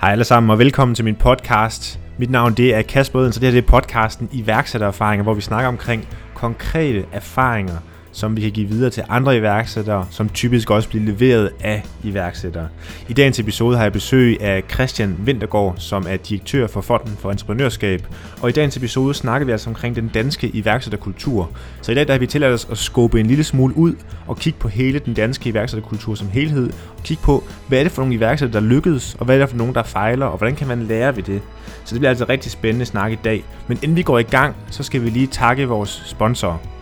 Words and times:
Hej 0.00 0.10
alle 0.12 0.24
sammen 0.24 0.50
og 0.50 0.58
velkommen 0.58 0.94
til 0.94 1.04
min 1.04 1.16
podcast. 1.16 2.00
Mit 2.18 2.30
navn 2.30 2.54
det 2.54 2.74
er 2.74 2.82
Kasper 2.82 3.18
Oden, 3.20 3.32
så 3.32 3.40
det 3.40 3.46
her 3.46 3.60
det 3.60 3.64
er 3.64 3.70
podcasten 3.70 4.28
iværksættererfaringer, 4.32 5.22
hvor 5.22 5.34
vi 5.34 5.40
snakker 5.40 5.68
omkring 5.68 6.08
konkrete 6.34 7.04
erfaringer 7.12 7.76
som 8.16 8.36
vi 8.36 8.40
kan 8.40 8.50
give 8.50 8.68
videre 8.68 8.90
til 8.90 9.02
andre 9.08 9.36
iværksættere, 9.36 10.06
som 10.10 10.28
typisk 10.28 10.70
også 10.70 10.88
bliver 10.88 11.04
leveret 11.04 11.50
af 11.60 11.82
iværksættere. 12.04 12.68
I 13.08 13.12
dagens 13.12 13.38
episode 13.38 13.76
har 13.76 13.84
jeg 13.84 13.92
besøg 13.92 14.40
af 14.40 14.62
Christian 14.74 15.16
Vintergaard, 15.18 15.74
som 15.78 16.06
er 16.08 16.16
direktør 16.16 16.66
for 16.66 16.80
Fonden 16.80 17.16
for 17.18 17.30
Entreprenørskab. 17.30 18.06
Og 18.42 18.48
i 18.48 18.52
dagens 18.52 18.76
episode 18.76 19.14
snakker 19.14 19.46
vi 19.46 19.52
altså 19.52 19.70
omkring 19.70 19.96
den 19.96 20.10
danske 20.14 20.48
iværksætterkultur. 20.48 21.50
Så 21.82 21.92
i 21.92 21.94
dag 21.94 22.06
der 22.06 22.12
har 22.12 22.18
vi 22.18 22.26
tilladt 22.26 22.54
os 22.54 22.68
at 22.70 22.78
skubbe 22.78 23.20
en 23.20 23.26
lille 23.26 23.44
smule 23.44 23.76
ud 23.76 23.94
og 24.26 24.38
kigge 24.38 24.58
på 24.58 24.68
hele 24.68 24.98
den 24.98 25.14
danske 25.14 25.48
iværksætterkultur 25.48 26.14
som 26.14 26.28
helhed. 26.28 26.70
Og 26.96 27.02
kigge 27.04 27.22
på, 27.22 27.44
hvad 27.68 27.78
er 27.78 27.82
det 27.82 27.92
for 27.92 28.02
nogle 28.02 28.14
iværksættere, 28.14 28.62
der 28.62 28.68
lykkedes, 28.68 29.16
og 29.18 29.24
hvad 29.24 29.36
er 29.36 29.40
det 29.40 29.48
for 29.48 29.56
nogle, 29.56 29.74
der 29.74 29.82
fejler, 29.82 30.26
og 30.26 30.38
hvordan 30.38 30.56
kan 30.56 30.68
man 30.68 30.82
lære 30.82 31.16
ved 31.16 31.22
det. 31.22 31.42
Så 31.84 31.94
det 31.94 32.00
bliver 32.00 32.10
altså 32.10 32.26
rigtig 32.28 32.52
spændende 32.52 32.86
snak 32.86 33.12
i 33.12 33.18
dag. 33.24 33.44
Men 33.66 33.78
inden 33.82 33.96
vi 33.96 34.02
går 34.02 34.18
i 34.18 34.22
gang, 34.22 34.56
så 34.70 34.82
skal 34.82 35.02
vi 35.02 35.10
lige 35.10 35.26
takke 35.26 35.68
vores 35.68 36.02
sponsorer. 36.06 36.75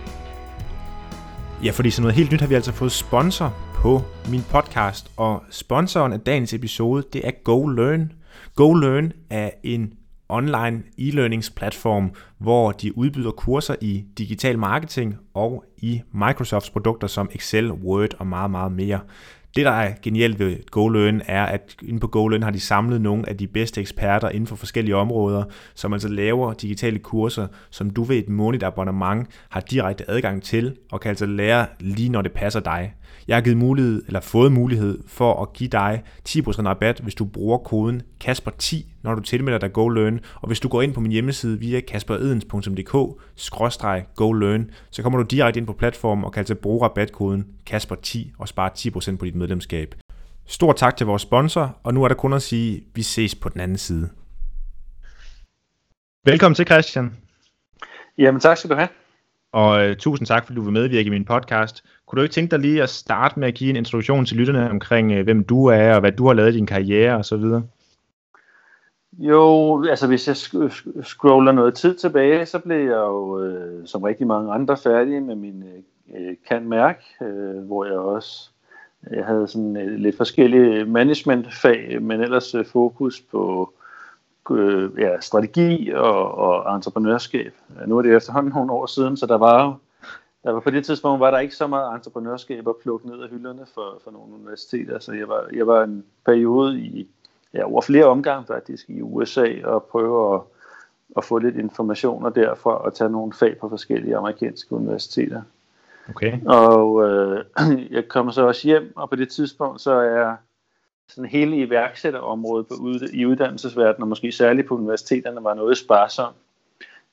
Ja, 1.64 1.70
fordi 1.70 1.90
sådan 1.90 2.02
noget 2.02 2.14
helt 2.14 2.32
nyt 2.32 2.40
har 2.40 2.48
vi 2.48 2.54
altså 2.54 2.72
fået 2.72 2.92
sponsor 2.92 3.54
på 3.74 4.02
min 4.28 4.42
podcast, 4.50 5.10
og 5.16 5.42
sponsoren 5.50 6.12
af 6.12 6.20
dagens 6.20 6.54
episode, 6.54 7.04
det 7.12 7.26
er 7.26 7.30
GoLearn. 7.44 8.12
GoLearn 8.54 9.12
er 9.30 9.50
en 9.62 9.92
online 10.28 10.82
e-learningsplatform, 10.98 12.14
hvor 12.38 12.72
de 12.72 12.98
udbyder 12.98 13.30
kurser 13.30 13.74
i 13.80 14.04
digital 14.18 14.58
marketing 14.58 15.16
og 15.34 15.64
i 15.78 16.02
Microsofts 16.12 16.70
produkter 16.70 17.06
som 17.06 17.28
Excel, 17.32 17.72
Word 17.72 18.14
og 18.18 18.26
meget, 18.26 18.50
meget 18.50 18.72
mere. 18.72 19.00
Det, 19.56 19.64
der 19.64 19.70
er 19.70 19.94
genialt 20.02 20.38
ved 20.38 20.70
GoLearn, 20.70 21.22
er, 21.26 21.44
at 21.44 21.76
inde 21.82 22.00
på 22.00 22.06
GoLearn 22.06 22.42
har 22.42 22.50
de 22.50 22.60
samlet 22.60 23.00
nogle 23.00 23.28
af 23.28 23.36
de 23.36 23.46
bedste 23.46 23.80
eksperter 23.80 24.28
inden 24.28 24.46
for 24.46 24.56
forskellige 24.56 24.96
områder, 24.96 25.44
som 25.74 25.92
altså 25.92 26.08
laver 26.08 26.52
digitale 26.52 26.98
kurser, 26.98 27.46
som 27.70 27.90
du 27.90 28.02
ved 28.02 28.16
et 28.16 28.28
månedligt 28.28 28.64
abonnement 28.64 29.28
har 29.48 29.60
direkte 29.60 30.10
adgang 30.10 30.42
til, 30.42 30.76
og 30.92 31.00
kan 31.00 31.08
altså 31.08 31.26
lære 31.26 31.66
lige 31.80 32.08
når 32.08 32.22
det 32.22 32.32
passer 32.32 32.60
dig. 32.60 32.94
Jeg 33.28 33.36
har 33.36 33.40
givet 33.40 33.56
mulighed, 33.56 34.02
eller 34.06 34.20
fået 34.20 34.52
mulighed 34.52 34.98
for 35.06 35.42
at 35.42 35.52
give 35.52 35.68
dig 35.68 36.02
10% 36.28 36.66
rabat, 36.66 37.00
hvis 37.00 37.14
du 37.14 37.24
bruger 37.24 37.58
koden 37.58 38.02
Kasper10, 38.24 38.76
når 39.02 39.14
du 39.14 39.20
tilmelder 39.20 39.58
dig 39.58 39.72
GoLearn. 39.72 40.20
Og 40.34 40.46
hvis 40.46 40.60
du 40.60 40.68
går 40.68 40.82
ind 40.82 40.94
på 40.94 41.00
min 41.00 41.12
hjemmeside 41.12 41.58
via 41.58 41.80
kasperedens.dk-golearn, 41.80 44.70
så 44.90 45.02
kommer 45.02 45.18
du 45.18 45.24
direkte 45.24 45.58
ind 45.58 45.66
på 45.66 45.72
platformen 45.72 46.24
og 46.24 46.32
kan 46.32 46.40
altså 46.40 46.54
bruge 46.54 46.84
rabatkoden 46.84 47.46
Kasper10 47.70 48.18
og 48.38 48.48
spare 48.48 48.70
10% 48.78 49.16
på 49.16 49.24
dit 49.24 49.34
medlemskab. 49.34 49.94
Stor 50.46 50.72
tak 50.72 50.96
til 50.96 51.06
vores 51.06 51.22
sponsor, 51.22 51.78
og 51.82 51.94
nu 51.94 52.04
er 52.04 52.08
der 52.08 52.14
kun 52.14 52.32
at 52.32 52.42
sige, 52.42 52.76
at 52.76 52.82
vi 52.94 53.02
ses 53.02 53.34
på 53.34 53.48
den 53.48 53.60
anden 53.60 53.78
side. 53.78 54.08
Velkommen 56.26 56.54
til 56.54 56.66
Christian. 56.66 57.16
Jamen 58.18 58.40
tak 58.40 58.58
skal 58.58 58.70
du 58.70 58.74
have. 58.74 58.88
Og 59.54 59.88
øh, 59.88 59.96
tusind 59.96 60.26
tak, 60.26 60.46
fordi 60.46 60.56
du 60.56 60.62
vil 60.62 60.72
medvirke 60.72 61.06
i 61.06 61.10
min 61.10 61.24
podcast. 61.24 61.84
Kunne 62.06 62.16
du 62.16 62.22
ikke 62.22 62.32
tænke 62.32 62.50
dig 62.50 62.58
lige 62.58 62.82
at 62.82 62.90
starte 62.90 63.40
med 63.40 63.48
at 63.48 63.54
give 63.54 63.70
en 63.70 63.76
introduktion 63.76 64.26
til 64.26 64.36
lytterne 64.36 64.70
omkring, 64.70 65.12
øh, 65.12 65.24
hvem 65.24 65.44
du 65.44 65.66
er, 65.66 65.94
og 65.94 66.00
hvad 66.00 66.12
du 66.12 66.26
har 66.26 66.34
lavet 66.34 66.52
i 66.52 66.56
din 66.56 66.66
karriere 66.66 67.14
osv.? 67.14 67.44
Jo, 69.18 69.84
altså 69.90 70.06
hvis 70.06 70.28
jeg 70.28 70.36
sk- 70.36 71.02
scroller 71.02 71.52
noget 71.52 71.74
tid 71.74 71.94
tilbage, 71.94 72.46
så 72.46 72.58
blev 72.58 72.76
jeg 72.76 72.96
jo 72.96 73.42
øh, 73.44 73.86
som 73.86 74.02
rigtig 74.02 74.26
mange 74.26 74.52
andre 74.52 74.76
færdig 74.76 75.22
med 75.22 75.34
min 75.34 75.62
øh, 75.62 76.28
øh 76.28 76.36
kan 76.48 76.68
mærk, 76.68 77.02
øh, 77.22 77.66
hvor 77.66 77.84
jeg 77.84 77.98
også 77.98 78.50
jeg 79.10 79.24
havde 79.24 79.48
sådan 79.48 79.76
øh, 79.76 79.98
lidt 79.98 80.16
forskellige 80.16 80.84
managementfag, 80.84 82.02
men 82.02 82.20
ellers 82.20 82.54
øh, 82.54 82.64
fokus 82.64 83.20
på 83.20 83.72
øh, 83.72 83.83
ja, 84.98 85.20
strategi 85.20 85.90
og, 85.94 86.34
og 86.38 86.76
entreprenørskab. 86.76 87.54
Nu 87.86 87.98
er 87.98 88.02
det 88.02 88.16
efterhånden 88.16 88.52
nogle 88.52 88.72
år 88.72 88.86
siden, 88.86 89.16
så 89.16 89.26
der 89.26 89.38
var 89.38 89.64
jo 89.64 89.74
der 90.44 90.52
var 90.52 90.60
på 90.60 90.70
det 90.70 90.84
tidspunkt 90.84 91.20
var 91.20 91.30
der 91.30 91.38
ikke 91.38 91.56
så 91.56 91.66
meget 91.66 91.94
entreprenørskab 91.94 92.68
at 92.68 92.76
plukke 92.82 93.08
ned 93.08 93.22
af 93.22 93.28
hylderne 93.28 93.66
for, 93.74 94.00
for 94.04 94.10
nogle 94.10 94.34
universiteter, 94.34 94.98
så 94.98 95.12
jeg 95.12 95.28
var, 95.28 95.48
jeg 95.52 95.66
var 95.66 95.84
en 95.84 96.04
periode 96.26 96.78
i 96.80 97.08
ja, 97.54 97.64
over 97.64 97.82
flere 97.82 98.04
omgange 98.04 98.46
faktisk 98.46 98.90
i 98.90 99.02
USA 99.02 99.64
og 99.64 99.82
prøve 99.82 100.34
at, 100.34 100.40
at 101.16 101.24
få 101.24 101.38
lidt 101.38 101.56
informationer 101.56 102.30
derfra 102.30 102.70
og 102.70 102.94
tage 102.94 103.10
nogle 103.10 103.32
fag 103.32 103.58
på 103.58 103.68
forskellige 103.68 104.16
amerikanske 104.16 104.72
universiteter. 104.72 105.42
Okay. 106.08 106.38
Og 106.46 107.08
øh, 107.08 107.44
jeg 107.96 108.08
kommer 108.08 108.32
så 108.32 108.46
også 108.46 108.68
hjem, 108.68 108.92
og 108.96 109.10
på 109.10 109.16
det 109.16 109.28
tidspunkt 109.28 109.80
så 109.80 109.92
er 109.92 110.36
sådan 111.08 111.30
hele 111.30 111.56
iværksætterområdet 111.56 112.66
på 112.66 112.74
i 113.12 113.26
uddannelsesverdenen, 113.26 114.02
og 114.02 114.08
måske 114.08 114.32
særligt 114.32 114.66
på 114.66 114.74
universiteterne, 114.74 115.44
var 115.44 115.54
noget 115.54 115.78
sparsom. 115.78 116.32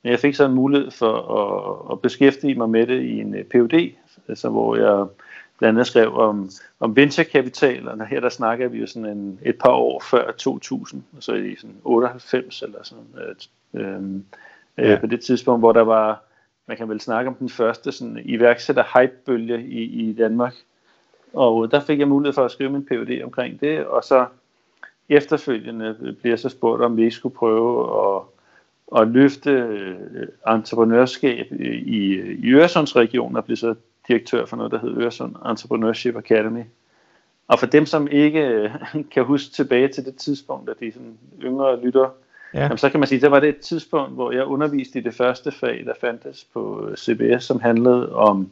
Men 0.04 0.12
jeg 0.12 0.20
fik 0.20 0.36
så 0.36 0.46
en 0.46 0.54
mulighed 0.54 0.92
for 0.92 1.16
at, 1.40 1.92
at 1.92 2.02
beskæftige 2.02 2.56
mig 2.56 2.70
med 2.70 2.88
det 2.88 3.02
i 3.02 3.20
en 3.20 3.36
øh, 3.36 3.44
PhD, 3.44 3.94
altså 4.28 4.50
hvor 4.50 4.76
jeg 4.76 5.08
blandt 5.58 5.78
andet 5.78 5.88
skrev 5.88 6.14
om, 6.16 6.50
om 6.80 6.96
venturekapital, 6.96 7.88
og 7.88 8.08
her 8.08 8.20
der 8.20 8.30
snakker 8.30 8.68
vi 8.68 8.78
jo 8.80 8.88
sådan 8.88 9.18
en, 9.18 9.40
et 9.42 9.58
par 9.58 9.72
år 9.72 10.04
før 10.12 10.32
2000, 10.32 11.04
altså 11.16 11.34
i 11.34 11.56
sådan 11.56 11.76
98 11.84 12.62
eller 12.62 12.84
sådan 12.84 13.06
øh, 13.74 13.82
øh, 13.82 14.90
ja. 14.90 14.98
på 15.00 15.08
det 15.08 15.22
tidspunkt, 15.22 15.62
hvor 15.62 15.72
der 15.72 15.82
var, 15.82 16.24
man 16.68 16.78
kan 16.78 16.90
vel 16.90 17.02
snakke 17.02 17.28
om 17.28 17.36
den 17.36 17.50
første 17.50 17.92
sådan 17.92 18.22
iværksætter 18.26 19.00
hype-bølge 19.00 19.64
i, 19.64 20.10
i 20.10 20.14
Danmark, 20.14 20.56
og 21.34 21.72
der 21.72 21.80
fik 21.80 22.00
jeg 22.00 22.08
mulighed 22.08 22.34
for 22.34 22.46
at 22.46 22.52
skrive 22.52 22.70
min 22.70 22.86
PhD 22.86 23.24
omkring 23.24 23.62
det, 23.62 23.86
og 23.86 24.04
så 24.04 24.26
efterfølgende 25.10 26.16
bliver 26.20 26.32
jeg 26.32 26.40
så 26.40 26.50
spurgt, 26.50 26.82
om 26.82 26.98
vi 26.98 27.04
ikke 27.04 27.16
skulle 27.16 27.36
prøve 27.36 27.90
at, 28.16 28.22
at 29.02 29.08
løfte 29.08 29.52
øh, 29.52 30.28
entreprenørskab 30.48 31.52
i, 31.86 32.16
i 32.44 32.52
Øresundsregionen, 32.52 33.38
og 33.38 33.46
blive 33.46 33.58
så 33.58 33.76
direktør 34.08 34.46
for 34.46 34.58
noget, 34.58 34.72
der 34.72 34.80
hedder 34.80 35.04
Øresund 35.04 35.36
Entrepreneurship 35.50 36.16
Academy. 36.16 36.64
Og 37.48 37.60
for 37.60 37.66
dem, 37.66 37.86
som 37.86 38.08
ikke 38.08 38.40
øh, 38.40 38.70
kan 39.14 39.24
huske 39.24 39.52
tilbage 39.52 39.88
til 39.88 40.06
det 40.06 40.16
tidspunkt, 40.16 40.70
at 40.70 40.80
de 40.80 40.92
sådan 40.92 41.18
yngre 41.44 41.82
lytter, 41.82 42.10
ja. 42.54 42.62
jamen, 42.62 42.78
så 42.78 42.90
kan 42.90 43.00
man 43.00 43.08
sige, 43.08 43.18
at 43.18 43.22
der 43.22 43.30
var 43.30 43.40
det 43.40 43.50
et 43.50 43.60
tidspunkt, 43.60 44.14
hvor 44.14 44.32
jeg 44.32 44.46
underviste 44.46 45.00
i 45.00 45.02
det 45.02 45.14
første 45.14 45.52
fag, 45.52 45.84
der 45.86 45.94
fandtes 46.02 46.48
på 46.54 46.90
CBS, 46.98 47.44
som 47.44 47.60
handlede 47.60 48.16
om 48.16 48.52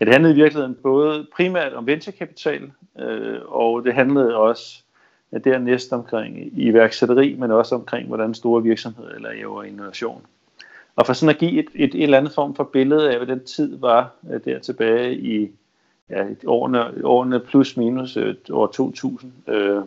Ja, 0.00 0.04
det 0.04 0.14
handlede 0.14 0.34
i 0.34 0.36
virkeligheden 0.36 0.76
både 0.82 1.26
primært 1.36 1.72
om 1.72 1.86
venturekapital, 1.86 2.72
øh, 2.98 3.38
og 3.44 3.84
det 3.84 3.94
handlede 3.94 4.36
også 4.36 4.82
ja, 5.32 5.38
dernæst 5.38 5.92
omkring 5.92 6.58
iværksætteri, 6.60 7.36
men 7.38 7.50
også 7.50 7.74
omkring, 7.74 8.08
hvordan 8.08 8.34
store 8.34 8.62
virksomheder 8.62 9.18
laver 9.18 9.62
innovation. 9.62 10.26
Og 10.96 11.06
for 11.06 11.12
sådan 11.12 11.34
at 11.34 11.40
give 11.40 11.58
et, 11.58 11.68
et, 11.74 11.94
et 11.94 12.02
eller 12.02 12.18
andet 12.18 12.32
form 12.32 12.54
for 12.54 12.64
billede 12.64 13.10
af, 13.10 13.16
hvad 13.16 13.26
den 13.26 13.44
tid 13.44 13.78
var 13.78 14.14
øh, 14.32 14.40
der 14.44 14.58
tilbage 14.58 15.14
i 15.16 15.50
ja, 16.10 16.26
årene, 16.46 17.04
årene 17.04 17.40
plus 17.40 17.76
minus 17.76 18.16
øh, 18.16 18.34
år 18.50 18.66
2000, 18.66 19.32
øh, 19.48 19.82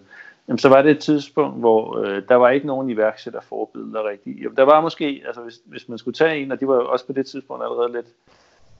jamen, 0.47 0.59
så 0.59 0.69
var 0.69 0.81
det 0.81 0.91
et 0.91 0.99
tidspunkt, 0.99 1.59
hvor 1.59 1.97
øh, 1.97 2.21
der 2.29 2.35
var 2.35 2.49
ikke 2.49 2.67
nogen 2.67 2.89
iværksætterforbilleder 2.89 4.09
rigtigt. 4.09 4.43
Jo, 4.43 4.49
der 4.57 4.63
var 4.63 4.81
måske, 4.81 5.23
altså 5.25 5.41
hvis, 5.41 5.59
hvis 5.65 5.89
man 5.89 5.97
skulle 5.97 6.15
tage 6.15 6.37
en, 6.37 6.51
og 6.51 6.59
de 6.59 6.67
var 6.67 6.75
jo 6.75 6.91
også 6.91 7.05
på 7.05 7.13
det 7.13 7.25
tidspunkt 7.25 7.63
allerede 7.63 7.91
lidt 7.91 8.07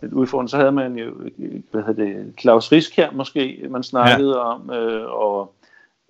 lidt 0.01 0.13
udfordrende, 0.13 0.50
så 0.50 0.57
havde 0.57 0.72
man 0.72 0.95
jo, 0.95 1.13
hvad 1.72 1.83
hedder 1.83 2.03
det, 2.03 2.33
Claus 2.39 2.72
Riskær 2.72 3.11
måske, 3.11 3.67
man 3.69 3.83
snakkede 3.83 4.38
ja. 4.38 4.53
om, 4.53 4.72
øh, 4.72 5.11
og, 5.11 5.56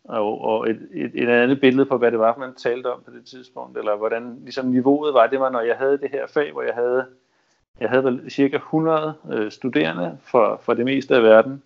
og, 0.03 0.41
og 0.41 0.69
et, 0.69 0.87
et, 0.93 1.11
et 1.13 1.29
andet 1.29 1.61
billede 1.61 1.85
på, 1.85 1.97
hvad 1.97 2.11
det 2.11 2.19
var, 2.19 2.35
man 2.37 2.55
talte 2.55 2.93
om 2.93 3.01
på 3.05 3.11
det 3.11 3.25
tidspunkt, 3.25 3.77
eller 3.77 3.95
hvordan 3.95 4.37
ligesom 4.43 4.65
niveauet 4.65 5.13
var, 5.13 5.27
det 5.27 5.39
var, 5.39 5.49
når 5.49 5.61
jeg 5.61 5.75
havde 5.75 5.97
det 5.97 6.11
her 6.11 6.27
fag, 6.27 6.51
hvor 6.51 6.61
jeg 6.61 6.73
havde, 6.73 7.05
jeg 7.79 7.89
havde 7.89 8.21
cirka 8.29 8.55
100 8.55 9.13
øh, 9.31 9.51
studerende 9.51 10.17
fra, 10.23 10.55
fra 10.55 10.73
det 10.73 10.85
meste 10.85 11.15
af 11.15 11.23
verden, 11.23 11.63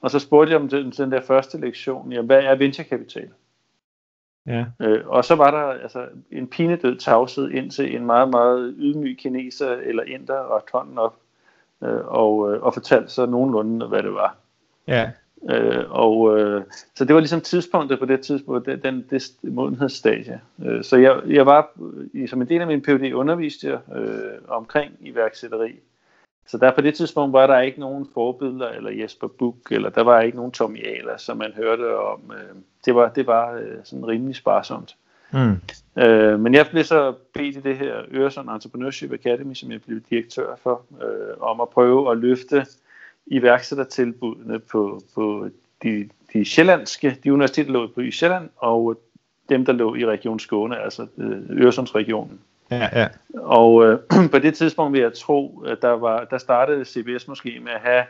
og 0.00 0.10
så 0.10 0.18
spurgte 0.18 0.52
jeg 0.52 0.60
om 0.60 0.68
den, 0.68 0.90
den 0.90 1.12
der 1.12 1.20
første 1.20 1.60
lektion, 1.60 2.12
ja, 2.12 2.22
hvad 2.22 2.42
er 2.42 2.54
venturekapital? 2.54 3.28
Ja. 4.46 4.64
Øh, 4.80 5.08
og 5.08 5.24
så 5.24 5.34
var 5.34 5.50
der 5.50 5.82
altså 5.82 6.06
en 6.30 6.46
pinedød 6.46 6.96
tavshed 6.96 7.50
indtil 7.50 7.96
en 7.96 8.06
meget, 8.06 8.28
meget 8.28 8.74
ydmyg 8.78 9.18
kineser 9.18 9.70
eller 9.70 10.02
inder 10.02 10.34
og 10.34 10.62
hånden 10.72 10.98
op 10.98 11.16
øh, 11.82 12.06
og, 12.06 12.52
øh, 12.52 12.62
og 12.62 12.74
fortalte 12.74 13.08
så 13.08 13.26
nogenlunde, 13.26 13.86
hvad 13.86 14.02
det 14.02 14.14
var. 14.14 14.36
Ja. 14.88 15.10
Øh, 15.50 15.84
og 15.90 16.38
øh, 16.38 16.62
så 16.94 17.04
det 17.04 17.14
var 17.14 17.20
ligesom 17.20 17.40
tidspunktet 17.40 17.98
på 17.98 18.04
det 18.04 18.20
tidspunkt, 18.20 18.66
den, 18.66 18.82
den 18.82 19.04
det 19.10 19.36
modenhedsstadie. 19.42 20.40
Øh, 20.64 20.84
så 20.84 20.96
jeg, 20.96 21.22
jeg 21.26 21.46
var, 21.46 21.70
i, 22.12 22.26
som 22.26 22.42
en 22.42 22.48
del 22.48 22.60
af 22.60 22.66
min 22.66 22.82
PhD 22.82 23.12
underviste 23.12 23.68
jeg 23.68 23.96
øh, 23.96 24.38
omkring 24.48 24.92
iværksætteri. 25.00 25.80
Så 26.46 26.58
der 26.58 26.74
på 26.74 26.80
det 26.80 26.94
tidspunkt 26.94 27.32
var 27.32 27.46
der 27.46 27.60
ikke 27.60 27.80
nogen 27.80 28.08
forbilleder, 28.14 28.68
eller 28.68 28.90
Jesper 28.90 29.28
Buch, 29.28 29.58
eller 29.70 29.90
der 29.90 30.02
var 30.02 30.20
ikke 30.20 30.36
nogen 30.36 30.52
Tommy 30.52 30.86
Ahler, 30.86 31.16
som 31.16 31.36
man 31.36 31.52
hørte 31.56 31.98
om. 31.98 32.32
Øh, 32.32 32.56
det 32.84 32.94
var, 32.94 33.08
det 33.08 33.26
var 33.26 33.52
øh, 33.52 33.76
sådan 33.84 34.06
rimelig 34.06 34.36
sparsomt. 34.36 34.96
Mm. 35.32 35.60
Øh, 36.02 36.40
men 36.40 36.54
jeg 36.54 36.66
blev 36.70 36.84
så 36.84 37.14
bedt 37.34 37.56
i 37.56 37.60
det 37.60 37.76
her 37.76 37.94
Øresund 38.12 38.50
Entrepreneurship 38.50 39.12
Academy, 39.12 39.54
som 39.54 39.72
jeg 39.72 39.82
blev 39.82 40.00
direktør 40.10 40.56
for, 40.62 40.82
øh, 41.02 41.40
om 41.40 41.60
at 41.60 41.68
prøve 41.68 42.10
at 42.10 42.18
løfte 42.18 42.66
iværksættertilbudene 43.26 44.58
på, 44.58 45.02
på 45.14 45.48
de, 45.82 46.08
de 46.32 46.44
sjællandske, 46.44 47.16
de 47.24 47.32
universiteter 47.32 47.72
lå 47.72 47.86
på 47.94 48.00
i 48.00 48.10
Sjælland, 48.10 48.48
og 48.56 49.00
dem, 49.48 49.64
der 49.64 49.72
lå 49.72 49.94
i 49.94 50.06
Region 50.06 50.40
Skåne, 50.40 50.78
altså 50.78 51.06
øh, 51.18 51.42
Øresundsregionen. 51.50 52.40
Ja, 52.70 52.88
ja. 52.92 53.08
Og 53.34 53.84
øh, 53.84 53.98
på 54.32 54.38
det 54.38 54.54
tidspunkt 54.54 54.92
vil 54.92 55.00
jeg 55.00 55.14
tro, 55.14 55.64
at 55.66 55.82
der, 55.82 55.90
var, 55.90 56.24
der 56.24 56.38
startede 56.38 56.84
CBS 56.84 57.28
måske 57.28 57.60
med 57.62 57.72
at 57.72 57.80
have 57.80 58.04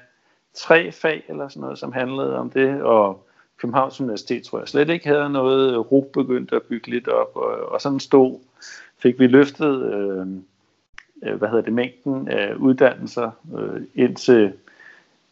tre 0.54 0.92
fag 0.92 1.22
eller 1.28 1.48
sådan 1.48 1.60
noget, 1.60 1.78
som 1.78 1.92
handlede 1.92 2.36
om 2.36 2.50
det, 2.50 2.82
og 2.82 3.26
Københavns 3.60 4.00
Universitet 4.00 4.42
tror 4.42 4.58
jeg 4.58 4.68
slet 4.68 4.90
ikke 4.90 5.08
havde 5.08 5.30
noget. 5.30 5.72
Øh, 5.72 5.78
RUG 5.78 6.10
begyndte 6.12 6.56
at 6.56 6.62
bygge 6.62 6.90
lidt 6.90 7.08
op, 7.08 7.36
og, 7.36 7.72
og 7.72 7.80
sådan 7.80 8.00
stod, 8.00 8.38
fik 8.98 9.18
vi 9.18 9.26
løftet, 9.26 9.92
øh, 9.92 10.26
øh 11.22 11.38
hvad 11.38 11.48
hedder 11.48 11.64
det, 11.64 11.72
mængden 11.72 12.28
af 12.28 12.54
uddannelser 12.54 13.30
øh, 13.58 13.82
indtil, 13.94 14.52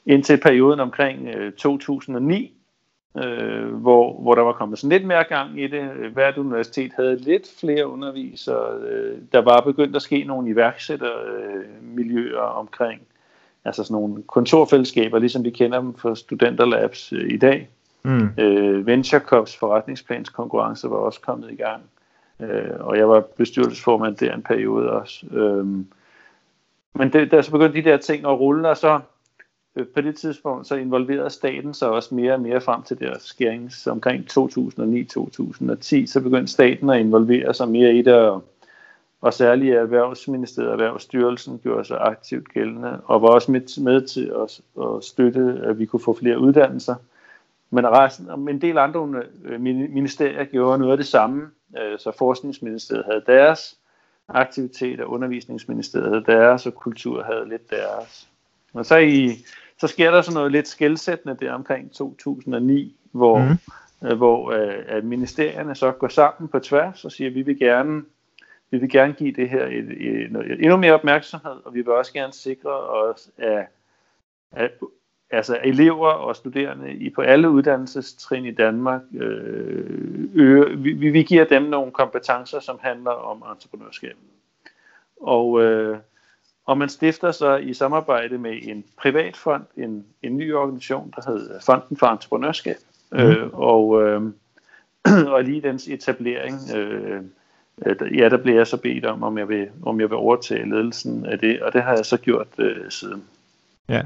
indtil 0.07 0.41
perioden 0.41 0.81
omkring 0.81 1.29
øh, 1.29 1.53
2009, 1.53 2.53
øh, 3.17 3.67
hvor, 3.67 4.21
hvor 4.21 4.35
der 4.35 4.43
var 4.43 4.53
kommet 4.53 4.79
sådan 4.79 4.99
lidt 4.99 5.07
mere 5.07 5.25
gang 5.25 5.61
i 5.61 5.67
det. 5.67 5.85
Hvert 6.13 6.39
universitet 6.39 6.93
havde 6.97 7.17
lidt 7.17 7.51
flere 7.61 7.87
undervisere. 7.87 8.79
Øh, 8.81 9.19
der 9.33 9.41
var 9.41 9.61
begyndt 9.61 9.97
at 9.97 10.03
ske 10.03 10.25
nogle 10.25 10.51
iværksættermiljøer 10.51 12.45
øh, 12.45 12.59
omkring, 12.59 13.01
altså 13.65 13.85
sådan 13.85 13.95
nogle 13.95 14.23
kontorfællesskaber, 14.23 15.19
ligesom 15.19 15.45
vi 15.45 15.51
kender 15.51 15.81
dem 15.81 15.95
fra 15.95 16.15
studenterlabs 16.15 17.13
øh, 17.13 17.33
i 17.33 17.37
dag. 17.37 17.69
Mm. 18.05 18.29
Øh, 18.39 18.87
Venture 18.87 19.21
Cups 19.21 19.57
forretningsplanskonkurrence 19.57 20.91
var 20.91 20.97
også 20.97 21.21
kommet 21.21 21.53
i 21.53 21.57
gang. 21.57 21.83
Øh, 22.41 22.71
og 22.81 22.99
jeg 22.99 23.09
var 23.09 23.21
bestyrelsesformand 23.21 24.17
der 24.17 24.35
en 24.35 24.43
periode 24.43 24.91
også. 24.91 25.27
Øh, 25.27 25.67
men 26.95 27.13
det, 27.13 27.31
der 27.31 27.43
så 27.43 27.51
begyndte 27.51 27.83
de 27.83 27.91
der 27.91 27.97
ting 27.97 28.27
at 28.27 28.41
rulle, 28.41 28.69
og 28.69 28.77
så 28.77 29.01
øh, 29.77 29.87
på 29.87 30.01
det 30.01 30.17
tidspunkt, 30.17 30.67
så 30.67 30.75
involverede 30.75 31.31
staten 31.31 31.75
sig 31.75 31.89
også 31.89 32.15
mere 32.15 32.33
og 32.35 32.41
mere 32.41 32.61
frem 32.61 32.83
til 32.83 33.01
deres 33.01 33.23
skærings 33.23 33.87
omkring 33.87 34.25
2009-2010, 34.31 36.07
så 36.07 36.21
begyndte 36.23 36.53
staten 36.53 36.91
at 36.91 37.01
involvere 37.01 37.55
sig 37.55 37.69
mere 37.69 37.95
i 37.95 38.03
det, 38.03 38.15
og, 38.15 38.45
og 39.21 39.35
særligt 39.35 39.75
Erhvervsministeriet 39.75 40.71
og 40.71 40.73
Erhvervsstyrelsen 40.73 41.61
gjorde 41.63 41.85
sig 41.85 41.99
aktivt 42.01 42.53
gældende, 42.53 43.01
og 43.05 43.23
var 43.23 43.29
også 43.29 43.53
med, 43.53 43.83
med 43.83 44.01
til 44.07 44.33
at, 44.43 44.61
at 44.85 45.05
støtte, 45.05 45.61
at 45.65 45.79
vi 45.79 45.87
kunne 45.87 46.01
få 46.01 46.17
flere 46.21 46.39
uddannelser. 46.39 46.95
Men 47.75 47.89
resten, 47.89 48.49
en 48.49 48.61
del 48.61 48.79
andre 48.79 49.23
øh, 49.45 49.61
ministerier 49.61 50.45
gjorde 50.45 50.79
noget 50.79 50.93
af 50.93 50.99
det 50.99 51.07
samme, 51.07 51.51
øh, 51.79 51.99
så 51.99 52.13
Forskningsministeriet 52.19 53.05
havde 53.05 53.23
deres 53.27 53.79
aktiviteter, 54.29 55.05
Undervisningsministeriet 55.05 56.09
havde 56.09 56.25
deres, 56.27 56.67
og 56.67 56.75
Kultur 56.75 57.23
havde 57.23 57.49
lidt 57.49 57.71
deres. 57.71 58.29
Og 58.73 58.87
så, 58.87 58.97
i, 58.97 59.31
så 59.79 59.87
sker 59.87 60.11
der 60.11 60.23
sådan 60.23 60.35
noget 60.35 60.53
lidt 60.53 60.69
skældsættende 60.69 61.37
der 61.41 61.53
omkring 61.53 61.93
2009, 61.93 62.97
hvor, 63.13 63.39
mm. 63.39 64.17
hvor 64.17 64.51
at 64.89 65.05
ministerierne 65.05 65.75
så 65.75 65.93
går 65.93 66.09
sammen 66.09 66.49
på 66.49 66.59
tværs 66.59 67.05
og 67.05 67.13
siger, 67.13 67.31
at 67.31 67.35
vi 67.35 67.43
vil 67.43 67.59
gerne, 67.59 68.03
vi 68.71 68.79
vil 68.79 68.91
gerne 68.91 69.13
give 69.13 69.33
det 69.33 69.51
her 69.51 69.67
et, 69.67 69.73
et, 69.75 70.37
et, 70.37 70.61
endnu 70.61 70.77
mere 70.77 70.95
opmærksomhed, 70.95 71.57
og 71.65 71.75
vi 71.75 71.81
vil 71.81 71.93
også 71.93 72.13
gerne 72.13 72.33
sikre 72.33 72.71
os, 72.71 73.31
at, 73.39 73.67
at 74.53 74.71
altså 75.31 75.59
elever 75.65 76.09
og 76.09 76.37
studerende 76.37 76.93
i 76.93 77.11
på 77.11 77.21
alle 77.21 77.51
uddannelsestrin 77.51 78.45
i 78.45 78.51
Danmark, 78.51 79.01
øh, 79.15 80.29
øger, 80.35 80.77
vi, 80.77 81.11
vi 81.11 81.23
giver 81.23 81.45
dem 81.45 81.63
nogle 81.63 81.93
kompetencer, 81.93 82.61
som 82.61 82.79
handler 82.83 83.11
om 83.11 83.45
entreprenørskab. 83.53 84.17
Og, 85.21 85.63
øh, 85.63 85.99
og 86.67 86.79
man 86.79 86.89
stifter 86.89 87.33
så 87.33 87.57
i 87.57 87.75
samarbejde 87.75 88.39
med 88.39 88.59
en 88.63 88.85
privat 88.97 89.37
fond, 89.37 89.65
en, 89.77 90.05
en 90.23 90.37
ny 90.37 90.55
organisation, 90.55 91.15
der 91.17 91.31
hedder 91.31 91.61
Fonden 91.67 91.97
for 91.97 92.07
Entreprenørskab. 92.07 92.77
Mm. 93.13 93.19
Øh, 93.19 93.49
og, 93.53 94.03
øh, 94.03 94.23
og 95.35 95.45
lige 95.45 95.61
dens 95.61 95.89
etablering, 95.89 96.55
øh, 96.77 97.23
ja, 98.19 98.29
der 98.29 98.37
bliver 98.37 98.57
jeg 98.57 98.67
så 98.67 98.77
bedt 98.77 99.07
om, 99.07 99.23
om 99.23 99.39
jeg 99.39 99.49
vil, 99.49 99.69
om 99.83 100.01
jeg 100.01 100.11
vil 100.11 100.17
overtage 100.17 100.69
ledelsen 100.69 101.27
af 101.27 101.39
det, 101.39 101.63
og 101.63 101.73
det 101.73 101.83
har 101.83 101.95
jeg 101.97 102.07
så 102.07 102.17
gjort 102.17 102.47
øh, 102.59 102.91
siden. 102.91 103.25
Ja, 103.89 104.03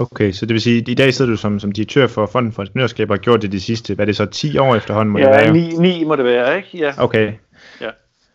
Okay, 0.00 0.32
så 0.32 0.46
det 0.46 0.54
vil 0.54 0.60
sige, 0.60 0.80
at 0.80 0.88
i 0.88 0.94
dag 0.94 1.14
sidder 1.14 1.30
du 1.30 1.36
som, 1.36 1.60
som 1.60 1.72
direktør 1.72 2.06
for 2.06 2.26
Fonden 2.26 2.52
for 2.52 2.62
Entreprenørskab 2.62 3.10
og 3.10 3.16
har 3.16 3.20
gjort 3.20 3.42
det 3.42 3.52
de 3.52 3.60
sidste, 3.60 3.94
hvad 3.94 4.04
er 4.04 4.06
det 4.06 4.16
så, 4.16 4.26
10 4.26 4.58
år 4.58 4.76
efterhånden? 4.76 5.12
Må 5.12 5.18
ja, 5.18 5.24
det 5.24 5.32
være, 5.32 5.52
9, 5.52 5.68
9 5.98 6.04
må 6.04 6.16
det 6.16 6.24
være, 6.24 6.56
ikke? 6.56 6.78
Ja. 6.78 6.92
Okay. 6.98 7.32
Ja. 7.80 7.90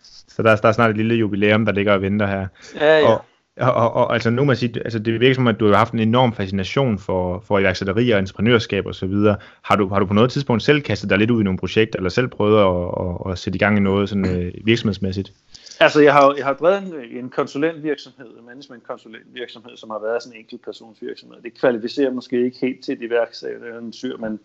Så 0.06 0.44
der, 0.44 0.56
der 0.56 0.68
er 0.68 0.72
snart 0.72 0.90
et 0.90 0.98
lille 0.98 1.16
jubilæum, 1.16 1.66
der 1.66 1.72
ligger 1.72 1.94
og 1.94 2.02
venter 2.02 2.28
her. 2.28 2.48
Ja, 2.82 3.00
ja. 3.00 3.08
Og, 3.08 3.22
og, 3.58 3.74
og, 3.74 3.94
og 3.94 4.14
altså 4.14 4.30
nu 4.30 4.44
må 4.44 4.52
jeg 4.52 4.58
sige, 4.58 4.74
altså 4.78 5.00
det 5.00 5.20
virker 5.20 5.36
som, 5.36 5.48
at 5.48 5.60
du 5.60 5.68
har 5.68 5.76
haft 5.76 5.94
en 5.94 6.00
enorm 6.00 6.34
fascination 6.34 7.00
for, 7.00 7.44
for 7.48 7.60
iværksætteri 7.60 8.10
og 8.12 8.20
entreprenørskab 8.20 8.86
osv. 8.86 9.14
Har 9.62 9.76
du, 9.76 9.88
har 9.88 10.00
du 10.00 10.06
på 10.06 10.14
noget 10.14 10.32
tidspunkt 10.32 10.64
selv 10.64 10.82
kastet 10.82 11.10
dig 11.10 11.18
lidt 11.18 11.32
ud 11.32 11.42
i 11.42 11.44
nogle 11.44 11.60
projekter, 11.60 12.00
eller 12.00 12.10
selv 12.10 12.28
prøvet 12.28 12.60
at, 12.60 13.26
at, 13.26 13.32
at 13.32 13.38
sætte 13.38 13.58
i 13.58 13.60
gang 13.60 13.78
i 13.78 13.82
noget 13.82 14.10
sådan, 14.10 14.30
øh, 14.36 14.52
virksomhedsmæssigt? 14.66 15.32
Altså, 15.80 16.02
jeg 16.02 16.14
har, 16.14 16.34
jeg 16.38 16.46
har 16.46 16.54
drevet 16.54 16.84
en, 16.84 17.18
en 17.18 17.30
konsulentvirksomhed, 17.30 18.28
en 18.28 18.46
management-konsulentvirksomhed, 18.46 19.78
som 19.78 19.90
har 19.90 20.00
været 20.00 20.24
sådan 20.24 20.36
en 20.36 20.40
enkeltpersonsvirksomhed. 20.40 21.42
Det 21.42 21.60
kvalificerer 21.60 22.12
måske 22.12 22.46
ikke 22.46 22.58
helt 22.60 22.84
til 22.84 22.94
et 22.94 23.02
iværksætter, 23.02 24.18
men, 24.18 24.40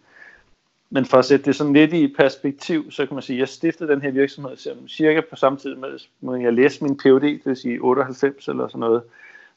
men 0.90 1.04
for 1.04 1.18
at 1.18 1.24
sætte 1.24 1.44
det 1.44 1.56
sådan 1.56 1.72
lidt 1.72 1.92
i 1.92 2.14
perspektiv, 2.18 2.90
så 2.90 3.06
kan 3.06 3.14
man 3.14 3.22
sige, 3.22 3.36
at 3.36 3.40
jeg 3.40 3.48
stiftede 3.48 3.92
den 3.92 4.02
her 4.02 4.10
virksomhed 4.10 4.56
cirka 4.88 5.20
på 5.30 5.36
samme 5.36 5.58
tid 5.58 5.74
med, 6.20 6.34
at 6.34 6.42
jeg 6.42 6.52
læste 6.52 6.84
min 6.84 6.96
PhD, 6.96 7.20
det 7.20 7.40
vil 7.44 7.56
sige 7.56 7.78
98 7.80 8.48
eller 8.48 8.68
sådan 8.68 8.80
noget. 8.80 9.02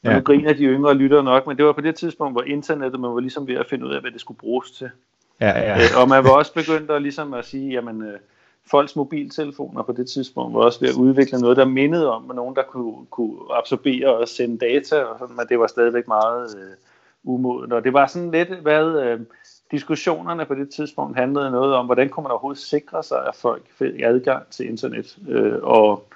Og 0.04 0.10
ja. 0.10 0.16
nu 0.16 0.20
griner 0.20 0.52
de 0.52 0.64
yngre 0.64 0.94
lytter 0.94 1.22
nok, 1.22 1.46
men 1.46 1.56
det 1.56 1.64
var 1.64 1.72
på 1.72 1.80
det 1.80 1.94
tidspunkt, 1.94 2.34
hvor 2.34 2.42
internettet, 2.42 3.00
man 3.00 3.10
var 3.10 3.20
ligesom 3.20 3.46
ved 3.46 3.54
at 3.54 3.66
finde 3.70 3.86
ud 3.86 3.94
af, 3.94 4.00
hvad 4.00 4.10
det 4.10 4.20
skulle 4.20 4.38
bruges 4.38 4.70
til. 4.70 4.90
Ja, 5.40 5.48
ja. 5.48 5.76
Øh, 5.76 6.00
og 6.00 6.08
man 6.08 6.24
var 6.24 6.30
også 6.30 6.54
begyndt 6.54 6.90
at, 6.90 7.02
ligesom 7.02 7.34
at 7.34 7.44
sige, 7.44 7.72
jamen, 7.72 8.02
øh, 8.02 8.18
folks 8.66 8.96
mobiltelefoner 8.96 9.82
på 9.82 9.92
det 9.92 10.08
tidspunkt 10.08 10.54
var 10.54 10.60
også 10.60 10.80
ved 10.80 10.88
at 10.88 10.94
udvikle 10.94 11.38
noget, 11.38 11.56
der 11.56 11.64
mindede 11.64 12.12
om, 12.12 12.30
at 12.30 12.36
nogen, 12.36 12.56
der 12.56 12.62
kunne, 12.62 13.06
kunne 13.10 13.38
absorbere 13.50 14.16
og 14.16 14.28
sende 14.28 14.58
data, 14.58 15.02
og 15.02 15.18
sådan, 15.18 15.36
men 15.36 15.46
det 15.48 15.58
var 15.58 15.66
stadigvæk 15.66 16.08
meget 16.08 16.56
øh, 16.56 16.76
umodent. 17.24 17.72
Og 17.72 17.84
det 17.84 17.92
var 17.92 18.06
sådan 18.06 18.30
lidt, 18.30 18.48
hvad 18.48 19.02
øh, 19.02 19.20
diskussionerne 19.70 20.44
på 20.44 20.54
det 20.54 20.70
tidspunkt 20.70 21.16
handlede 21.16 21.50
noget 21.50 21.74
om, 21.74 21.86
hvordan 21.86 22.08
kunne 22.08 22.22
man 22.22 22.30
overhovedet 22.30 22.62
sikre 22.62 23.02
sig, 23.02 23.26
at 23.28 23.34
folk 23.34 23.62
fik 23.78 24.00
adgang 24.04 24.46
til 24.50 24.68
internet. 24.68 25.18
Øh, 25.28 25.58
og, 25.62 26.08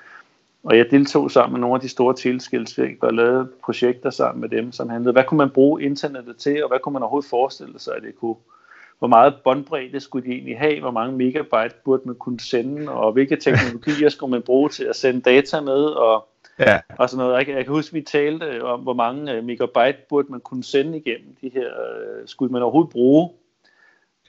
og 0.64 0.76
jeg 0.76 0.90
deltog 0.90 1.30
sammen 1.30 1.52
med 1.52 1.60
nogle 1.60 1.74
af 1.74 1.80
de 1.80 1.88
store 1.88 2.14
tilskilsvirk 2.14 3.02
og 3.02 3.14
lavede 3.14 3.48
projekter 3.64 4.10
sammen 4.10 4.40
med 4.40 4.48
dem, 4.48 4.72
som 4.72 4.88
handlede, 4.88 5.12
hvad 5.12 5.24
kunne 5.24 5.38
man 5.38 5.50
bruge 5.50 5.82
internettet 5.82 6.36
til, 6.36 6.62
og 6.62 6.68
hvad 6.68 6.78
kunne 6.78 6.92
man 6.92 7.02
overhovedet 7.02 7.30
forestille 7.30 7.78
sig, 7.78 7.96
at 7.96 8.02
det 8.02 8.16
kunne 8.20 8.36
hvor 8.98 9.08
meget 9.08 9.34
båndbredde 9.44 10.00
skulle 10.00 10.26
de 10.26 10.32
egentlig 10.32 10.58
have, 10.58 10.80
hvor 10.80 10.90
mange 10.90 11.16
megabyte 11.16 11.74
burde 11.84 12.02
man 12.04 12.14
kunne 12.14 12.40
sende, 12.40 12.92
og 12.92 13.12
hvilke 13.12 13.36
teknologier 13.36 14.08
skulle 14.08 14.30
man 14.30 14.42
bruge 14.42 14.68
til 14.68 14.84
at 14.84 14.96
sende 14.96 15.20
data 15.20 15.60
med, 15.60 15.84
og, 15.84 16.28
ja. 16.58 16.80
og 16.98 17.10
sådan 17.10 17.24
noget. 17.24 17.38
Jeg, 17.38 17.48
jeg 17.48 17.64
kan 17.64 17.74
huske, 17.74 17.92
vi 17.92 18.00
talte 18.00 18.64
om, 18.64 18.80
hvor 18.80 18.92
mange 18.92 19.32
øh, 19.32 19.44
megabyte 19.44 19.98
burde 20.08 20.28
man 20.30 20.40
kunne 20.40 20.64
sende 20.64 20.98
igennem 20.98 21.36
de 21.40 21.50
her, 21.54 21.66
øh, 21.66 22.26
skulle 22.26 22.52
man 22.52 22.62
overhovedet 22.62 22.92
bruge. 22.92 23.30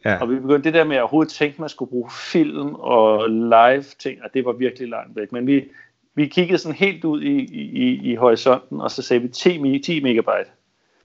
Ja. 0.05 0.22
Og 0.22 0.29
vi 0.29 0.36
begyndte 0.36 0.63
det 0.63 0.74
der 0.74 0.84
med 0.84 0.96
at 0.96 1.01
overhovedet 1.01 1.34
tænke, 1.34 1.62
man 1.62 1.70
skulle 1.70 1.89
bruge 1.89 2.10
film 2.32 2.75
og 2.75 3.29
live 3.29 3.84
ting, 4.00 4.24
og 4.24 4.29
det 4.34 4.46
var 4.46 4.51
virkelig 4.51 4.89
langt 4.89 5.15
væk. 5.15 5.32
Men 5.32 5.48
vi, 5.48 5.70
vi 6.15 6.27
kiggede 6.27 6.58
sådan 6.58 6.75
helt 6.75 7.05
ud 7.05 7.22
i, 7.22 7.38
i, 7.53 8.12
i 8.12 8.15
horisonten, 8.15 8.82
og 8.82 8.91
så 8.91 9.01
sagde 9.01 9.22
vi 9.22 9.27
10, 9.27 9.79
10 9.79 10.03
megabyte. 10.03 10.51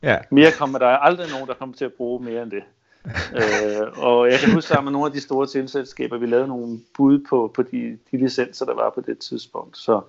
Ja. 0.03 0.19
Mere 0.31 0.51
kommer 0.59 0.79
der 0.79 0.87
aldrig 0.87 1.27
nogen, 1.33 1.49
der 1.49 1.55
kommer 1.55 1.75
til 1.75 1.85
at 1.85 1.93
bruge 1.93 2.25
mere 2.25 2.43
end 2.43 2.51
det 2.51 2.63
øh, 3.07 4.05
og 4.05 4.31
jeg 4.31 4.39
kan 4.39 4.53
huske 4.53 4.69
sammen 4.69 4.85
med 4.85 4.93
nogle 4.93 5.07
af 5.07 5.13
de 5.13 5.21
store 5.21 5.47
tilselskaber, 5.47 6.19
vi 6.19 6.27
lavede 6.27 6.49
nogle 6.49 6.81
bud 6.97 7.19
på, 7.19 7.53
på 7.55 7.63
de, 7.63 7.99
de 8.11 8.17
licenser, 8.17 8.67
der 8.67 8.75
var 8.75 8.91
på 8.91 9.01
det 9.01 9.19
tidspunkt. 9.19 9.79
Så, 9.79 10.01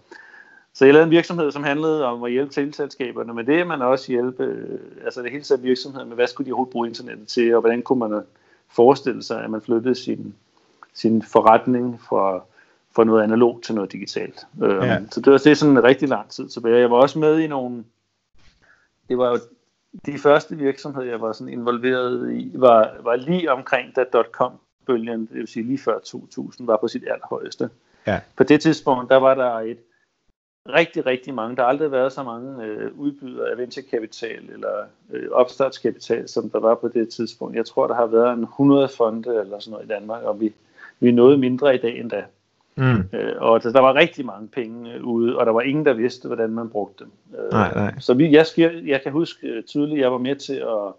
så 0.74 0.86
jeg 0.86 0.94
lavede 0.94 1.06
en 1.06 1.12
virksomhed, 1.12 1.52
som 1.52 1.64
handlede 1.64 2.06
om 2.06 2.24
at 2.24 2.32
hjælpe 2.32 2.54
tilselskaberne 2.54 3.34
med 3.34 3.44
det, 3.44 3.68
men 3.68 3.82
også 3.82 4.12
hjælpe, 4.12 4.44
øh, 4.44 4.80
altså 5.06 5.22
det 5.22 5.32
hele 5.32 5.44
taget 5.44 5.64
virksomheden 5.64 6.10
med, 6.10 6.16
hvad 6.16 6.28
skulle 6.28 6.48
de 6.48 6.52
overhovedet 6.52 6.72
bruge 6.72 6.88
internettet 6.88 7.28
til, 7.28 7.56
og 7.56 7.62
hvordan 7.62 7.82
kunne 7.82 8.00
man 8.00 8.22
forestille 8.70 9.24
sig, 9.24 9.44
at 9.44 9.50
man 9.50 9.62
flyttede 9.62 9.96
sin, 9.96 10.36
sin 10.94 11.22
forretning 11.24 12.02
fra, 12.02 12.44
fra 12.96 13.04
noget 13.04 13.24
analogt 13.24 13.64
til 13.64 13.76
noget 13.76 13.92
digitalt. 13.92 14.48
Øh, 14.64 14.88
ja. 14.88 15.00
Så 15.12 15.22
det 15.22 15.32
var 15.32 15.38
det 15.38 15.58
sådan 15.58 15.78
en 15.78 15.84
rigtig 15.84 16.10
lang 16.10 16.30
tid 16.30 16.50
tilbage. 16.50 16.80
Jeg 16.80 16.92
var 16.92 16.98
også 16.98 17.20
med 17.20 17.40
i 17.40 17.48
nogle, 17.48 17.84
det 19.10 19.18
var 19.18 19.30
jo 19.30 19.40
de 20.06 20.18
første 20.18 20.56
virksomheder, 20.58 21.10
jeg 21.10 21.22
var 21.22 21.32
sådan 21.32 21.54
involveret 21.54 22.32
i, 22.34 22.52
var, 22.56 22.96
var 23.00 23.16
lige 23.16 23.52
omkring 23.52 23.96
da 23.96 24.04
dot-com-bølgen, 24.14 25.20
det 25.20 25.36
vil 25.36 25.48
sige 25.48 25.66
lige 25.66 25.78
før 25.78 26.00
2000, 26.00 26.68
var 26.68 26.78
på 26.78 26.88
sit 26.88 27.04
allerhøjeste. 27.04 27.70
Ja. 28.08 28.20
På 28.38 28.44
det 28.44 28.62
tidspunkt, 28.62 29.10
der 29.10 29.18
var 29.18 29.34
der 29.34 29.52
et 29.60 29.78
rigtig, 30.70 31.06
rigtig 31.06 31.34
mange, 31.34 31.56
der 31.56 31.62
har 31.62 31.70
aldrig 31.70 31.92
været 31.92 32.14
så 32.14 32.24
mange 32.24 32.66
øh, 32.66 33.00
udbydere 33.00 33.52
af 33.52 33.58
venturekapital 33.58 34.50
eller 34.50 34.86
øh, 35.12 35.30
opstartskapital, 35.32 36.30
som 36.30 36.50
der 36.50 36.60
var 36.60 36.76
på 36.76 36.88
det 36.88 37.10
tidspunkt. 37.10 37.56
Jeg 37.56 37.66
tror, 37.66 37.88
der 37.88 37.96
har 37.96 38.06
været 38.06 38.34
en 38.34 38.44
100 38.44 38.88
fonde 38.98 39.40
eller 39.40 39.60
sådan 39.60 39.72
noget 39.72 39.86
i 39.86 39.88
Danmark, 39.90 40.24
og 40.24 40.40
vi, 40.40 40.54
vi 41.00 41.10
er 41.10 41.14
noget 41.14 41.40
mindre 41.40 41.76
i 41.76 41.78
dag 41.78 42.00
end 42.00 42.10
da. 42.10 42.26
Mm. 42.78 43.04
Øh, 43.14 43.34
og 43.38 43.64
der, 43.64 43.72
der 43.72 43.80
var 43.80 43.94
rigtig 43.94 44.26
mange 44.26 44.48
penge 44.48 44.94
øh, 44.94 45.04
ude, 45.04 45.38
og 45.38 45.46
der 45.46 45.52
var 45.52 45.62
ingen, 45.62 45.86
der 45.86 45.94
vidste, 45.94 46.28
hvordan 46.28 46.50
man 46.50 46.70
brugte 46.70 47.04
dem. 47.04 47.12
Øh, 47.40 47.52
nej, 47.52 47.74
nej. 47.76 47.94
Så 48.00 48.14
vi, 48.14 48.32
jeg, 48.32 48.46
jeg, 48.86 49.02
kan 49.02 49.12
huske 49.12 49.62
tydeligt, 49.62 50.02
jeg 50.02 50.12
var 50.12 50.18
med 50.18 50.36
til 50.36 50.56
at... 50.56 50.94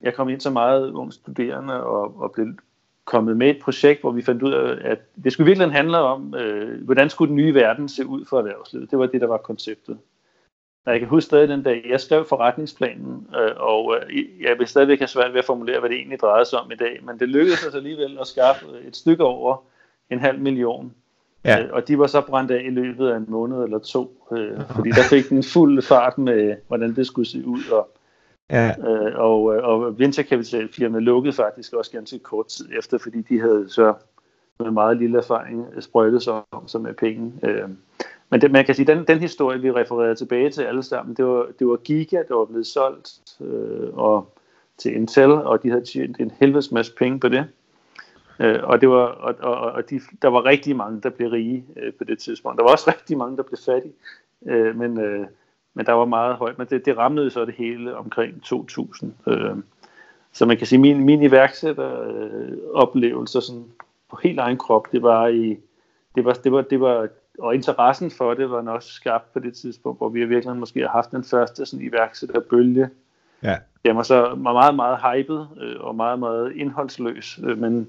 Jeg 0.00 0.14
kom 0.14 0.28
ind 0.28 0.40
så 0.40 0.50
meget 0.50 0.90
ung 0.90 1.12
studerende 1.12 1.84
og, 1.84 2.20
og 2.20 2.32
blev 2.32 2.46
kommet 3.04 3.36
med 3.36 3.50
et 3.50 3.58
projekt, 3.62 4.00
hvor 4.00 4.10
vi 4.10 4.22
fandt 4.22 4.42
ud 4.42 4.52
af, 4.52 4.90
at 4.90 4.98
det 5.24 5.32
skulle 5.32 5.46
virkelig 5.46 5.72
handle 5.72 5.98
om, 5.98 6.34
øh, 6.34 6.84
hvordan 6.84 7.10
skulle 7.10 7.28
den 7.28 7.36
nye 7.36 7.54
verden 7.54 7.88
se 7.88 8.06
ud 8.06 8.24
for 8.24 8.38
erhvervslivet. 8.38 8.90
Det 8.90 8.98
var 8.98 9.06
det, 9.06 9.20
der 9.20 9.26
var 9.26 9.36
konceptet. 9.36 9.98
Og 10.86 10.92
jeg 10.92 11.00
kan 11.00 11.08
huske 11.08 11.26
stadig 11.26 11.48
den 11.48 11.62
dag, 11.62 11.86
jeg 11.90 12.00
skrev 12.00 12.24
forretningsplanen, 12.24 13.28
øh, 13.36 13.52
og 13.56 13.96
øh, 13.96 14.42
jeg 14.42 14.58
vil 14.58 14.66
stadigvæk 14.66 14.98
have 14.98 15.08
svært 15.08 15.32
ved 15.32 15.38
at 15.38 15.44
formulere, 15.44 15.80
hvad 15.80 15.90
det 15.90 15.96
egentlig 15.96 16.20
drejede 16.20 16.44
sig 16.44 16.60
om 16.60 16.70
i 16.70 16.76
dag, 16.76 17.00
men 17.02 17.18
det 17.18 17.28
lykkedes 17.28 17.66
os 17.66 17.74
alligevel 17.74 18.18
at 18.20 18.26
skaffe 18.26 18.66
et 18.86 18.96
stykke 18.96 19.24
over 19.24 19.56
en 20.10 20.20
halv 20.20 20.40
million. 20.40 20.92
Ja. 21.44 21.62
Øh, 21.62 21.68
og 21.72 21.88
de 21.88 21.98
var 21.98 22.06
så 22.06 22.20
brændt 22.20 22.50
af 22.50 22.62
i 22.66 22.70
løbet 22.70 23.08
af 23.08 23.16
en 23.16 23.26
måned 23.28 23.64
eller 23.64 23.78
to, 23.78 24.26
øh, 24.32 24.60
fordi 24.76 24.90
der 24.90 25.02
fik 25.10 25.28
den 25.28 25.42
fuld 25.42 25.82
fart 25.82 26.18
med, 26.18 26.56
hvordan 26.68 26.96
det 26.96 27.06
skulle 27.06 27.28
se 27.28 27.46
ud, 27.46 27.60
og 27.72 27.88
Ja. 28.50 28.74
Øh, 28.88 29.12
og, 29.16 29.44
og 29.44 29.98
venturekapitalfirmaet 29.98 31.02
lukkede 31.02 31.32
faktisk 31.32 31.72
også 31.72 31.90
ganske 31.90 32.18
kort 32.18 32.46
tid 32.46 32.68
efter, 32.78 32.98
fordi 32.98 33.22
de 33.22 33.40
havde 33.40 33.64
så 33.68 33.94
med 34.60 34.70
meget 34.70 34.96
lille 34.96 35.18
erfaring 35.18 35.66
sprøjtet 35.80 36.22
sig 36.22 36.42
om 36.50 36.68
sig 36.68 36.80
med 36.80 36.94
penge. 36.94 37.32
Øh, 37.42 37.68
men 38.30 38.40
det, 38.40 38.50
man 38.50 38.64
kan 38.64 38.74
sige, 38.74 38.86
den, 38.86 39.04
den 39.04 39.18
historie, 39.18 39.60
vi 39.60 39.72
refererede 39.72 40.14
tilbage 40.14 40.50
til 40.50 40.62
alle 40.62 40.82
sammen, 40.82 41.14
det 41.14 41.24
var, 41.24 41.46
det 41.58 41.66
var 41.66 41.76
Giga, 41.76 42.22
der 42.28 42.34
var 42.34 42.44
blevet 42.44 42.66
solgt 42.66 43.18
øh, 43.40 43.88
og, 43.92 44.34
til 44.78 44.94
Intel, 44.94 45.32
og 45.32 45.62
de 45.62 45.70
havde 45.70 45.84
tjent 45.84 46.20
en 46.20 46.32
helvedes 46.40 46.72
masse 46.72 46.94
penge 46.94 47.20
på 47.20 47.28
det. 47.28 47.44
Øh, 48.40 48.60
og 48.62 48.80
det 48.80 48.88
var, 48.88 49.06
og, 49.06 49.34
og, 49.40 49.72
og 49.72 49.90
de, 49.90 50.00
der 50.22 50.28
var 50.28 50.44
rigtig 50.44 50.76
mange, 50.76 51.00
der 51.00 51.10
blev 51.10 51.28
rige 51.28 51.64
øh, 51.76 51.92
på 51.92 52.04
det 52.04 52.18
tidspunkt. 52.18 52.58
Der 52.58 52.64
var 52.64 52.70
også 52.70 52.90
rigtig 52.90 53.18
mange, 53.18 53.36
der 53.36 53.42
blev 53.42 53.58
fattige. 53.66 53.94
Øh, 54.46 54.76
men, 54.76 55.00
øh, 55.00 55.26
men 55.74 55.86
der 55.86 55.92
var 55.92 56.04
meget 56.04 56.36
højt. 56.36 56.58
Men 56.58 56.66
det, 56.70 56.86
det 56.86 56.96
ramlede 56.96 57.30
så 57.30 57.44
det 57.44 57.54
hele 57.54 57.96
omkring 57.96 58.42
2000. 58.42 59.14
Øh, 59.26 59.56
så 60.32 60.46
man 60.46 60.56
kan 60.56 60.66
sige, 60.66 60.78
min, 60.78 61.04
min 61.04 61.22
iværksætteroplevelser 61.22 63.40
sådan 63.40 63.64
på 64.10 64.18
helt 64.22 64.38
egen 64.38 64.58
krop, 64.58 64.92
det 64.92 65.02
var 65.02 65.26
i, 65.26 65.58
det 66.14 66.24
var, 66.24 66.32
det 66.32 66.52
var, 66.52 66.62
det 66.62 66.80
var, 66.80 67.08
og 67.38 67.54
interessen 67.54 68.10
for 68.10 68.34
det 68.34 68.50
var 68.50 68.62
nok 68.62 68.82
skabt 68.82 69.32
på 69.32 69.38
det 69.38 69.54
tidspunkt, 69.54 69.98
hvor 69.98 70.08
vi 70.08 70.24
virkelig 70.24 70.56
måske 70.56 70.80
har 70.80 70.88
haft 70.88 71.10
den 71.10 71.24
første 71.24 71.66
sådan 71.66 71.86
iværksætterbølge. 71.86 72.88
Ja. 73.42 73.56
Det 73.84 73.96
var 73.96 74.02
så 74.02 74.34
meget, 74.34 74.74
meget 74.74 74.98
hypet 74.98 75.48
øh, 75.60 75.80
og 75.80 75.94
meget, 75.94 76.18
meget 76.18 76.52
indholdsløs, 76.52 77.40
øh, 77.44 77.58
men 77.58 77.88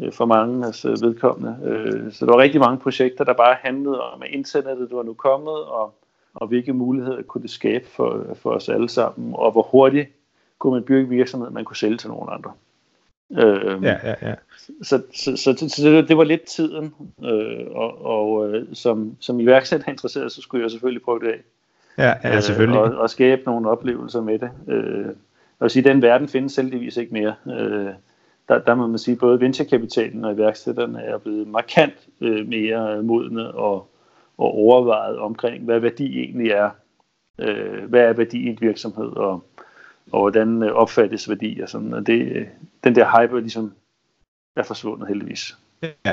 øh, 0.00 0.12
for 0.12 0.24
mange 0.24 0.66
altså, 0.66 0.88
vedkommende. 0.88 1.56
Øh, 1.64 2.12
så 2.12 2.26
der 2.26 2.32
var 2.32 2.38
rigtig 2.38 2.60
mange 2.60 2.78
projekter, 2.78 3.24
der 3.24 3.32
bare 3.32 3.56
handlede 3.60 4.02
om, 4.02 4.22
at 4.22 4.30
internettet 4.30 4.88
var 4.90 5.02
nu 5.02 5.14
kommet, 5.14 5.54
og 5.64 5.94
og 6.40 6.48
hvilke 6.48 6.72
muligheder 6.72 7.22
kunne 7.22 7.42
det 7.42 7.50
skabe 7.50 7.86
for, 7.86 8.26
for 8.34 8.50
os 8.50 8.68
alle 8.68 8.88
sammen, 8.88 9.34
og 9.34 9.52
hvor 9.52 9.62
hurtigt 9.62 10.08
kunne 10.58 10.72
man 10.72 10.82
bygge 10.82 11.08
virksomhed, 11.08 11.50
man 11.50 11.64
kunne 11.64 11.76
sælge 11.76 11.96
til 11.96 12.08
nogen 12.08 12.28
andre. 12.32 12.52
Øh, 13.32 13.84
ja, 13.84 13.96
ja, 14.04 14.14
ja. 14.22 14.34
Så, 14.82 15.02
så, 15.14 15.36
så, 15.36 15.54
så, 15.56 15.68
så 15.68 15.88
det, 15.88 16.08
det 16.08 16.16
var 16.16 16.24
lidt 16.24 16.42
tiden, 16.42 16.94
øh, 17.24 17.66
og, 17.70 18.04
og 18.04 18.50
øh, 18.50 18.66
som, 18.72 19.16
som 19.20 19.40
iværksætter 19.40 19.88
interesseret, 19.88 20.32
så 20.32 20.42
skulle 20.42 20.62
jeg 20.62 20.70
selvfølgelig 20.70 21.02
prøve 21.02 21.20
det 21.20 21.28
af. 21.28 21.40
Ja, 21.98 22.28
ja 22.28 22.40
selvfølgelig. 22.40 22.78
Øh, 22.78 22.82
og, 22.82 22.96
og 22.96 23.10
skabe 23.10 23.42
nogle 23.46 23.70
oplevelser 23.70 24.20
med 24.20 24.38
det. 24.38 24.50
Øh, 24.68 25.04
jeg 25.04 25.64
vil 25.64 25.70
sige, 25.70 25.88
den 25.88 26.02
verden 26.02 26.28
findes 26.28 26.56
heldigvis 26.56 26.96
ikke 26.96 27.12
mere. 27.12 27.34
Øh, 27.46 27.88
der, 28.48 28.58
der 28.58 28.74
må 28.74 28.86
man 28.86 28.98
sige, 28.98 29.16
både 29.16 29.40
venturekapitalen 29.40 30.24
og 30.24 30.32
iværksætterne 30.32 31.02
er 31.02 31.18
blevet 31.18 31.48
markant 31.48 32.08
øh, 32.20 32.48
mere 32.48 32.96
øh, 32.96 33.04
modne 33.04 33.50
og, 33.54 33.90
og 34.38 34.54
overvejet 34.54 35.18
omkring, 35.18 35.64
hvad 35.64 35.80
værdi 35.80 36.18
egentlig 36.20 36.50
er. 36.50 36.70
Øh, 37.38 37.84
hvad 37.84 38.00
er 38.00 38.12
værdi 38.12 38.38
i 38.38 38.48
en 38.48 38.58
virksomhed, 38.60 39.16
og, 39.16 39.44
og 40.12 40.20
hvordan 40.20 40.62
øh, 40.62 40.72
opfattes 40.72 41.28
værdi 41.28 41.60
og 41.60 41.68
sådan. 41.68 41.94
Og 41.94 42.06
det, 42.06 42.32
øh, 42.32 42.46
den 42.84 42.94
der 42.94 43.20
hype 43.20 43.40
ligesom 43.40 43.72
er 44.56 44.62
forsvundet 44.62 45.08
heldigvis. 45.08 45.56
Ja, 45.82 46.12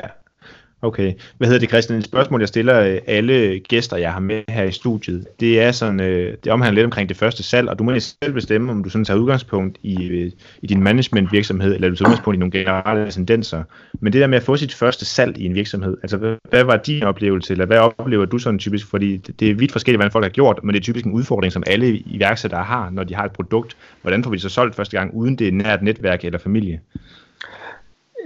Okay. 0.86 1.12
Hvad 1.38 1.48
hedder 1.48 1.60
det, 1.60 1.68
Christian? 1.68 1.98
Et 1.98 2.04
spørgsmål, 2.04 2.40
jeg 2.40 2.48
stiller 2.48 2.80
øh, 2.80 2.98
alle 3.06 3.58
gæster, 3.58 3.96
jeg 3.96 4.12
har 4.12 4.20
med 4.20 4.42
her 4.48 4.64
i 4.64 4.72
studiet, 4.72 5.26
det 5.40 5.60
er 5.60 5.72
sådan, 5.72 6.00
øh, 6.00 6.36
det 6.44 6.52
omhandler 6.52 6.74
lidt 6.74 6.84
omkring 6.84 7.08
det 7.08 7.16
første 7.16 7.42
salg, 7.42 7.68
og 7.68 7.78
du 7.78 7.84
må 7.84 8.00
selv 8.00 8.32
bestemme, 8.32 8.72
om 8.72 8.82
du 8.82 8.88
sådan 8.88 9.04
tager 9.04 9.20
udgangspunkt 9.20 9.78
i, 9.82 10.08
øh, 10.08 10.32
i 10.62 10.66
din 10.66 10.82
managementvirksomhed, 10.82 11.74
eller 11.74 11.88
du 11.88 11.96
tager 11.96 12.08
udgangspunkt 12.08 12.36
i 12.36 12.38
nogle 12.38 12.50
generelle 12.50 13.10
tendenser. 13.10 13.62
Men 14.00 14.12
det 14.12 14.20
der 14.20 14.26
med 14.26 14.36
at 14.36 14.42
få 14.42 14.56
sit 14.56 14.74
første 14.74 15.04
salg 15.04 15.38
i 15.38 15.46
en 15.46 15.54
virksomhed, 15.54 15.96
altså 16.02 16.36
hvad, 16.50 16.64
var 16.64 16.76
din 16.76 17.02
oplevelse, 17.02 17.52
eller 17.52 17.66
hvad 17.66 17.78
oplever 17.78 18.24
du 18.24 18.38
sådan 18.38 18.58
typisk? 18.58 18.86
Fordi 18.90 19.16
det, 19.16 19.40
det 19.40 19.50
er 19.50 19.54
vidt 19.54 19.72
forskelligt, 19.72 20.02
hvad 20.02 20.10
folk 20.10 20.24
har 20.24 20.30
gjort, 20.30 20.60
men 20.62 20.74
det 20.74 20.80
er 20.80 20.84
typisk 20.84 21.04
en 21.04 21.12
udfordring, 21.12 21.52
som 21.52 21.62
alle 21.66 21.96
iværksættere 21.96 22.62
har, 22.62 22.90
når 22.90 23.04
de 23.04 23.14
har 23.14 23.24
et 23.24 23.32
produkt. 23.32 23.76
Hvordan 24.02 24.24
får 24.24 24.30
vi 24.30 24.36
det 24.36 24.42
så 24.42 24.48
solgt 24.48 24.74
første 24.74 24.98
gang, 24.98 25.14
uden 25.14 25.36
det 25.36 25.48
er 25.48 25.52
nært 25.52 25.82
netværk 25.82 26.24
eller 26.24 26.38
familie? 26.38 26.80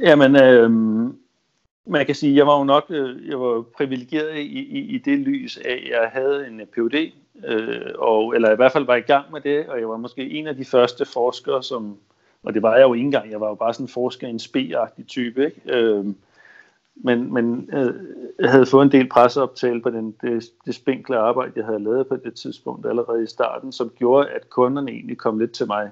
Jamen, 0.04 0.36
øh 0.36 0.70
man 1.86 2.06
kan 2.06 2.14
sige, 2.14 2.36
jeg 2.36 2.46
var 2.46 2.58
jo 2.58 2.64
nok 2.64 2.86
øh, 2.88 3.28
jeg 3.28 3.40
var 3.40 3.62
privilegeret 3.76 4.36
i, 4.36 4.58
i, 4.58 4.78
i 4.94 4.98
det 4.98 5.18
lys 5.18 5.56
af, 5.56 5.70
at 5.70 5.90
jeg 5.90 6.10
havde 6.12 6.46
en 6.46 6.60
øh, 6.60 6.66
Ph.D., 6.66 7.12
øh, 7.46 7.92
og, 7.98 8.34
eller 8.34 8.52
i 8.52 8.56
hvert 8.56 8.72
fald 8.72 8.86
var 8.86 8.96
i 8.96 9.00
gang 9.00 9.32
med 9.32 9.40
det, 9.40 9.68
og 9.68 9.80
jeg 9.80 9.88
var 9.88 9.96
måske 9.96 10.30
en 10.30 10.46
af 10.46 10.56
de 10.56 10.64
første 10.64 11.04
forskere, 11.04 11.62
som, 11.62 11.96
og 12.42 12.54
det 12.54 12.62
var 12.62 12.76
jeg 12.76 12.82
jo 12.82 12.94
ikke 12.94 13.04
engang, 13.04 13.30
jeg 13.30 13.40
var 13.40 13.48
jo 13.48 13.54
bare 13.54 13.74
sådan 13.74 13.84
en 13.84 13.88
forsker, 13.88 14.28
en 14.28 14.38
spe 14.38 14.74
type, 15.08 15.44
ikke? 15.44 15.60
Øh, 15.78 16.04
men, 16.96 17.32
men 17.32 17.70
øh, 17.72 17.94
jeg 18.38 18.50
havde 18.50 18.66
fået 18.66 18.84
en 18.84 18.92
del 18.92 19.08
presseoptale 19.08 19.82
på 19.82 19.90
den, 19.90 20.14
det, 20.20 20.44
det 20.66 20.74
spinkle 20.74 21.16
arbejde, 21.16 21.52
jeg 21.56 21.64
havde 21.64 21.84
lavet 21.84 22.06
på 22.06 22.16
det 22.16 22.34
tidspunkt 22.34 22.86
allerede 22.86 23.22
i 23.22 23.26
starten, 23.26 23.72
som 23.72 23.92
gjorde, 23.98 24.28
at 24.28 24.50
kunderne 24.50 24.90
egentlig 24.90 25.18
kom 25.18 25.38
lidt 25.38 25.52
til 25.52 25.66
mig. 25.66 25.90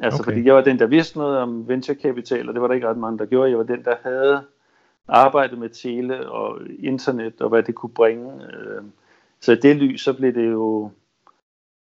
Altså 0.00 0.22
okay. 0.22 0.32
fordi 0.32 0.46
jeg 0.46 0.54
var 0.54 0.60
den, 0.60 0.78
der 0.78 0.86
vidste 0.86 1.18
noget 1.18 1.38
om 1.38 1.68
venturekapital, 1.68 2.48
og 2.48 2.54
det 2.54 2.62
var 2.62 2.68
der 2.68 2.74
ikke 2.74 2.88
ret 2.88 2.96
mange, 2.96 3.18
der 3.18 3.26
gjorde. 3.26 3.50
Jeg 3.50 3.58
var 3.58 3.64
den, 3.64 3.84
der 3.84 3.94
havde 4.02 4.42
arbejdet 5.08 5.58
med 5.58 5.68
tele 5.68 6.30
og 6.30 6.60
internet, 6.78 7.40
og 7.40 7.48
hvad 7.48 7.62
det 7.62 7.74
kunne 7.74 7.94
bringe. 7.94 8.32
Øh, 8.44 8.82
så 9.40 9.52
i 9.52 9.56
det 9.56 9.76
lys, 9.76 10.00
så 10.00 10.12
blev 10.12 10.34
det 10.34 10.50
jo 10.50 10.90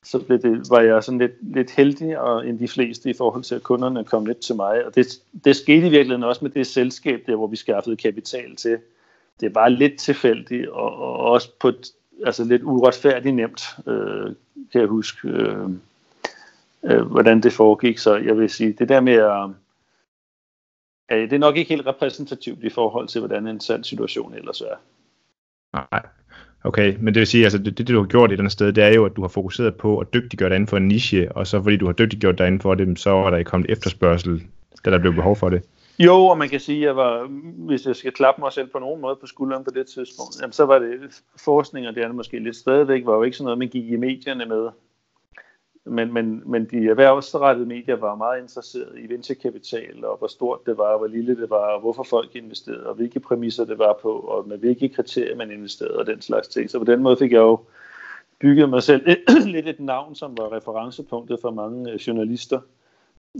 så 0.04 0.20
blev 0.20 0.42
det, 0.42 0.70
var 0.70 0.82
jeg 0.82 1.04
sådan 1.04 1.20
lidt, 1.20 1.56
lidt 1.56 1.72
heldig 1.72 2.20
og 2.20 2.48
end 2.48 2.60
de 2.60 2.68
fleste 2.68 3.10
i 3.10 3.14
forhold 3.14 3.44
til, 3.44 3.56
at 3.56 3.64
kunderne 3.64 4.04
kom 4.04 4.26
lidt 4.26 4.40
til 4.40 4.56
mig. 4.56 4.86
Og 4.86 4.96
det, 4.96 5.08
det 5.44 5.56
skete 5.56 5.88
i 5.88 5.90
virkeligheden 5.90 6.24
også 6.24 6.46
med 6.46 6.52
det 6.52 6.68
selskab 6.68 7.24
der, 7.26 7.36
hvor 7.36 7.48
vi 7.48 7.56
skaffede 7.56 7.96
kapital 7.96 8.56
til. 8.56 8.78
Det 9.40 9.56
var 9.56 9.70
lidt 9.70 10.00
tilfældigt 10.00 10.68
og, 10.68 10.96
og 10.96 11.18
også 11.18 11.50
på 11.60 11.68
et, 11.68 11.88
altså 12.26 12.44
lidt 12.44 12.64
uretfærdigt 12.64 13.36
nemt, 13.36 13.62
øh, 13.88 14.26
kan 14.72 14.82
jeg 14.82 14.88
huske. 14.88 15.28
Øh, 15.28 15.70
øh, 16.84 17.02
hvordan 17.02 17.42
det 17.42 17.54
foregik. 17.54 17.98
Så 17.98 18.16
jeg 18.16 18.38
vil 18.38 18.50
sige, 18.50 18.74
det 18.74 18.90
der 18.90 19.02
med 19.02 19.14
at... 19.14 19.50
Øh, 21.12 21.30
det 21.30 21.34
er 21.34 21.40
nok 21.40 21.58
ikke 21.58 21.70
helt 21.70 21.88
repræsentativt 21.88 22.64
i 22.64 22.70
forhold 22.70 23.08
til, 23.08 23.22
hvordan 23.22 23.48
en 23.48 23.60
sand 23.60 23.84
situation 23.84 24.34
ellers 24.34 24.62
er. 24.62 24.76
Nej. 25.74 26.02
Okay, 26.64 26.96
men 27.00 27.14
det 27.14 27.20
vil 27.20 27.28
sige, 27.28 27.44
altså 27.44 27.58
det, 27.58 27.78
det 27.78 27.88
du 27.88 28.00
har 28.00 28.08
gjort 28.08 28.32
i 28.32 28.36
den 28.36 28.50
sted, 28.50 28.74
det 28.74 28.84
er 28.84 28.94
jo, 28.94 29.06
at 29.06 29.16
du 29.16 29.22
har 29.22 29.28
fokuseret 29.28 29.76
på 29.76 30.00
at 30.00 30.14
dygtiggøre 30.14 30.50
dig 30.50 30.56
inden 30.56 30.68
for 30.68 30.78
en 30.78 30.88
niche, 30.88 31.32
og 31.32 31.48
så 31.48 31.64
fordi 31.64 31.78
du 31.78 31.86
har 31.86 31.94
dygtiggjort 31.94 32.38
dig 32.38 32.48
inden 32.48 32.62
for 32.62 32.76
det, 32.76 33.00
så 33.00 33.10
er 33.10 33.30
der 33.30 33.44
kommet 33.44 33.72
efterspørgsel, 33.72 34.44
da 34.86 34.92
der 34.92 35.00
blev 35.00 35.14
behov 35.14 35.36
for 35.36 35.50
det. 35.50 35.62
Jo, 36.00 36.16
og 36.16 36.38
man 36.38 36.50
kan 36.50 36.60
sige, 36.60 36.78
at 36.78 36.86
jeg 36.86 36.96
var, 36.96 37.28
hvis 37.68 37.86
jeg 37.86 37.96
skal 37.96 38.12
klappe 38.12 38.42
mig 38.42 38.54
selv 38.54 38.68
på 38.68 38.80
nogen 38.80 39.02
måde 39.02 39.18
på 39.22 39.28
skulderen 39.28 39.64
på 39.64 39.72
det 39.76 39.88
tidspunkt, 39.88 40.42
jamen, 40.42 40.54
så 40.54 40.66
var 40.66 40.80
det 40.80 41.22
forskning, 41.46 41.88
og 41.88 41.96
det 41.96 42.04
er 42.04 42.08
det 42.08 42.16
måske 42.16 42.40
lidt 42.40 42.56
stadigvæk, 42.56 43.06
var 43.06 43.16
jo 43.16 43.24
ikke 43.24 43.38
sådan 43.38 43.46
noget, 43.46 43.60
man 43.60 43.68
gik 43.68 43.92
i 43.92 43.96
medierne 43.96 44.46
med 44.46 44.70
men, 45.90 46.14
men, 46.14 46.44
men 46.46 46.66
de 46.66 46.88
erhvervsrettede 46.88 47.66
medier 47.66 47.96
var 47.96 48.16
meget 48.16 48.42
interesserede 48.42 49.02
i 49.02 49.10
venturekapital, 49.10 50.06
og 50.06 50.18
hvor 50.18 50.28
stort 50.28 50.60
det 50.66 50.78
var, 50.78 50.84
og 50.84 50.98
hvor 50.98 51.08
lille 51.08 51.36
det 51.36 51.50
var, 51.50 51.74
og 51.74 51.80
hvorfor 51.80 52.04
folk 52.04 52.36
investerede, 52.36 52.88
og 52.88 52.96
hvilke 52.96 53.20
præmisser 53.20 53.66
det 53.66 53.80
var 53.80 54.00
på, 54.02 54.12
og 54.12 54.48
med 54.48 54.58
hvilke 54.58 54.90
kriterier 54.90 55.36
man 55.36 55.52
investerede, 55.52 55.98
og 55.98 56.08
den 56.08 56.22
slags 56.22 56.48
ting. 56.48 56.70
Så 56.70 56.80
på 56.80 56.86
den 56.86 57.04
måde 57.04 57.18
fik 57.18 57.32
jeg 57.32 57.40
jo 57.40 57.60
bygget 58.40 58.70
mig 58.70 58.84
selv 58.84 59.06
lidt 59.56 59.68
et 59.68 59.80
navn, 59.80 60.16
som 60.16 60.38
var 60.38 60.58
referencepunktet 60.58 61.40
for 61.42 61.52
mange 61.52 61.92
øh, 61.92 61.96
journalister. 61.96 62.60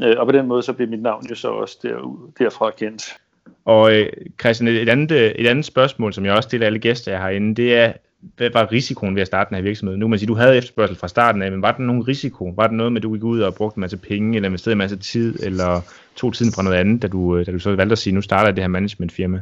Øh, 0.04 0.16
og 0.18 0.26
på 0.26 0.32
den 0.32 0.48
måde 0.48 0.64
så 0.64 0.74
blev 0.74 0.90
mit 0.90 1.02
navn 1.02 1.26
jo 1.30 1.36
så 1.36 1.50
også 1.50 1.78
der, 1.84 2.30
derfra 2.40 2.72
kendt. 2.72 3.18
Og 3.66 3.94
øh, 3.94 4.10
Christian, 4.40 4.68
et 4.68 4.90
andet, 4.90 5.12
øh, 5.12 5.32
et 5.32 5.48
andet 5.48 5.66
spørgsmål, 5.66 6.14
som 6.14 6.26
jeg 6.26 6.34
også 6.34 6.50
stiller 6.50 6.68
alle 6.68 6.80
gæster, 6.80 7.12
jeg 7.12 7.22
har 7.22 7.30
inde, 7.30 7.56
det 7.56 7.76
er, 7.76 7.94
hvad 8.20 8.50
var 8.54 8.72
risikoen 8.72 9.16
ved 9.16 9.22
at 9.22 9.28
starte 9.28 9.50
den 9.50 9.56
her 9.56 9.62
virksomhed? 9.62 9.98
Nu 9.98 10.06
kan 10.06 10.10
man 10.10 10.20
sige, 10.20 10.28
du 10.28 10.36
havde 10.36 10.58
efterspørgsel 10.58 10.98
fra 10.98 11.08
starten 11.08 11.42
af, 11.42 11.52
men 11.52 11.62
var 11.62 11.72
der 11.72 11.84
nogen 11.84 12.08
risiko? 12.08 12.54
Var 12.56 12.68
der 12.68 12.74
noget 12.74 12.92
med, 12.92 13.00
at 13.00 13.04
du 13.04 13.14
gik 13.14 13.24
ud 13.24 13.40
og 13.40 13.56
brugte 13.56 13.78
en 13.78 13.82
masse 13.82 13.98
penge, 13.98 14.36
eller 14.36 14.50
investerede 14.50 14.74
en 14.74 14.78
masse 14.78 14.98
tid, 14.98 15.44
eller 15.44 15.82
tog 16.16 16.34
tiden 16.34 16.52
fra 16.52 16.64
noget 16.64 16.78
andet, 16.78 17.02
da 17.02 17.08
du, 17.08 17.38
øh, 17.38 17.46
da 17.46 17.52
du 17.52 17.60
så 17.60 17.76
valgte 17.76 17.92
at 17.92 17.98
sige, 17.98 18.14
nu 18.14 18.22
starter 18.22 18.48
jeg 18.48 18.56
det 18.56 18.64
her 18.64 18.68
managementfirma? 18.68 19.42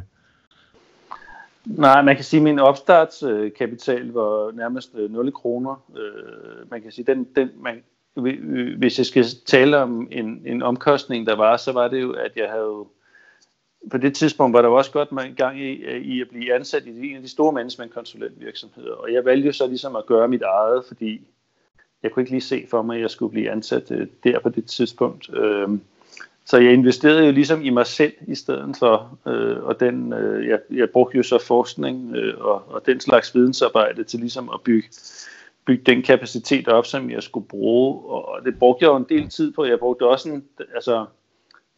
Nej, 1.66 2.02
man 2.02 2.14
kan 2.14 2.24
sige, 2.24 2.38
at 2.38 2.44
min 2.44 2.58
opstartskapital 2.58 4.06
var 4.12 4.52
nærmest 4.52 4.90
øh, 4.94 5.12
0 5.12 5.32
kroner. 5.32 5.82
Øh, 5.96 6.70
man 6.70 6.82
kan 6.82 6.92
sige, 6.92 7.04
den, 7.04 7.26
den, 7.36 7.48
man, 7.60 7.82
hvis 8.78 8.98
jeg 8.98 9.06
skal 9.06 9.24
tale 9.46 9.78
om 9.78 10.08
en, 10.10 10.42
en 10.46 10.62
omkostning, 10.62 11.26
der 11.26 11.36
var, 11.36 11.56
så 11.56 11.72
var 11.72 11.88
det 11.88 12.00
jo, 12.00 12.12
at 12.12 12.32
jeg 12.36 12.48
havde 12.50 12.84
på 13.90 13.98
det 13.98 14.14
tidspunkt 14.14 14.54
var 14.54 14.62
der 14.62 14.68
også 14.68 14.90
godt 14.90 15.12
man 15.12 15.34
gang 15.34 15.60
i, 15.60 15.82
øh, 15.82 16.02
i 16.02 16.20
at 16.20 16.28
blive 16.28 16.54
ansat 16.54 16.86
i 16.86 17.10
en 17.10 17.16
af 17.16 17.22
de 17.22 17.28
store 17.28 17.52
managementkonsulentvirksomheder. 17.52 18.92
Og 18.92 19.12
jeg 19.12 19.24
valgte 19.24 19.52
så 19.52 19.66
ligesom 19.66 19.96
at 19.96 20.06
gøre 20.06 20.28
mit 20.28 20.42
eget, 20.42 20.84
fordi 20.88 21.20
jeg 22.02 22.12
kunne 22.12 22.22
ikke 22.22 22.32
lige 22.32 22.40
se 22.40 22.66
for 22.70 22.82
mig, 22.82 22.96
at 22.96 23.02
jeg 23.02 23.10
skulle 23.10 23.32
blive 23.32 23.50
ansat 23.50 23.90
øh, 23.90 24.06
der 24.24 24.40
på 24.40 24.48
det 24.48 24.64
tidspunkt. 24.64 25.34
Øhm, 25.34 25.80
så 26.44 26.58
jeg 26.58 26.72
investerede 26.72 27.24
jo 27.24 27.32
ligesom 27.32 27.62
i 27.62 27.70
mig 27.70 27.86
selv 27.86 28.12
i 28.26 28.34
stedet 28.34 28.76
for, 28.78 29.18
øh, 29.26 29.64
og 29.64 29.80
den, 29.80 30.12
øh, 30.12 30.48
jeg, 30.48 30.58
jeg 30.70 30.90
brugte 30.90 31.16
jo 31.16 31.22
så 31.22 31.38
forskning 31.38 32.16
øh, 32.16 32.34
og, 32.38 32.62
og 32.68 32.86
den 32.86 33.00
slags 33.00 33.34
vidensarbejde 33.34 34.04
til 34.04 34.20
ligesom 34.20 34.50
at 34.54 34.60
bygge, 34.64 34.88
bygge 35.64 35.82
den 35.86 36.02
kapacitet 36.02 36.68
op, 36.68 36.86
som 36.86 37.10
jeg 37.10 37.22
skulle 37.22 37.48
bruge, 37.48 38.10
og 38.10 38.44
det 38.44 38.58
brugte 38.58 38.84
jeg 38.84 38.90
jo 38.90 38.96
en 38.96 39.06
del 39.08 39.28
tid 39.28 39.52
på. 39.52 39.64
Jeg 39.64 39.78
brugte 39.78 40.06
også 40.06 40.28
en, 40.28 40.44
altså, 40.74 41.06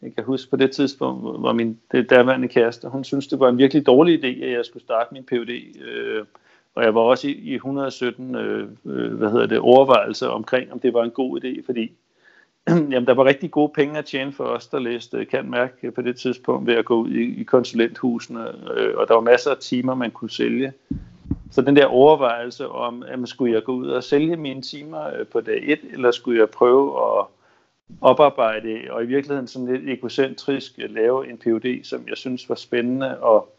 jeg 0.02 0.14
kan 0.14 0.24
huske 0.24 0.50
på 0.50 0.56
det 0.56 0.70
tidspunkt, 0.70 1.40
hvor 1.40 1.52
min 1.52 1.78
det 1.92 2.10
daværende 2.10 2.48
kæreste, 2.48 2.88
hun 2.88 3.04
synes 3.04 3.26
det 3.26 3.40
var 3.40 3.48
en 3.48 3.58
virkelig 3.58 3.86
dårlig 3.86 4.24
idé, 4.24 4.44
at 4.44 4.52
jeg 4.52 4.64
skulle 4.64 4.82
starte 4.82 5.14
min 5.14 5.24
PhD, 5.24 5.80
øh, 5.84 6.24
og 6.74 6.84
jeg 6.84 6.94
var 6.94 7.00
også 7.00 7.28
i, 7.28 7.32
i 7.32 7.54
117, 7.54 8.34
øh, 8.34 8.68
øh, 8.86 9.14
hvad 9.14 9.30
hedder 9.30 9.46
det, 9.46 9.58
overvejelser 9.58 10.28
omkring, 10.28 10.72
om 10.72 10.80
det 10.80 10.94
var 10.94 11.04
en 11.04 11.10
god 11.10 11.44
idé, 11.44 11.66
fordi 11.66 11.92
jamen, 12.92 13.06
der 13.06 13.14
var 13.14 13.24
rigtig 13.24 13.50
gode 13.50 13.72
penge 13.74 13.98
at 13.98 14.04
tjene 14.04 14.32
for 14.32 14.44
os, 14.44 14.66
der 14.66 14.78
læste 14.78 15.16
øh, 15.16 15.26
kan 15.26 15.50
mærke 15.50 15.90
på 15.90 16.02
det 16.02 16.16
tidspunkt 16.16 16.66
ved 16.66 16.74
at 16.74 16.84
gå 16.84 16.94
ud 16.94 17.10
i, 17.10 17.40
i 17.40 17.42
konsulenthusene, 17.42 18.48
øh, 18.76 18.96
og 18.96 19.08
der 19.08 19.14
var 19.14 19.20
masser 19.20 19.50
af 19.50 19.56
timer, 19.56 19.94
man 19.94 20.10
kunne 20.10 20.30
sælge. 20.30 20.72
Så 21.50 21.62
den 21.62 21.76
der 21.76 21.86
overvejelse 21.86 22.68
om, 22.68 23.04
at 23.06 23.28
skulle 23.28 23.54
jeg 23.54 23.64
gå 23.64 23.72
ud 23.72 23.88
og 23.88 24.04
sælge 24.04 24.36
mine 24.36 24.62
timer 24.62 25.06
øh, 25.18 25.26
på 25.26 25.40
dag 25.40 25.60
1, 25.62 25.78
eller 25.92 26.10
skulle 26.10 26.40
jeg 26.40 26.50
prøve 26.50 27.18
at 27.18 27.26
oparbejde, 28.00 28.80
og 28.90 29.02
i 29.02 29.06
virkeligheden 29.06 29.48
sådan 29.48 29.68
lidt 29.68 29.88
egocentrisk 29.88 30.72
lave 30.78 31.30
en 31.30 31.38
PhD, 31.38 31.84
som 31.84 32.04
jeg 32.08 32.16
synes 32.16 32.48
var 32.48 32.54
spændende, 32.54 33.20
og 33.20 33.54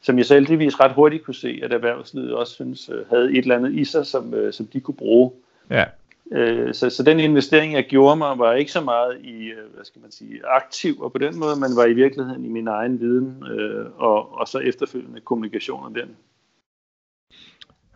som 0.00 0.18
jeg 0.18 0.26
så 0.26 0.34
heldigvis 0.34 0.80
ret 0.80 0.92
hurtigt 0.92 1.24
kunne 1.24 1.34
se, 1.34 1.60
at 1.62 1.72
erhvervslivet 1.72 2.34
også 2.34 2.52
synes 2.52 2.88
øh, 2.88 3.08
havde 3.08 3.30
et 3.30 3.38
eller 3.38 3.56
andet 3.56 3.72
i 3.72 3.84
sig, 3.84 4.06
som, 4.06 4.34
som 4.52 4.66
de 4.66 4.80
kunne 4.80 4.94
bruge. 4.94 5.32
Ja. 5.70 5.84
Øh, 6.32 6.74
så, 6.74 6.90
så 6.90 7.02
den 7.02 7.20
investering, 7.20 7.72
jeg 7.72 7.84
gjorde 7.84 8.16
mig, 8.16 8.38
var 8.38 8.52
ikke 8.52 8.72
så 8.72 8.80
meget 8.80 9.20
i, 9.20 9.46
øh, 9.46 9.74
hvad 9.74 9.84
skal 9.84 10.02
man 10.02 10.10
sige, 10.10 10.46
aktiv 10.46 11.00
og 11.00 11.12
på 11.12 11.18
den 11.18 11.38
måde, 11.38 11.56
men 11.60 11.76
var 11.76 11.84
i 11.84 11.92
virkeligheden 11.92 12.44
i 12.44 12.48
min 12.48 12.68
egen 12.68 13.00
viden 13.00 13.44
øh, 13.50 13.86
og, 13.96 14.38
og 14.38 14.48
så 14.48 14.58
efterfølgende 14.58 15.20
kommunikation 15.20 15.84
om 15.84 15.94
den. 15.94 16.16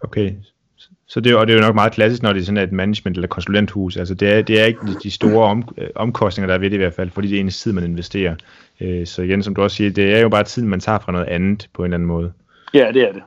Okay, 0.00 0.32
så 1.06 1.20
det, 1.20 1.36
og 1.36 1.46
det 1.46 1.52
er 1.52 1.56
jo 1.58 1.66
nok 1.66 1.74
meget 1.74 1.92
klassisk, 1.92 2.22
når 2.22 2.32
det 2.32 2.40
er 2.40 2.44
sådan 2.44 2.62
et 2.62 2.72
management- 2.72 3.14
eller 3.14 3.28
konsulenthus. 3.28 3.96
Altså 3.96 4.14
det 4.14 4.32
er, 4.32 4.42
det 4.42 4.60
er 4.60 4.64
ikke 4.64 4.80
de 5.02 5.10
store 5.10 5.46
om, 5.46 5.68
øh, 5.78 5.88
omkostninger, 5.94 6.46
der 6.46 6.54
er 6.54 6.58
ved 6.58 6.70
det 6.70 6.76
i 6.76 6.78
hvert 6.78 6.94
fald, 6.94 7.10
fordi 7.10 7.28
det 7.28 7.36
er 7.36 7.40
en 7.40 7.50
tid, 7.50 7.72
man 7.72 7.84
investerer. 7.84 8.34
Øh, 8.80 9.06
så 9.06 9.22
igen, 9.22 9.42
som 9.42 9.54
du 9.54 9.62
også 9.62 9.76
siger, 9.76 9.90
det 9.90 10.14
er 10.14 10.20
jo 10.20 10.28
bare 10.28 10.44
tiden, 10.44 10.68
man 10.68 10.80
tager 10.80 10.98
fra 10.98 11.12
noget 11.12 11.26
andet 11.26 11.68
på 11.74 11.82
en 11.82 11.86
eller 11.86 11.96
anden 11.96 12.08
måde. 12.08 12.32
Ja, 12.74 12.90
det 12.94 13.02
er 13.02 13.12
det 13.12 13.22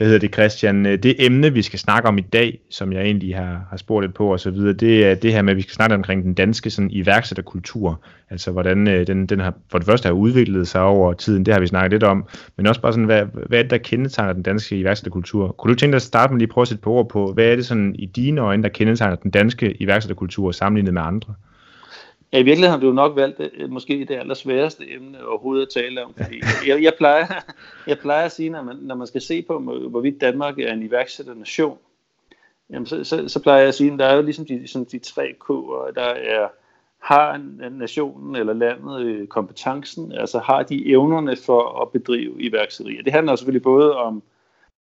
hvad 0.00 0.08
hedder 0.08 0.20
det, 0.20 0.34
Christian, 0.34 0.86
øh, 0.86 0.98
det 0.98 1.14
emne, 1.18 1.52
vi 1.52 1.62
skal 1.62 1.78
snakke 1.78 2.08
om 2.08 2.18
i 2.18 2.20
dag, 2.20 2.60
som 2.70 2.92
jeg 2.92 3.02
egentlig 3.02 3.36
har, 3.36 3.66
har 3.70 3.76
spurgt 3.76 4.04
lidt 4.04 4.14
på 4.14 4.32
og 4.32 4.40
så 4.40 4.50
videre, 4.50 4.72
det 4.72 5.06
er 5.06 5.14
det 5.14 5.32
her 5.32 5.42
med, 5.42 5.50
at 5.50 5.56
vi 5.56 5.62
skal 5.62 5.74
snakke 5.74 5.94
omkring 5.94 6.22
den 6.22 6.34
danske 6.34 6.70
sådan, 6.70 6.90
iværksætterkultur. 6.90 8.00
Altså, 8.30 8.50
hvordan 8.50 8.88
øh, 8.88 9.06
den, 9.06 9.26
den 9.26 9.40
har, 9.40 9.54
for 9.70 9.78
det 9.78 9.86
første 9.86 10.06
har 10.06 10.12
udviklet 10.12 10.68
sig 10.68 10.82
over 10.82 11.12
tiden, 11.12 11.46
det 11.46 11.54
har 11.54 11.60
vi 11.60 11.66
snakket 11.66 11.90
lidt 11.90 12.02
om, 12.02 12.24
men 12.56 12.66
også 12.66 12.80
bare 12.80 12.92
sådan, 12.92 13.04
hvad, 13.04 13.24
hvad 13.46 13.58
er 13.58 13.62
det, 13.62 13.70
der 13.70 13.78
kendetegner 13.78 14.32
den 14.32 14.42
danske 14.42 14.76
iværksætterkultur? 14.76 15.48
Kunne 15.48 15.74
du 15.74 15.78
tænke 15.78 15.92
dig 15.92 15.96
at 15.96 16.02
starte 16.02 16.32
med 16.32 16.38
lige 16.38 16.46
at 16.46 16.52
prøve 16.52 16.62
at 16.62 16.68
sætte 16.68 16.82
på 16.82 16.92
ord 16.92 17.08
på, 17.08 17.32
hvad 17.32 17.44
er 17.44 17.56
det 17.56 17.66
sådan 17.66 17.94
i 17.98 18.06
dine 18.06 18.40
øjne, 18.40 18.62
der 18.62 18.68
kendetegner 18.68 19.16
den 19.16 19.30
danske 19.30 19.82
iværksætterkultur 19.82 20.50
sammenlignet 20.50 20.94
med 20.94 21.02
andre? 21.02 21.34
Ja, 22.32 22.38
i 22.38 22.42
virkeligheden 22.42 22.80
har 22.80 22.86
du 22.86 22.92
nok 22.92 23.16
valgt 23.16 23.40
øh, 23.40 23.70
måske 23.70 24.06
det 24.08 24.16
allersværeste 24.16 24.84
emne 24.96 25.18
overhovedet 25.28 25.62
at 25.62 25.68
tale 25.74 26.04
om, 26.04 26.14
fordi 26.16 26.40
jeg, 26.68 26.82
jeg, 26.82 26.92
plejer, 26.98 27.26
jeg 27.86 27.98
plejer 27.98 28.24
at 28.24 28.32
sige, 28.32 28.50
når 28.50 28.62
man, 28.62 28.76
når 28.76 28.94
man 28.94 29.06
skal 29.06 29.20
se 29.20 29.42
på, 29.42 29.58
hvorvidt 29.58 30.20
Danmark 30.20 30.58
er 30.58 30.72
en 30.72 30.82
iværksætternation, 30.82 31.78
jamen 32.70 32.86
så, 32.86 33.04
så, 33.04 33.28
så 33.28 33.42
plejer 33.42 33.58
jeg 33.58 33.68
at 33.68 33.74
sige, 33.74 33.92
at 33.92 33.98
der 33.98 34.06
er 34.06 34.16
jo 34.16 34.22
ligesom 34.22 34.46
de, 34.46 34.68
sådan 34.68 34.86
de 34.92 34.98
tre 34.98 35.34
K'er, 35.44 35.92
der 35.94 36.02
er, 36.02 36.48
har 36.98 37.40
nationen 37.70 38.36
eller 38.36 38.52
landet 38.52 39.00
øh, 39.00 39.26
kompetencen, 39.26 40.12
altså 40.12 40.38
har 40.38 40.62
de 40.62 40.90
evnerne 40.90 41.36
for 41.36 41.82
at 41.82 41.88
bedrive 41.88 42.42
iværksætteri. 42.42 43.00
Det 43.04 43.12
handler 43.12 43.36
selvfølgelig 43.36 43.62
både 43.62 43.96
om, 43.96 44.22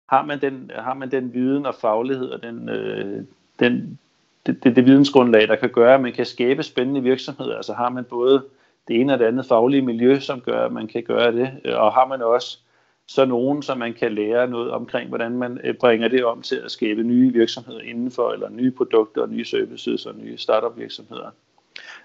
har 0.09 0.25
man 0.25 0.41
den, 0.41 0.71
har 0.75 0.93
man 0.93 1.11
den 1.11 1.33
viden 1.33 1.65
og 1.65 1.75
faglighed 1.75 2.29
og 2.29 2.43
den, 2.43 2.69
øh, 2.69 3.23
den 3.59 3.99
det, 4.45 4.63
det, 4.63 4.75
det 4.75 4.85
vidensgrundlag, 4.85 5.47
der 5.47 5.55
kan 5.55 5.69
gøre, 5.69 5.93
at 5.93 6.01
man 6.01 6.13
kan 6.13 6.25
skabe 6.25 6.63
spændende 6.63 7.03
virksomheder. 7.03 7.55
Altså 7.55 7.73
har 7.73 7.89
man 7.89 8.03
både 8.03 8.43
det 8.87 8.99
ene 8.99 9.13
og 9.13 9.19
det 9.19 9.25
andet 9.25 9.45
faglige 9.45 9.81
miljø, 9.81 10.19
som 10.19 10.41
gør, 10.41 10.65
at 10.65 10.71
man 10.71 10.87
kan 10.87 11.03
gøre 11.03 11.31
det, 11.31 11.75
og 11.75 11.93
har 11.93 12.07
man 12.07 12.21
også 12.21 12.59
så 13.07 13.25
nogen, 13.25 13.63
som 13.63 13.77
man 13.77 13.93
kan 13.93 14.13
lære 14.13 14.47
noget 14.47 14.71
omkring, 14.71 15.09
hvordan 15.09 15.31
man 15.31 15.59
øh, 15.63 15.73
bringer 15.75 16.07
det 16.07 16.25
om 16.25 16.41
til 16.41 16.55
at 16.55 16.71
skabe 16.71 17.03
nye 17.03 17.33
virksomheder 17.33 17.79
indenfor, 17.81 18.31
eller 18.31 18.49
nye 18.49 18.71
produkter, 18.71 19.21
og 19.21 19.29
nye 19.29 19.45
services 19.45 20.05
og 20.05 20.15
nye 20.15 20.37
startup 20.37 20.77
virksomheder. 20.77 21.29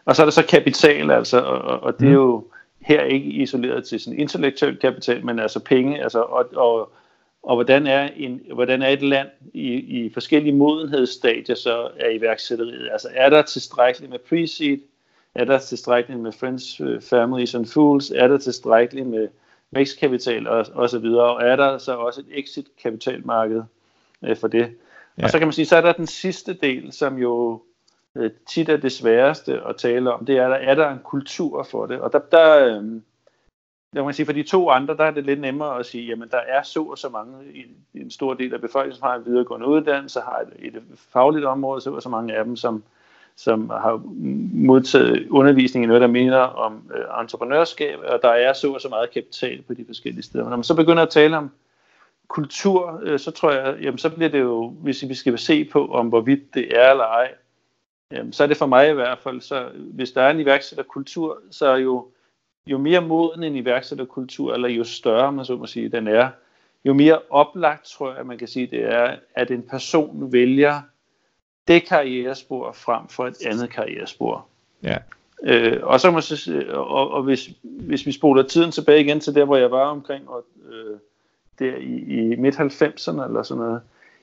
Og 0.04 0.16
så 0.16 0.22
er 0.22 0.26
der 0.26 0.30
så 0.30 0.46
kapital, 0.46 1.10
altså, 1.10 1.40
og, 1.40 1.80
og 1.80 2.00
det 2.00 2.08
er 2.08 2.12
jo 2.12 2.44
her 2.80 3.02
ikke 3.02 3.28
isoleret 3.30 3.84
til 3.84 4.00
sådan 4.00 4.18
intellektuel 4.18 4.76
kapital, 4.76 5.24
men 5.24 5.38
altså 5.38 5.60
penge, 5.60 6.02
altså, 6.02 6.20
og, 6.20 6.46
og 6.56 6.92
og 7.46 7.56
hvordan 7.56 7.86
er, 7.86 8.08
en, 8.16 8.40
hvordan 8.54 8.82
er 8.82 8.88
et 8.88 9.02
land 9.02 9.28
i, 9.54 9.72
i 9.74 10.10
forskellige 10.12 10.54
modenhedsstadier 10.54 11.54
så 11.54 11.88
er 12.00 12.10
iværksætteriet? 12.10 12.88
Altså 12.92 13.08
er 13.14 13.30
der 13.30 13.42
tilstrækkeligt 13.42 14.10
med 14.10 14.18
pre-seed? 14.18 14.80
Er 15.34 15.44
der 15.44 15.58
tilstrækkeligt 15.58 16.20
med 16.20 16.32
friends, 16.32 16.80
øh, 16.80 17.00
families 17.00 17.54
and 17.54 17.66
fools? 17.66 18.10
Er 18.10 18.28
der 18.28 18.38
tilstrækkeligt 18.38 19.06
med 19.06 19.28
vækstkapital 19.70 20.48
og, 20.48 20.66
og 20.74 20.90
så 20.90 20.98
videre? 20.98 21.36
Og 21.36 21.42
er 21.42 21.56
der 21.56 21.78
så 21.78 21.96
også 21.96 22.20
et 22.20 22.38
exit-kapitalmarked 22.38 23.62
øh, 24.22 24.36
for 24.36 24.48
det? 24.48 24.76
Ja. 25.18 25.24
Og 25.24 25.30
så 25.30 25.38
kan 25.38 25.46
man 25.46 25.52
sige, 25.52 25.66
så 25.66 25.76
er 25.76 25.80
der 25.80 25.92
den 25.92 26.06
sidste 26.06 26.54
del, 26.54 26.92
som 26.92 27.18
jo 27.18 27.62
øh, 28.14 28.30
tit 28.48 28.68
er 28.68 28.76
det 28.76 28.92
sværeste 28.92 29.60
at 29.68 29.76
tale 29.76 30.12
om. 30.12 30.26
Det 30.26 30.36
er, 30.36 30.48
der, 30.48 30.56
er 30.56 30.74
der 30.74 30.90
en 30.90 31.00
kultur 31.04 31.62
for 31.62 31.86
det? 31.86 32.00
Og 32.00 32.12
der, 32.12 32.18
der 32.18 32.66
øh, 32.66 33.00
jeg 33.94 34.04
må 34.04 34.12
sige, 34.12 34.26
for 34.26 34.32
de 34.32 34.42
to 34.42 34.70
andre, 34.70 34.96
der 34.96 35.04
er 35.04 35.10
det 35.10 35.24
lidt 35.24 35.40
nemmere 35.40 35.78
at 35.78 35.86
sige, 35.86 36.06
jamen 36.06 36.28
der 36.28 36.40
er 36.48 36.62
så 36.62 36.82
og 36.82 36.98
så 36.98 37.08
mange, 37.08 37.34
en 37.94 38.10
stor 38.10 38.34
del 38.34 38.54
af 38.54 38.60
befolkningen, 38.60 38.98
som 38.98 39.08
har 39.08 39.14
en 39.14 39.26
videregående 39.26 39.66
uddannelse, 39.66 40.20
har 40.20 40.44
et, 40.58 40.76
et 40.76 40.82
fagligt 40.96 41.44
område, 41.44 41.80
så 41.80 41.90
og 41.90 42.02
så 42.02 42.08
mange 42.08 42.34
af 42.34 42.44
dem, 42.44 42.56
som, 42.56 42.82
som 43.36 43.70
har 43.70 44.02
modtaget 44.52 45.28
undervisning 45.28 45.84
i 45.84 45.86
noget, 45.86 46.02
der 46.02 46.08
minder 46.08 46.38
om 46.38 46.90
øh, 46.94 47.20
entreprenørskab, 47.20 47.98
og 48.08 48.18
der 48.22 48.28
er 48.28 48.52
så 48.52 48.72
og 48.72 48.80
så 48.80 48.88
meget 48.88 49.10
kapital 49.10 49.62
på 49.62 49.74
de 49.74 49.84
forskellige 49.86 50.22
steder. 50.22 50.44
Men 50.44 50.50
når 50.50 50.56
man 50.56 50.64
så 50.64 50.74
begynder 50.74 51.02
at 51.02 51.10
tale 51.10 51.36
om 51.36 51.50
kultur, 52.28 53.00
øh, 53.02 53.18
så 53.18 53.30
tror 53.30 53.52
jeg, 53.52 53.76
jamen 53.82 53.98
så 53.98 54.10
bliver 54.10 54.28
det 54.28 54.40
jo, 54.40 54.68
hvis 54.68 55.08
vi 55.08 55.14
skal 55.14 55.38
se 55.38 55.64
på, 55.64 55.86
om 55.86 56.08
hvorvidt 56.08 56.54
det 56.54 56.78
er 56.78 56.90
eller 56.90 57.04
ej, 57.04 57.34
jamen, 58.12 58.32
så 58.32 58.42
er 58.42 58.46
det 58.46 58.56
for 58.56 58.66
mig 58.66 58.90
i 58.90 58.92
hvert 58.92 59.18
fald, 59.18 59.40
så 59.40 59.68
hvis 59.74 60.12
der 60.12 60.22
er 60.22 60.30
en 60.30 60.40
iværksætterkultur, 60.40 61.38
så 61.50 61.66
er 61.66 61.76
jo 61.76 62.06
jo 62.66 62.78
mere 62.78 63.00
moden 63.00 63.42
en 63.42 63.56
iværksætterkultur, 63.56 64.54
eller 64.54 64.68
jo 64.68 64.84
større, 64.84 65.32
man 65.32 65.44
så 65.44 65.56
må 65.56 65.66
sige, 65.66 65.88
den 65.88 66.08
er, 66.08 66.28
jo 66.84 66.94
mere 66.94 67.18
oplagt 67.30 67.84
tror 67.84 68.14
jeg, 68.14 68.26
man 68.26 68.38
kan 68.38 68.48
sige, 68.48 68.66
det 68.66 68.84
er, 68.84 69.16
at 69.34 69.50
en 69.50 69.62
person 69.62 70.32
vælger 70.32 70.80
det 71.68 71.88
karrierespor 71.88 72.72
frem 72.72 73.08
for 73.08 73.26
et 73.26 73.46
andet 73.46 73.70
karrierespor. 73.70 74.46
Ja. 74.82 74.96
Øh, 75.42 75.80
og 75.82 76.00
så 76.00 76.10
må 76.10 76.20
jeg, 76.46 76.68
og, 76.76 77.10
og 77.10 77.22
hvis, 77.22 77.50
hvis 77.62 78.06
vi 78.06 78.12
spoler 78.12 78.42
tiden 78.42 78.70
tilbage 78.70 79.00
igen 79.00 79.20
til 79.20 79.34
der, 79.34 79.44
hvor 79.44 79.56
jeg 79.56 79.70
var 79.70 79.86
omkring, 79.86 80.28
og, 80.28 80.44
øh, 80.68 80.98
der 81.58 81.76
i, 81.76 81.96
i 81.96 82.36
midt-90'erne 82.36 83.24
eller 83.24 83.42
sådan 83.42 83.62
noget, 83.62 83.80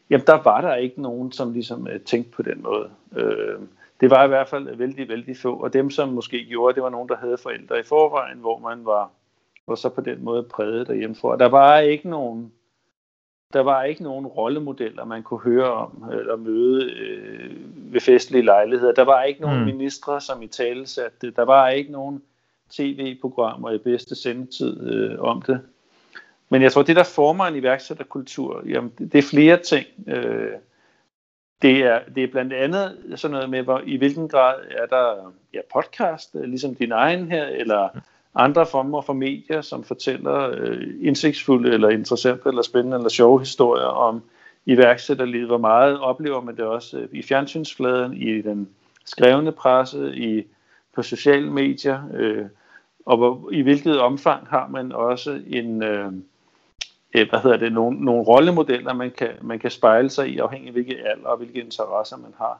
jamen 0.10 0.28
der 0.28 0.42
var 0.44 0.62
der 0.62 0.76
ikke 0.76 1.02
nogen, 1.02 1.32
som 1.32 1.54
ligesom 1.54 1.88
øh, 1.88 2.00
tænkte 2.00 2.32
på 2.32 2.42
den 2.42 2.64
måde. 2.64 2.90
Øh, 3.16 3.60
det 4.02 4.10
var 4.10 4.26
i 4.26 4.28
hvert 4.28 4.50
fald 4.50 4.76
vældig, 4.76 5.10
vældig 5.10 5.38
få. 5.38 5.56
Og 5.56 5.74
dem, 5.74 5.90
som 5.90 6.10
måske 6.10 6.46
gjorde, 6.46 6.76
det 6.76 6.84
var 6.84 6.90
nogen, 6.90 7.10
der 7.10 7.16
havde 7.16 7.38
forældre 7.38 7.80
i 7.80 7.84
forvejen, 7.84 8.38
hvor 8.38 8.60
man 8.60 8.86
var, 8.86 9.12
var 9.68 9.76
så 9.76 9.90
på 9.90 10.02
den 10.02 10.24
måde 10.24 10.44
præget 10.44 10.88
derhjemmefra. 10.88 11.38
Der 11.38 11.46
var 11.46 11.80
ikke 11.80 12.10
nogen 12.10 12.52
der 13.54 13.62
var 13.62 13.84
ikke 13.84 14.04
nogen 14.04 14.28
rollemodeller, 14.28 15.06
man 15.06 15.24
kunne 15.24 15.40
høre 15.40 15.72
om 15.72 16.10
eller 16.12 16.36
møde 16.36 16.92
øh, 16.92 17.52
ved 17.94 18.02
festlige 18.02 18.46
lejligheder. 18.46 18.94
Der 18.94 19.04
var 19.04 19.24
ikke 19.24 19.42
nogen 19.42 19.60
mm. 19.60 19.66
ministre, 19.66 20.22
som 20.22 20.42
i 20.42 20.48
tale 20.48 20.88
satte 20.88 21.18
det. 21.22 21.36
Der 21.36 21.44
var 21.44 21.70
ikke 21.70 21.92
nogen 21.92 22.22
tv-programmer 22.70 23.72
i 23.72 23.78
bedste 23.78 24.16
sendetid 24.16 24.92
øh, 24.92 25.20
om 25.20 25.42
det. 25.42 25.62
Men 26.50 26.62
jeg 26.62 26.72
tror, 26.72 26.84
det 26.84 26.96
der 26.96 27.04
former 27.04 27.46
en 27.46 27.56
iværksætterkultur, 27.56 28.64
jamen, 28.66 28.92
det, 28.98 29.12
det 29.12 29.18
er 29.18 29.30
flere 29.30 29.58
ting. 29.58 29.88
Øh, 30.08 30.52
det 31.62 31.78
er, 31.78 32.00
det 32.16 32.24
er 32.24 32.28
blandt 32.28 32.54
andet 32.54 32.98
sådan 33.16 33.34
noget 33.34 33.50
med, 33.50 33.62
hvor, 33.64 33.82
i 33.86 33.98
hvilken 33.98 34.30
grad 34.30 34.56
er 34.72 34.86
der 34.86 35.34
ja, 35.54 35.60
podcast, 35.74 36.36
øh, 36.36 36.44
ligesom 36.44 36.76
din 36.76 36.92
egen 36.92 37.32
her, 37.32 37.46
eller 37.46 37.90
andre 38.36 38.66
former 38.66 39.02
for 39.02 39.14
medier, 39.14 39.62
som 39.62 39.84
fortæller 39.84 40.50
øh, 40.54 40.88
indsigtsfulde, 41.02 41.74
eller 41.74 41.90
interessante, 41.90 42.50
eller 42.50 42.62
spændende, 42.62 42.98
eller 42.98 43.10
sjove 43.10 43.40
historier 43.40 43.86
om 43.86 44.24
iværksætterlivet. 44.66 45.48
Hvor 45.48 45.58
meget 45.58 46.00
oplever 46.00 46.42
man 46.42 46.56
det 46.56 46.66
også 46.66 46.98
øh, 46.98 47.08
i 47.12 47.22
fjernsynsfladen, 47.22 48.14
i 48.14 48.42
den 48.42 48.70
skrevne 49.06 49.52
presse, 49.52 50.16
i 50.16 50.44
på 50.96 51.02
sociale 51.02 51.52
medier, 51.52 52.04
øh, 52.14 52.46
og 53.06 53.18
hvor, 53.18 53.50
i 53.52 53.62
hvilket 53.62 54.00
omfang 54.00 54.48
har 54.48 54.68
man 54.68 54.92
også 54.92 55.42
en... 55.48 55.84
Øh, 55.84 56.06
øh 57.16 57.30
hvad 57.30 57.40
hedder 57.40 57.58
det, 57.58 57.74
nogle, 57.74 58.06
nogle 58.06 58.24
rollemodeller, 58.24 58.94
man 58.94 59.12
kan, 59.12 59.30
man 59.42 59.60
kan 59.60 59.72
spejle 59.72 60.10
sig 60.10 60.30
i, 60.30 60.38
afhængig 60.38 60.68
af 60.68 60.74
hvilke 60.74 60.98
alder 61.06 61.28
og 61.28 61.38
hvilke 61.38 61.62
interesser 61.62 62.18
man 62.18 62.34
har. 62.38 62.60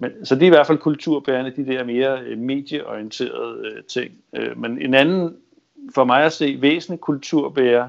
Men, 0.00 0.26
så 0.26 0.34
det 0.34 0.42
er 0.42 0.46
i 0.46 0.48
hvert 0.50 0.66
fald 0.66 0.78
kulturbærende, 0.78 1.50
de 1.50 1.66
der 1.66 1.84
mere 1.84 2.20
øh, 2.20 2.38
medieorienterede 2.38 3.66
øh, 3.66 3.84
ting. 3.84 4.14
Øh, 4.32 4.58
men 4.58 4.82
en 4.82 4.94
anden, 4.94 5.36
for 5.94 6.04
mig 6.04 6.24
at 6.24 6.32
se, 6.32 6.62
væsentlig 6.62 7.00
kulturbærer, 7.00 7.88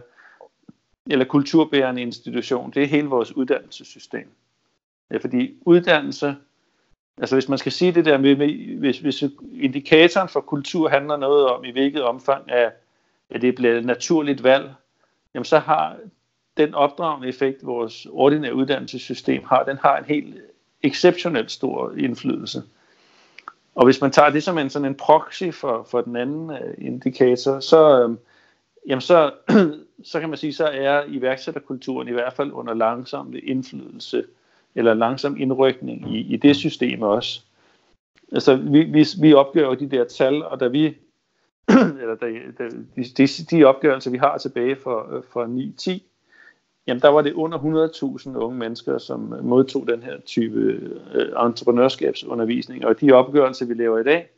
eller 1.10 1.26
kulturbærende 1.26 2.02
institution, 2.02 2.72
det 2.72 2.84
er 2.84 2.88
hele 2.88 3.08
vores 3.08 3.36
uddannelsessystem. 3.36 4.28
Ja, 5.12 5.18
fordi 5.18 5.54
uddannelse, 5.62 6.36
altså 7.18 7.36
hvis 7.36 7.50
man 7.50 7.58
skal 7.58 7.72
sige 7.72 7.92
det 7.92 8.06
der 8.06 8.18
med, 8.18 8.36
hvis, 8.78 9.00
hvis 9.00 9.24
indikatoren 9.54 10.30
for 10.30 10.42
kultur 10.42 10.90
handler 10.90 11.18
noget 11.18 11.48
om, 11.48 11.66
i 11.66 11.72
hvilket 11.72 12.04
omfang 12.04 12.44
er, 12.48 12.72
at 13.30 13.42
det 13.42 13.56
bliver 13.56 13.78
et 13.78 13.86
naturligt 13.86 14.44
valg, 14.44 14.74
jamen 15.34 15.46
så 15.46 15.60
har 15.60 15.98
den 16.58 16.74
opdragende 16.74 17.28
effekt, 17.28 17.66
vores 17.66 18.08
ordinære 18.10 18.56
uddannelsessystem 18.56 19.44
har, 19.44 19.64
den 19.64 19.78
har 19.78 19.98
en 19.98 20.06
helt 20.06 20.36
exceptionelt 20.84 21.52
stor 21.52 21.94
indflydelse. 21.98 22.64
Og 23.76 23.86
hvis 23.86 24.02
man 24.02 24.12
tager 24.12 24.30
det 24.30 24.44
som 24.44 24.58
en 24.58 24.70
sådan 24.70 24.88
en 24.88 24.96
proxy 24.96 25.52
for, 25.52 25.88
for 25.92 26.02
den 26.02 26.16
anden 26.16 26.52
øh, 26.52 26.74
indikator, 26.78 27.60
så, 27.60 28.04
øh, 28.04 28.18
jamen 28.88 29.02
så, 29.02 29.32
så 30.12 30.20
kan 30.20 30.30
man 30.30 30.38
sige, 30.38 30.54
så 30.54 30.66
er 30.66 31.04
iværksætterkulturen 31.08 32.08
i 32.08 32.12
hvert 32.12 32.34
fald 32.34 32.52
under 32.52 32.74
langsom 32.74 33.34
indflydelse 33.44 34.24
eller 34.76 34.94
langsom 34.94 35.38
indrykning 35.38 36.16
i, 36.16 36.20
i 36.20 36.38
det 36.38 36.56
system 36.56 37.02
også. 37.02 37.42
Altså, 38.32 38.56
vi, 38.56 38.84
vi, 38.84 39.06
vi 39.22 39.34
opgør 39.34 39.68
jo 39.68 39.74
de 39.74 39.90
der 39.90 40.04
tal, 40.04 40.44
og 40.44 40.60
da 40.60 40.68
vi, 40.68 40.86
eller 42.02 42.16
da, 42.16 42.26
da, 42.58 42.70
de, 42.96 43.04
de, 43.18 43.28
de 43.28 43.64
opgørelser, 43.64 44.12
vi 44.12 44.18
har 44.18 44.38
tilbage 44.38 44.76
for, 44.76 45.16
øh, 45.16 45.24
for 45.32 45.46
9-10, 45.90 46.11
jamen 46.88 47.02
der 47.02 47.08
var 47.08 47.22
det 47.22 47.34
under 47.34 47.58
100.000 48.28 48.38
unge 48.38 48.58
mennesker, 48.58 48.98
som 48.98 49.36
modtog 49.42 49.88
den 49.88 50.04
her 50.04 50.20
type 50.26 50.60
øh, 51.14 51.46
entreprenørskabsundervisning, 51.46 52.86
og 52.86 53.02
de 53.02 53.12
opgørelser, 53.12 53.66
vi 53.66 53.74
laver 53.74 54.00
i 54.00 54.04
dag, 54.04 54.30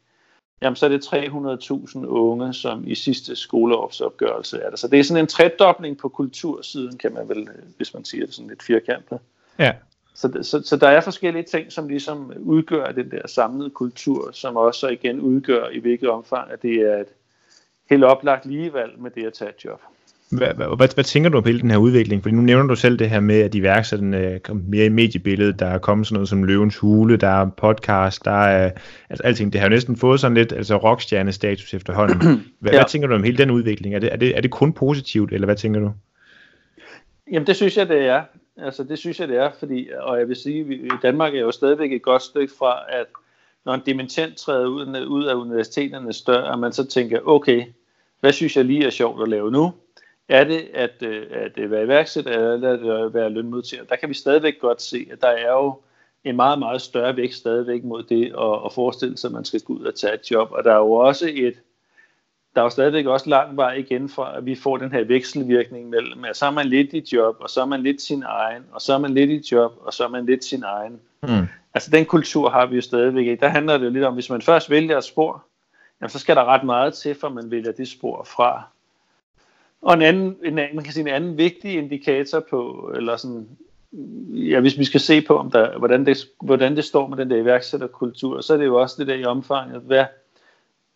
jamen 0.62 0.76
så 0.76 0.86
er 0.86 0.90
det 0.90 1.06
300.000 1.06 2.06
unge, 2.06 2.54
som 2.54 2.88
i 2.88 2.96
sidste 2.96 3.36
skoleårsopgørelse 3.36 4.60
er 4.60 4.70
der. 4.70 4.78
Så 4.78 4.88
det 4.88 5.00
er 5.00 5.04
sådan 5.04 5.24
en 5.24 5.28
tredobling 5.28 5.98
på 5.98 6.10
kultursiden, 6.10 6.98
kan 6.98 7.14
man 7.14 7.30
vel, 7.30 7.50
hvis 7.78 7.94
man 7.94 8.06
siger 8.06 8.26
det 8.26 8.36
sådan 8.36 8.50
lidt 8.50 8.64
firkantet. 8.64 9.20
Ja. 9.60 9.74
Så, 10.16 10.40
så, 10.42 10.62
så 10.62 10.78
der 10.78 10.88
er 10.88 11.02
forskellige 11.02 11.44
ting, 11.44 11.72
som 11.72 11.88
ligesom 11.88 12.34
udgør 12.40 12.92
den 12.92 13.12
der 13.12 13.28
samlede 13.28 13.70
kultur, 13.70 14.32
som 14.32 14.58
også 14.58 14.88
igen 14.88 15.20
udgør 15.20 15.70
i 15.70 15.80
hvilket 15.80 16.10
omfang, 16.10 16.52
at 16.52 16.62
det 16.62 16.76
er 16.76 16.98
et 16.98 17.08
helt 17.90 18.04
oplagt 18.04 18.46
ligevalg 18.46 19.00
med 19.00 19.12
det 19.12 19.26
at 19.26 19.34
tage 19.34 19.50
et 19.50 19.66
job. 19.66 19.82
Hvad, 20.38 20.54
hvad, 20.54 20.78
hvad, 20.78 20.88
hvad 20.94 21.04
tænker 21.04 21.30
du 21.30 21.42
på 21.42 21.48
hele 21.48 21.62
den 21.62 21.72
her 21.72 21.78
udvikling? 21.78 22.24
Fordi 22.24 22.36
nu 22.36 22.42
nævner 22.42 22.68
du 22.68 22.76
selv 22.76 23.00
det 23.00 23.10
her 23.10 23.20
med, 23.20 23.42
at 23.42 23.56
iværksætterne 23.56 24.18
er 24.18 24.40
kommet 24.40 24.68
mere 24.68 24.86
i 24.86 24.90
mediebilledet. 24.90 25.60
Der 25.60 25.66
er 25.66 25.78
kommet 25.78 26.08
sådan 26.08 26.16
noget 26.16 26.30
som 26.30 26.44
Løvens 26.44 26.78
Hule, 26.78 27.18
der 27.18 27.28
er 27.28 27.50
podcast, 27.58 28.26
der 28.26 28.32
er 28.32 28.72
altså 29.10 29.24
alting. 29.24 29.54
Det 29.54 29.62
har 29.62 29.68
jo 29.68 29.74
næsten 29.74 29.98
fået 29.98 30.20
sådan 30.20 30.38
lidt 30.38 30.54
altså 30.54 30.78
rockstjerne-status 30.78 31.74
efterhånden. 31.74 32.20
Hvad, 32.60 32.72
ja. 32.72 32.78
hvad 32.78 32.86
tænker 32.90 33.08
du 33.08 33.16
om 33.16 33.24
hele 33.24 33.38
den 33.38 33.52
udvikling? 33.52 33.96
Er 33.96 34.00
det, 34.00 34.14
er, 34.14 34.18
det, 34.18 34.38
er 34.38 34.42
det 34.42 34.52
kun 34.52 34.74
positivt, 34.74 35.34
eller 35.34 35.46
hvad 35.46 35.56
tænker 35.56 35.80
du? 35.80 35.92
Jamen 37.32 37.48
det 37.48 37.56
synes 37.56 37.78
jeg, 37.78 37.90
det 37.90 38.06
er. 38.06 38.24
Altså 38.58 38.84
det 38.84 39.00
synes 39.00 39.20
jeg, 39.20 39.28
det 39.28 39.38
er, 39.38 39.50
fordi, 39.60 39.90
og 40.02 40.20
jeg 40.20 40.28
vil 40.28 40.36
sige, 40.36 40.66
at 40.92 40.98
Danmark 41.02 41.36
er 41.36 41.40
jo 41.40 41.52
stadigvæk 41.52 41.92
et 41.92 42.02
godt 42.02 42.22
stykke 42.22 42.54
fra, 42.60 42.80
at 42.90 43.06
når 43.66 43.74
en 43.74 43.82
dimension 43.86 44.34
træder 44.38 44.68
ud, 44.68 45.06
ud 45.08 45.26
af 45.26 45.34
universiteternes 45.34 46.22
dør, 46.22 46.44
at 46.44 46.60
man 46.60 46.72
så 46.72 46.86
tænker, 46.86 47.20
okay, 47.26 47.66
hvad 48.20 48.32
synes 48.32 48.58
jeg 48.58 48.66
lige 48.66 48.86
er 48.86 48.90
sjovt 48.90 49.22
at 49.22 49.30
lave 49.30 49.52
nu? 49.52 49.74
Er 50.30 50.44
det 50.44 50.70
at, 50.74 51.04
øh, 51.04 51.26
at 51.32 51.72
være 51.72 51.84
iværksætter, 51.84 52.54
eller 52.54 53.06
at 53.06 53.14
være 53.14 53.30
lønmodtager? 53.30 53.84
Der 53.84 53.96
kan 53.96 54.10
vi 54.10 54.14
stadigvæk 54.14 54.60
godt 54.60 54.82
se, 54.82 55.08
at 55.12 55.22
der 55.22 55.28
er 55.28 55.52
jo 55.52 55.82
en 56.24 56.36
meget, 56.36 56.60
meget 56.60 56.82
større 56.82 57.16
vækst 57.16 57.40
stadigvæk 57.40 57.84
mod 57.84 58.04
det 58.04 58.26
at, 58.26 58.66
at 58.66 58.74
forestille 58.74 59.18
sig, 59.18 59.28
at 59.28 59.34
man 59.34 59.46
skal 59.46 59.62
gå 59.62 59.74
ud 59.74 59.86
og 59.86 59.96
tage 59.96 60.14
et 60.14 60.32
job. 60.32 60.52
Og 60.52 60.64
der 60.64 60.72
er 60.72 60.78
jo 60.78 60.92
også 60.92 61.32
et, 61.34 61.56
der 62.56 62.62
er 62.62 62.66
jo 62.66 62.70
stadigvæk 62.70 63.06
også 63.06 63.30
lang 63.30 63.58
vej 63.58 63.74
igen 63.74 64.10
fra, 64.10 64.38
at 64.38 64.46
vi 64.46 64.56
får 64.56 64.78
den 64.78 64.92
her 64.92 65.04
vekselvirkning 65.04 65.90
mellem, 65.90 66.26
at 66.26 66.38
så 66.38 66.46
er 66.46 66.52
man 66.52 66.68
lidt 66.68 66.94
i 66.94 67.16
job, 67.16 67.36
og 67.40 67.50
så 67.50 67.62
er 67.62 67.66
man 67.66 67.84
lidt 67.84 68.02
sin 68.02 68.24
egen, 68.26 68.64
og 68.72 68.82
så 68.82 68.94
er 68.94 68.98
man 68.98 69.14
lidt 69.14 69.30
i 69.30 69.56
job, 69.56 69.74
og 69.82 69.94
så 69.94 70.04
er 70.04 70.08
man 70.08 70.26
lidt 70.26 70.46
sin 70.46 70.64
egen. 70.64 71.00
Mm. 71.24 71.48
Altså 71.74 71.92
den 71.92 72.06
kultur 72.06 72.50
har 72.50 72.66
vi 72.66 72.76
jo 72.76 72.82
stadigvæk 72.82 73.28
ikke. 73.28 73.42
Der 73.42 73.48
handler 73.48 73.78
det 73.78 73.86
jo 73.86 73.90
lidt 73.90 74.04
om, 74.04 74.14
hvis 74.14 74.30
man 74.30 74.42
først 74.42 74.70
vælger 74.70 74.98
et 74.98 75.04
spor, 75.04 75.44
jamen, 76.02 76.10
så 76.10 76.20
skal 76.20 76.36
der 76.36 76.46
ret 76.46 76.64
meget 76.64 76.94
til, 76.94 77.16
for 77.16 77.30
man 77.30 77.52
vælger 77.52 77.72
det 77.72 77.88
spor 77.88 78.24
fra. 78.24 78.64
Og 79.84 79.94
en 79.94 80.02
anden, 80.02 80.38
en, 80.44 80.56
man 80.56 80.84
kan 80.84 80.94
sige 80.94 81.02
en 81.02 81.16
anden 81.16 81.38
vigtig 81.38 81.74
indikator 81.74 82.40
på, 82.50 82.92
eller 82.96 83.18
sådan, 83.18 83.48
ja, 84.34 84.60
hvis 84.60 84.80
vi 84.80 84.86
skal 84.86 85.00
se 85.00 85.22
på, 85.22 85.38
om 85.38 85.52
der, 85.52 85.78
hvordan, 85.78 86.06
det, 86.06 86.18
hvordan 86.42 86.76
det 86.76 86.86
står 86.86 87.08
med 87.08 87.18
den 87.18 87.30
der 87.30 87.38
iværksætterkultur, 87.38 88.42
så 88.42 88.54
er 88.54 88.58
det 88.58 88.66
jo 88.66 88.82
også 88.82 88.96
det 89.00 89.08
der 89.08 89.16
i 89.16 89.26
omfanget, 89.26 89.82
hvad, 89.82 90.06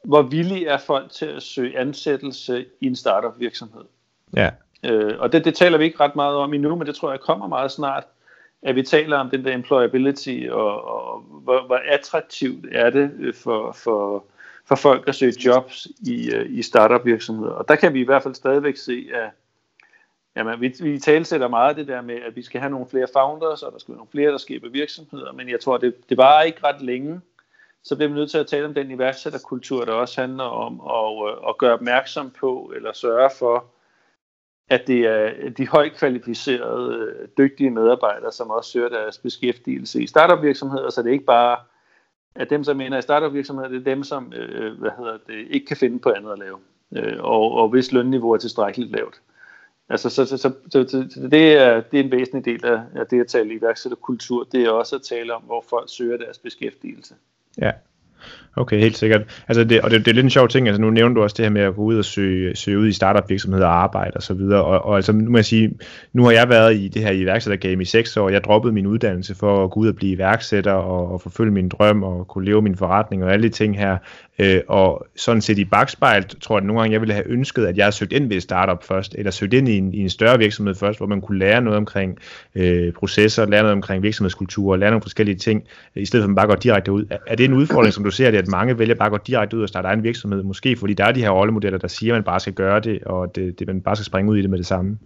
hvor 0.03 0.21
villige 0.21 0.67
er 0.67 0.77
folk 0.77 1.11
til 1.11 1.25
at 1.25 1.43
søge 1.43 1.77
ansættelse 1.77 2.65
i 2.81 2.87
en 2.87 2.95
startup 2.95 3.39
virksomhed. 3.39 3.83
Ja. 4.35 4.49
Øh, 4.83 5.19
og 5.19 5.31
det, 5.31 5.45
det 5.45 5.55
taler 5.55 5.77
vi 5.77 5.83
ikke 5.83 5.99
ret 5.99 6.15
meget 6.15 6.35
om 6.35 6.53
endnu, 6.53 6.75
men 6.75 6.87
det 6.87 6.95
tror 6.95 7.11
jeg 7.11 7.19
kommer 7.19 7.47
meget 7.47 7.71
snart, 7.71 8.03
at 8.61 8.75
vi 8.75 8.83
taler 8.83 9.17
om 9.17 9.29
den 9.29 9.45
der 9.45 9.53
employability, 9.53 10.47
og, 10.49 10.87
og 10.87 11.19
hvor, 11.19 11.65
hvor 11.65 11.79
attraktivt 11.85 12.65
er 12.71 12.89
det 12.89 13.35
for, 13.35 13.71
for, 13.71 14.23
for 14.67 14.75
folk 14.75 15.07
at 15.07 15.15
søge 15.15 15.45
jobs 15.45 15.87
i, 15.99 16.31
øh, 16.31 16.45
i 16.49 16.61
startup 16.61 17.05
virksomheder. 17.05 17.51
Og 17.51 17.67
der 17.67 17.75
kan 17.75 17.93
vi 17.93 18.01
i 18.01 18.05
hvert 18.05 18.23
fald 18.23 18.35
stadigvæk 18.35 18.77
se, 18.77 19.09
at 19.13 19.29
jamen, 20.35 20.61
vi, 20.61 20.75
vi 20.81 20.99
talsætter 20.99 21.47
meget 21.47 21.77
det 21.77 21.87
der 21.87 22.01
med, 22.01 22.15
at 22.15 22.35
vi 22.35 22.41
skal 22.41 22.59
have 22.59 22.71
nogle 22.71 22.87
flere 22.89 23.07
founders, 23.13 23.63
og 23.63 23.71
der 23.71 23.79
skal 23.79 23.91
være 23.91 23.97
nogle 23.97 24.11
flere, 24.11 24.31
der 24.31 24.37
skaber 24.37 24.69
virksomheder, 24.69 25.31
men 25.31 25.49
jeg 25.49 25.59
tror, 25.59 25.77
det, 25.77 25.95
det 26.09 26.17
var 26.17 26.41
ikke 26.41 26.59
ret 26.63 26.81
længe, 26.81 27.21
så 27.83 27.95
bliver 27.95 28.09
vi 28.09 28.15
nødt 28.15 28.31
til 28.31 28.37
at 28.37 28.47
tale 28.47 28.65
om 28.65 28.73
den 28.73 28.91
iværksætterkultur, 28.91 29.85
der 29.85 29.93
også 29.93 30.21
handler 30.21 30.43
om 30.43 30.73
at, 30.79 30.87
og, 30.87 31.49
at 31.49 31.57
gøre 31.57 31.73
opmærksom 31.73 32.31
på, 32.39 32.73
eller 32.75 32.93
sørge 32.93 33.29
for, 33.39 33.65
at 34.69 34.87
det 34.87 35.05
er 35.05 35.49
de 35.49 35.67
højt 35.67 35.93
kvalificerede, 35.93 36.95
øh, 36.95 37.27
dygtige 37.37 37.69
medarbejdere, 37.69 38.31
som 38.31 38.49
også 38.49 38.71
søger 38.71 38.89
deres 38.89 39.17
beskæftigelse 39.17 40.03
i 40.03 40.07
startup-virksomheder, 40.07 40.89
så 40.89 41.01
det 41.01 41.09
er 41.09 41.13
ikke 41.13 41.25
bare 41.25 41.57
at 42.39 42.49
dem, 42.49 42.63
som 42.63 42.77
mener 42.77 42.97
i 42.97 43.01
startup-virksomheder, 43.01 43.69
det 43.69 43.77
er 43.77 43.95
dem, 43.95 44.03
som 44.03 44.33
øh, 44.33 44.79
hvad 44.79 44.91
hedder 44.97 45.17
det, 45.27 45.47
ikke 45.49 45.65
kan 45.65 45.77
finde 45.77 45.99
på 45.99 46.09
andet 46.09 46.31
at 46.31 46.39
lave, 46.39 46.57
øh, 46.95 47.23
og, 47.23 47.51
og 47.51 47.69
hvis 47.69 47.91
lønniveau 47.91 48.31
er 48.31 48.37
tilstrækkeligt 48.37 48.91
lavt. 48.91 49.21
Altså, 49.89 50.09
så, 50.09 50.25
så, 50.25 50.37
så, 50.37 50.51
så, 50.69 50.87
så 50.89 51.27
det, 51.31 51.53
er, 51.53 51.81
det 51.81 51.99
er 51.99 52.03
en 52.03 52.11
væsentlig 52.11 52.45
del 52.45 52.65
af, 52.65 52.81
af 52.95 53.07
det 53.07 53.21
at 53.21 53.27
tale 53.27 53.53
iværksætterkultur. 53.53 54.43
Det 54.43 54.63
er 54.63 54.69
også 54.69 54.95
at 54.95 55.01
tale 55.01 55.33
om, 55.33 55.41
hvor 55.41 55.63
folk 55.69 55.89
søger 55.89 56.17
deres 56.17 56.37
beskæftigelse. 56.37 57.15
Ja, 57.57 57.71
Okay, 58.57 58.79
helt 58.79 58.97
sikkert. 58.97 59.21
Altså 59.47 59.63
det, 59.63 59.81
og 59.81 59.91
det, 59.91 60.05
det 60.05 60.11
er 60.11 60.15
lidt 60.15 60.23
en 60.23 60.29
sjov 60.29 60.47
ting, 60.47 60.67
altså 60.67 60.81
nu 60.81 60.89
nævner 60.89 61.15
du 61.15 61.23
også 61.23 61.33
det 61.37 61.45
her 61.45 61.49
med 61.49 61.61
at 61.61 61.75
gå 61.75 61.81
ud 61.81 61.97
og 61.97 62.05
søge, 62.05 62.55
søge 62.55 62.79
ud 62.79 62.87
i 62.87 62.91
startup 62.91 63.29
virksomheder 63.29 63.65
og 63.65 63.83
arbejde 63.83 64.11
og 64.15 64.23
så 64.23 64.33
videre, 64.33 64.63
og, 64.63 64.85
og 64.85 64.95
altså 64.95 65.11
nu 65.11 65.31
må 65.31 65.37
jeg 65.37 65.45
sige, 65.45 65.71
nu 66.13 66.23
har 66.23 66.31
jeg 66.31 66.49
været 66.49 66.75
i 66.75 66.87
det 66.87 67.01
her 67.01 67.11
iværksættergame 67.11 67.81
i 67.81 67.85
seks 67.85 68.17
år, 68.17 68.29
jeg 68.29 68.43
droppede 68.43 68.73
min 68.73 68.87
uddannelse 68.87 69.35
for 69.35 69.63
at 69.63 69.71
gå 69.71 69.79
ud 69.79 69.87
og 69.87 69.95
blive 69.95 70.11
iværksætter 70.11 70.71
og, 70.71 71.11
og 71.11 71.21
forfølge 71.21 71.51
min 71.51 71.69
drøm 71.69 72.03
og 72.03 72.27
kunne 72.27 72.45
leve 72.45 72.61
min 72.61 72.75
forretning 72.75 73.23
og 73.23 73.33
alle 73.33 73.43
de 73.43 73.53
ting 73.53 73.77
her, 73.77 73.97
øh, 74.39 74.61
og 74.67 75.07
sådan 75.15 75.41
set 75.41 75.57
i 75.57 75.65
bagspejl, 75.65 76.25
tror 76.41 76.55
jeg 76.55 76.61
at 76.61 76.67
nogle 76.67 76.81
gange, 76.81 76.93
jeg 76.93 77.01
ville 77.01 77.13
have 77.13 77.27
ønsket, 77.27 77.65
at 77.65 77.77
jeg 77.77 77.85
havde 77.85 77.95
søgt 77.95 78.13
ind 78.13 78.27
ved 78.27 78.37
et 78.37 78.43
startup 78.43 78.83
først, 78.83 79.15
eller 79.17 79.31
søgt 79.31 79.53
ind 79.53 79.69
i 79.69 79.77
en, 79.77 79.93
i 79.93 79.99
en 79.99 80.09
større 80.09 80.37
virksomhed 80.37 80.75
først, 80.75 80.99
hvor 80.99 81.07
man 81.07 81.21
kunne 81.21 81.39
lære 81.39 81.61
noget 81.61 81.77
omkring 81.77 82.17
øh, 82.55 82.93
processer, 82.93 83.45
lære 83.45 83.61
noget 83.61 83.73
omkring 83.73 84.03
virksomhedskultur, 84.03 84.75
lære 84.75 84.91
nogle 84.91 85.01
forskellige 85.01 85.37
ting, 85.37 85.63
i 85.95 86.05
stedet 86.05 86.23
for 86.23 86.25
at 86.25 86.29
man 86.29 86.35
bare 86.35 86.47
går 86.47 86.55
direkte 86.55 86.91
ud. 86.91 87.05
Er, 87.09 87.17
er 87.27 87.35
det 87.35 87.45
en 87.45 87.53
udfordring, 87.53 87.93
som 87.93 88.03
du 88.03 88.11
ser 88.17 88.31
det, 88.31 88.37
at 88.37 88.47
mange 88.47 88.79
vælger 88.79 88.95
bare 88.95 89.05
at 89.05 89.11
gå 89.11 89.17
direkte 89.17 89.57
ud 89.57 89.61
og 89.61 89.69
starte 89.69 89.87
egen 89.87 90.03
virksomhed, 90.03 90.43
måske 90.43 90.75
fordi 90.75 90.93
der 90.93 91.05
er 91.05 91.11
de 91.11 91.21
her 91.21 91.29
rollemodeller, 91.29 91.79
der 91.79 91.87
siger, 91.87 92.13
at 92.13 92.17
man 92.17 92.23
bare 92.23 92.39
skal 92.39 92.53
gøre 92.53 92.79
det, 92.79 93.03
og 93.03 93.35
det, 93.35 93.59
det 93.59 93.67
man 93.67 93.81
bare 93.81 93.95
skal 93.95 94.05
springe 94.05 94.31
ud 94.31 94.37
i 94.37 94.41
det 94.41 94.49
med 94.49 94.57
det 94.57 94.65
samme. 94.65 94.97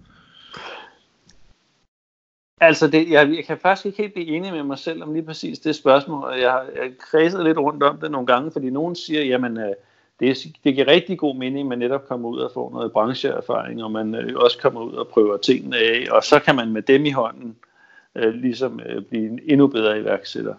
Altså, 2.61 2.87
det, 2.87 3.09
jeg, 3.09 3.35
jeg 3.35 3.45
kan 3.45 3.57
faktisk 3.57 3.85
ikke 3.85 3.97
helt 3.97 4.13
blive 4.13 4.27
enig 4.27 4.51
med 4.53 4.63
mig 4.63 4.77
selv 4.77 5.03
om 5.03 5.13
lige 5.13 5.25
præcis 5.25 5.59
det 5.59 5.75
spørgsmål, 5.75 6.33
jeg 6.41 6.51
har 6.51 6.65
jeg 6.75 6.91
kredset 6.99 7.43
lidt 7.43 7.57
rundt 7.57 7.83
om 7.83 7.97
det 7.97 8.11
nogle 8.11 8.27
gange, 8.27 8.51
fordi 8.51 8.69
nogen 8.69 8.95
siger, 8.95 9.23
jamen, 9.23 9.57
øh, 9.57 9.73
det, 10.19 10.37
det 10.63 10.73
giver 10.73 10.87
rigtig 10.87 11.17
god 11.17 11.35
mening, 11.35 11.59
at 11.59 11.65
man 11.69 11.79
netop 11.79 12.07
kommer 12.07 12.29
ud 12.29 12.39
og 12.39 12.51
får 12.53 12.71
noget 12.71 12.91
brancheerfaring, 12.91 13.83
og 13.83 13.91
man 13.91 14.15
øh, 14.15 14.33
også 14.35 14.57
kommer 14.61 14.81
ud 14.81 14.93
og 14.93 15.07
prøver 15.07 15.37
tingene 15.37 15.77
af, 15.77 16.07
og 16.11 16.23
så 16.23 16.39
kan 16.39 16.55
man 16.55 16.71
med 16.71 16.81
dem 16.81 17.05
i 17.05 17.11
hånden 17.11 17.55
øh, 18.15 18.33
ligesom 18.33 18.79
øh, 18.85 19.03
blive 19.03 19.29
en 19.29 19.39
endnu 19.45 19.67
bedre 19.67 19.99
iværksætter. 19.99 20.55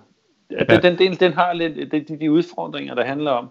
Ja. 0.53 0.77
Den 0.77 0.99
del, 0.99 1.21
den 1.21 1.33
har 1.33 1.53
lidt 1.53 1.93
de, 1.93 2.17
de 2.21 2.33
udfordringer, 2.33 2.95
der 2.95 3.05
handler 3.05 3.31
om, 3.31 3.51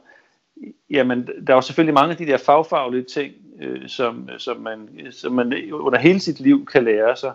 jamen, 0.90 1.28
der 1.48 1.54
er 1.54 1.58
jo 1.58 1.62
selvfølgelig 1.62 1.94
mange 1.94 2.12
af 2.12 2.18
de 2.18 2.26
der 2.26 2.38
fagfaglige 2.38 3.04
ting, 3.04 3.34
øh, 3.62 3.88
som, 3.88 4.30
som, 4.38 4.58
man, 4.58 4.90
som 5.12 5.32
man 5.32 5.54
under 5.72 6.00
hele 6.00 6.20
sit 6.20 6.40
liv 6.40 6.66
kan 6.66 6.84
lære 6.84 7.16
sig. 7.16 7.34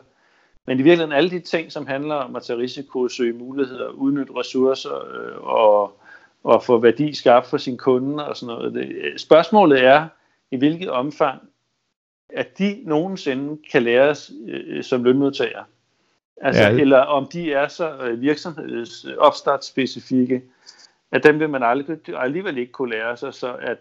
Men 0.66 0.80
i 0.80 0.82
virkeligheden 0.82 1.12
alle 1.12 1.30
de 1.30 1.40
ting, 1.40 1.72
som 1.72 1.86
handler 1.86 2.14
om 2.14 2.36
at 2.36 2.42
tage 2.42 2.58
risiko, 2.58 3.08
søge 3.08 3.32
muligheder, 3.32 3.88
udnytte 3.88 4.32
ressourcer 4.36 4.94
øh, 4.94 5.36
og, 5.40 6.00
og 6.44 6.62
få 6.62 6.78
værdi 6.78 7.14
skabt 7.14 7.46
for 7.46 7.56
sine 7.56 7.78
kunder 7.78 8.24
og 8.24 8.36
sådan 8.36 8.54
noget. 8.54 8.74
Det, 8.74 8.88
øh, 8.88 9.18
spørgsmålet 9.18 9.84
er, 9.84 10.08
i 10.50 10.56
hvilket 10.56 10.90
omfang, 10.90 11.40
at 12.30 12.58
de 12.58 12.82
nogensinde 12.84 13.58
kan 13.72 13.82
læres 13.82 14.32
øh, 14.48 14.60
øh 14.66 14.84
som 14.84 15.04
lønmodtagere. 15.04 15.64
Altså, 16.42 16.62
ja. 16.62 16.70
Eller 16.70 16.98
om 16.98 17.26
de 17.26 17.52
er 17.52 17.68
så 17.68 17.96
øh, 17.96 18.20
virksomheds 18.20 19.04
øh, 19.04 19.16
opstartsspecifikke, 19.18 20.42
at 21.12 21.22
dem 21.24 21.40
vil 21.40 21.50
man 21.50 21.62
aldrig, 21.62 21.98
alligevel 22.16 22.58
ikke 22.58 22.72
kunne 22.72 22.90
lære 22.90 23.16
sig, 23.16 23.34
så 23.34 23.56
at, 23.60 23.78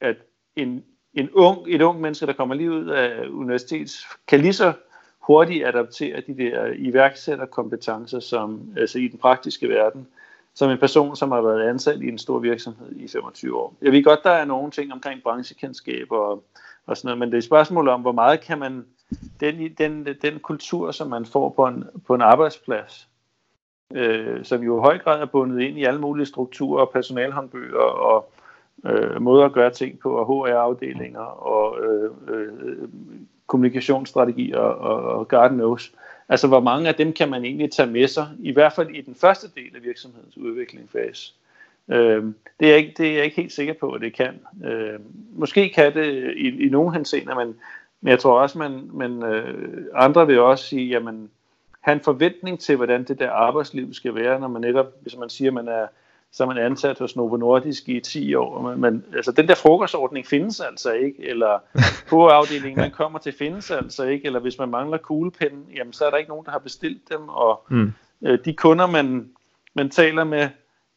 at 0.00 0.16
en, 0.56 0.84
en 1.14 1.30
ung, 1.30 1.74
et 1.74 1.82
ung 1.82 2.00
menneske, 2.00 2.26
der 2.26 2.32
kommer 2.32 2.54
lige 2.54 2.70
ud 2.70 2.86
af 2.86 3.28
universitets, 3.28 4.06
kan 4.28 4.40
lige 4.40 4.52
så 4.52 4.72
hurtigt 5.20 5.66
adaptere 5.66 6.22
de 6.26 6.36
der 6.36 6.66
iværksætterkompetencer, 6.76 8.20
som 8.20 8.72
altså 8.76 8.98
i 8.98 9.08
den 9.08 9.18
praktiske 9.18 9.68
verden, 9.68 10.06
som 10.54 10.70
en 10.70 10.78
person, 10.78 11.16
som 11.16 11.30
har 11.32 11.40
været 11.40 11.68
ansat 11.68 12.02
i 12.02 12.08
en 12.08 12.18
stor 12.18 12.38
virksomhed 12.38 12.92
i 12.96 13.08
25 13.08 13.56
år. 13.56 13.76
Jeg 13.82 13.92
ved 13.92 14.04
godt, 14.04 14.24
der 14.24 14.30
er 14.30 14.44
nogle 14.44 14.70
ting 14.70 14.92
omkring 14.92 15.22
branchekendskab 15.22 16.12
og, 16.12 16.44
og 16.86 16.96
sådan 16.96 17.06
noget, 17.06 17.18
men 17.18 17.28
det 17.28 17.34
er 17.34 17.38
et 17.38 17.44
spørgsmål 17.44 17.88
om, 17.88 18.00
hvor 18.00 18.12
meget 18.12 18.40
kan 18.40 18.58
man, 18.58 18.86
den, 19.40 19.74
den, 19.78 20.06
den 20.22 20.38
kultur, 20.38 20.90
som 20.90 21.08
man 21.08 21.26
får 21.26 21.48
på 21.48 21.66
en, 21.66 21.84
på 22.06 22.14
en 22.14 22.20
arbejdsplads, 22.20 23.08
øh, 23.94 24.44
som 24.44 24.62
jo 24.62 24.78
i 24.78 24.80
høj 24.80 24.98
grad 24.98 25.20
er 25.20 25.26
bundet 25.26 25.60
ind 25.60 25.78
i 25.78 25.84
alle 25.84 26.00
mulige 26.00 26.26
strukturer, 26.26 26.84
personalhåndbøger 26.84 27.78
og 27.78 28.30
øh, 28.86 29.22
måder 29.22 29.44
at 29.44 29.52
gøre 29.52 29.70
ting 29.70 29.98
på, 29.98 30.10
og 30.10 30.26
HR-afdelinger 30.26 31.20
og 31.20 31.84
øh, 31.84 32.10
øh, 32.28 32.88
kommunikationsstrategier 33.46 34.58
og, 34.58 35.18
og 35.18 35.28
God 35.28 35.48
knows. 35.48 35.92
Altså, 36.28 36.48
hvor 36.48 36.60
mange 36.60 36.88
af 36.88 36.94
dem 36.94 37.12
kan 37.12 37.30
man 37.30 37.44
egentlig 37.44 37.72
tage 37.72 37.90
med 37.90 38.08
sig, 38.08 38.28
i 38.38 38.52
hvert 38.52 38.72
fald 38.72 38.90
i 38.90 39.00
den 39.00 39.14
første 39.14 39.46
del 39.54 39.76
af 39.76 39.82
virksomhedens 39.82 40.36
udviklingsfase. 40.36 41.32
Øh, 41.88 42.24
det, 42.60 42.66
er 42.66 42.70
jeg 42.70 42.78
ikke, 42.78 42.94
det 42.98 43.08
er 43.08 43.14
jeg 43.14 43.24
ikke 43.24 43.36
helt 43.36 43.52
sikker 43.52 43.74
på, 43.80 43.90
at 43.90 44.00
det 44.00 44.14
kan. 44.14 44.40
Øh, 44.64 45.00
måske 45.32 45.72
kan 45.74 45.94
det 45.94 46.34
i, 46.36 46.66
i 46.66 46.68
nogle 46.68 46.92
henseender, 46.92 47.34
men, 47.34 47.56
men 48.06 48.10
jeg 48.10 48.18
tror 48.18 48.40
også, 48.40 48.58
man, 48.58 48.90
man 48.92 49.22
øh, 49.22 49.84
andre 49.94 50.26
vil 50.26 50.40
også 50.40 50.64
sige, 50.64 50.88
jamen, 50.88 51.30
have 51.80 51.92
en 51.92 52.04
forventning 52.04 52.60
til, 52.60 52.76
hvordan 52.76 53.04
det 53.04 53.18
der 53.18 53.30
arbejdsliv 53.30 53.94
skal 53.94 54.14
være, 54.14 54.40
når 54.40 54.48
man 54.48 54.62
netop, 54.62 54.86
hvis 55.02 55.16
man 55.16 55.30
siger, 55.30 55.50
man 55.50 55.68
er 55.68 55.86
så 56.32 56.42
er 56.42 56.46
man 56.46 56.58
ansat 56.58 56.98
hos 56.98 57.16
Novo 57.16 57.36
Nordisk 57.36 57.88
i 57.88 58.00
10 58.00 58.34
år. 58.34 58.62
Men, 58.62 58.80
men 58.80 59.04
altså, 59.16 59.32
den 59.32 59.48
der 59.48 59.54
frokostordning 59.54 60.26
findes 60.26 60.60
altså 60.60 60.92
ikke, 60.92 61.28
eller 61.28 61.58
på 62.10 62.26
afdelingen, 62.26 62.76
man 62.76 62.90
kommer 62.90 63.18
til, 63.18 63.32
findes 63.32 63.70
altså 63.70 64.04
ikke, 64.04 64.26
eller 64.26 64.40
hvis 64.40 64.58
man 64.58 64.68
mangler 64.68 64.98
kuglepinden, 64.98 65.66
jamen 65.76 65.92
så 65.92 66.04
er 66.04 66.10
der 66.10 66.16
ikke 66.16 66.28
nogen, 66.28 66.44
der 66.44 66.50
har 66.50 66.58
bestilt 66.58 67.08
dem, 67.08 67.28
og 67.28 67.64
mm. 67.68 67.92
øh, 68.22 68.38
de 68.44 68.52
kunder, 68.52 68.86
man, 68.86 69.30
man 69.74 69.90
taler 69.90 70.24
med, 70.24 70.48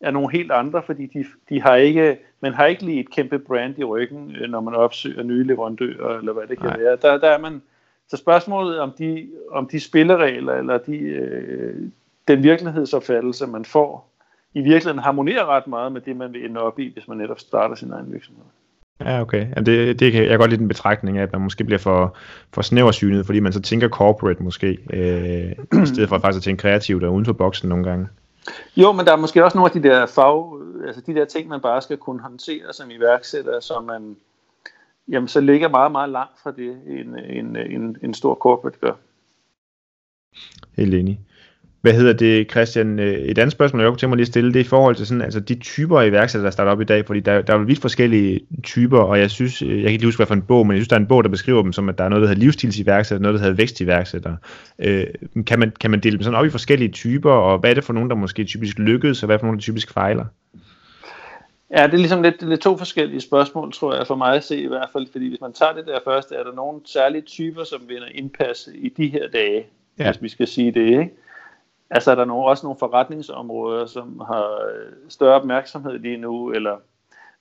er 0.01 0.11
nogle 0.11 0.31
helt 0.31 0.51
andre, 0.51 0.83
fordi 0.83 1.05
de, 1.05 1.25
de 1.49 1.61
har 1.61 1.75
ikke, 1.75 2.17
man 2.41 2.53
har 2.53 2.65
ikke 2.65 2.85
lige 2.85 2.99
et 2.99 3.09
kæmpe 3.09 3.39
brand 3.39 3.79
i 3.79 3.83
ryggen, 3.83 4.35
øh, 4.35 4.49
når 4.49 4.61
man 4.61 4.73
opsøger 4.73 5.23
nye 5.23 5.43
leverandører, 5.43 6.17
eller 6.17 6.33
hvad 6.33 6.47
det 6.47 6.57
kan 6.57 6.67
Nej. 6.67 6.77
være. 6.79 6.97
Der, 7.01 7.17
der 7.17 7.29
er 7.29 7.39
man, 7.39 7.61
så 8.07 8.17
spørgsmålet 8.17 8.79
om 8.79 8.91
de, 8.97 9.27
om 9.51 9.67
de 9.67 9.79
spilleregler, 9.79 10.53
eller 10.53 10.77
de, 10.77 10.97
øh, 10.97 11.75
den 12.27 12.43
virkelighedsopfattelse, 12.43 13.47
man 13.47 13.65
får, 13.65 14.09
i 14.53 14.61
virkeligheden 14.61 14.99
harmonerer 14.99 15.45
ret 15.45 15.67
meget 15.67 15.91
med 15.91 16.01
det, 16.01 16.15
man 16.15 16.33
vil 16.33 16.45
ende 16.45 16.61
op 16.61 16.79
i, 16.79 16.93
hvis 16.93 17.07
man 17.07 17.17
netop 17.17 17.39
starter 17.39 17.75
sin 17.75 17.91
egen 17.91 18.13
virksomhed. 18.13 18.43
Ja, 18.99 19.21
okay. 19.21 19.47
Ja, 19.55 19.61
det, 19.61 19.99
det 19.99 20.11
kan, 20.11 20.21
jeg 20.21 20.29
kan 20.29 20.39
godt 20.39 20.49
lide 20.49 20.59
den 20.59 20.67
betragtning 20.67 21.17
af, 21.17 21.23
at 21.23 21.31
man 21.31 21.41
måske 21.41 21.63
bliver 21.63 21.79
for, 21.79 22.17
for 22.53 22.61
snæversynet, 22.61 23.25
fordi 23.25 23.39
man 23.39 23.53
så 23.53 23.61
tænker 23.61 23.89
corporate 23.89 24.43
måske, 24.43 24.77
øh, 24.93 25.51
i 25.83 25.85
stedet 25.85 26.09
for 26.09 26.19
faktisk 26.19 26.37
at 26.37 26.43
tænke 26.43 26.61
kreativt 26.61 27.03
og 27.03 27.13
uden 27.13 27.25
for 27.25 27.33
boksen 27.33 27.69
nogle 27.69 27.83
gange. 27.83 28.07
Jo, 28.75 28.91
men 28.91 29.05
der 29.05 29.11
er 29.11 29.17
måske 29.17 29.43
også 29.45 29.57
nogle 29.57 29.71
af 29.75 29.81
de 29.81 29.89
der 29.89 30.05
fag, 30.05 30.61
altså 30.87 31.01
de 31.01 31.15
der 31.15 31.25
ting, 31.25 31.47
man 31.47 31.61
bare 31.61 31.81
skal 31.81 31.97
kunne 31.97 32.21
håndtere 32.21 32.73
som 32.73 32.91
iværksætter, 32.91 33.59
som 33.59 33.83
man, 33.83 34.17
jamen 35.07 35.27
så 35.27 35.41
ligger 35.41 35.69
meget, 35.69 35.91
meget 35.91 36.09
langt 36.09 36.39
fra 36.43 36.51
det, 36.51 36.81
en, 36.87 37.19
en, 37.19 37.55
en, 37.55 37.97
en 38.01 38.13
stor 38.13 38.35
corporate 38.35 38.79
gør. 38.79 38.93
Helt 40.75 40.93
enig. 40.93 41.19
Hvad 41.81 41.93
hedder 41.93 42.13
det, 42.13 42.51
Christian? 42.51 42.99
Øh, 42.99 43.13
et 43.13 43.37
andet 43.37 43.51
spørgsmål, 43.51 43.81
jeg 43.81 43.89
kunne 43.89 43.97
tænke 43.97 44.09
mig 44.09 44.15
lige 44.15 44.23
at 44.23 44.27
stille, 44.27 44.53
det 44.53 44.59
er 44.59 44.63
i 44.63 44.67
forhold 44.67 44.95
til 44.95 45.07
sådan, 45.07 45.21
altså 45.21 45.39
de 45.39 45.55
typer 45.55 45.99
af 45.99 46.07
iværksættere, 46.07 46.45
der 46.45 46.51
starter 46.51 46.71
op 46.71 46.81
i 46.81 46.83
dag, 46.83 47.05
fordi 47.05 47.19
der, 47.19 47.41
der 47.41 47.53
er 47.53 47.57
jo 47.57 47.63
vidt 47.63 47.81
forskellige 47.81 48.39
typer, 48.63 48.99
og 48.99 49.19
jeg 49.19 49.31
synes, 49.31 49.61
øh, 49.61 49.69
jeg 49.69 49.83
kan 49.83 49.91
ikke 49.91 50.05
huske, 50.05 50.19
hvad 50.19 50.27
for 50.27 50.33
en 50.33 50.41
bog, 50.41 50.67
men 50.67 50.75
jeg 50.75 50.79
synes, 50.79 50.87
der 50.87 50.95
er 50.95 50.99
en 50.99 51.07
bog, 51.07 51.23
der 51.23 51.29
beskriver 51.29 51.61
dem 51.61 51.73
som, 51.73 51.89
at 51.89 51.97
der 51.97 52.03
er 52.03 52.09
noget, 52.09 52.21
der 52.21 52.27
hedder 52.27 52.41
livsstilsiværksætter, 52.41 53.21
noget, 53.21 53.33
der 53.33 53.41
hedder 53.41 53.55
vækstiværksætter. 53.55 54.35
Øh, 54.79 55.05
kan, 55.47 55.59
man, 55.59 55.71
kan 55.79 55.91
man 55.91 55.99
dele 55.99 56.15
dem 56.17 56.23
sådan 56.23 56.39
op 56.39 56.45
i 56.45 56.49
forskellige 56.49 56.91
typer, 56.91 57.31
og 57.31 57.59
hvad 57.59 57.69
er 57.69 57.73
det 57.73 57.83
for 57.83 57.93
nogen, 57.93 58.09
der 58.09 58.15
måske 58.15 58.43
typisk 58.43 58.79
lykkedes, 58.79 59.23
og 59.23 59.25
hvad 59.25 59.33
er 59.33 59.37
det 59.37 59.41
for 59.41 59.47
nogen, 59.47 59.57
der 59.57 59.63
typisk 59.63 59.93
fejler? 59.93 60.25
Ja, 61.77 61.83
det 61.85 61.93
er 61.93 61.97
ligesom 61.97 62.23
lidt, 62.23 62.41
lidt 62.41 62.61
to 62.61 62.77
forskellige 62.77 63.21
spørgsmål, 63.21 63.73
tror 63.73 63.95
jeg, 63.95 64.07
for 64.07 64.15
mig 64.15 64.35
at 64.35 64.43
se 64.43 64.57
i 64.61 64.67
hvert 64.67 64.89
fald, 64.93 65.07
fordi 65.11 65.29
hvis 65.29 65.41
man 65.41 65.53
tager 65.53 65.73
det 65.73 65.85
der 65.85 65.99
første, 66.05 66.35
er 66.35 66.43
der 66.43 66.53
nogle 66.53 66.79
særlige 66.85 67.21
typer, 67.21 67.63
som 67.63 67.81
vinder 67.87 68.07
indpas 68.13 68.69
i 68.75 68.89
de 68.97 69.07
her 69.07 69.27
dage, 69.33 69.65
ja. 69.99 70.11
hvis 70.11 70.21
vi 70.21 70.29
skal 70.29 70.47
sige 70.47 70.71
det, 70.71 70.85
ikke? 70.85 71.09
Altså 71.89 72.11
er 72.11 72.15
der 72.15 72.25
nogle, 72.25 72.45
også 72.45 72.65
nogle 72.65 72.79
forretningsområder, 72.79 73.85
som 73.85 74.19
har 74.27 74.53
øh, 74.53 74.91
større 75.09 75.35
opmærksomhed 75.35 75.99
lige 75.99 76.17
nu, 76.17 76.51
eller 76.51 76.77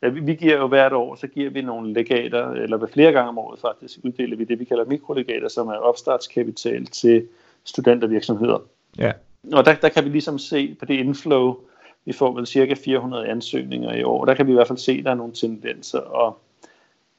ja, 0.03 0.09
vi, 0.09 0.21
vi 0.21 0.35
giver 0.35 0.57
jo 0.57 0.67
hvert 0.67 0.93
år, 0.93 1.15
så 1.15 1.27
giver 1.27 1.51
vi 1.51 1.63
nogle 1.63 1.93
legater, 1.93 2.51
eller 2.51 2.87
flere 2.87 3.13
gange 3.13 3.29
om 3.29 3.39
året 3.39 3.61
faktisk, 3.61 3.99
uddeler 4.05 4.37
vi 4.37 4.45
det, 4.45 4.59
vi 4.59 4.65
kalder 4.65 4.85
mikrolegater, 4.85 5.49
som 5.49 5.69
er 5.69 5.77
opstartskapital 5.77 6.87
til 6.87 7.29
studentervirksomheder. 7.65 8.59
Ja. 8.99 9.13
Og 9.53 9.65
der, 9.65 9.75
der 9.75 9.89
kan 9.89 10.05
vi 10.05 10.09
ligesom 10.09 10.39
se 10.39 10.77
på 10.79 10.85
det 10.85 10.95
inflow, 10.95 11.57
vi 12.05 12.13
får 12.13 12.33
vel 12.33 12.47
cirka 12.47 12.75
400 12.85 13.29
ansøgninger 13.29 13.93
i 13.93 14.03
år, 14.03 14.25
der 14.25 14.35
kan 14.35 14.47
vi 14.47 14.53
i 14.53 14.55
hvert 14.55 14.69
fald 14.69 14.79
se, 14.79 14.93
at 14.93 15.05
der 15.05 15.11
er 15.11 15.15
nogle 15.15 15.33
tendenser, 15.33 15.99
og 15.99 16.39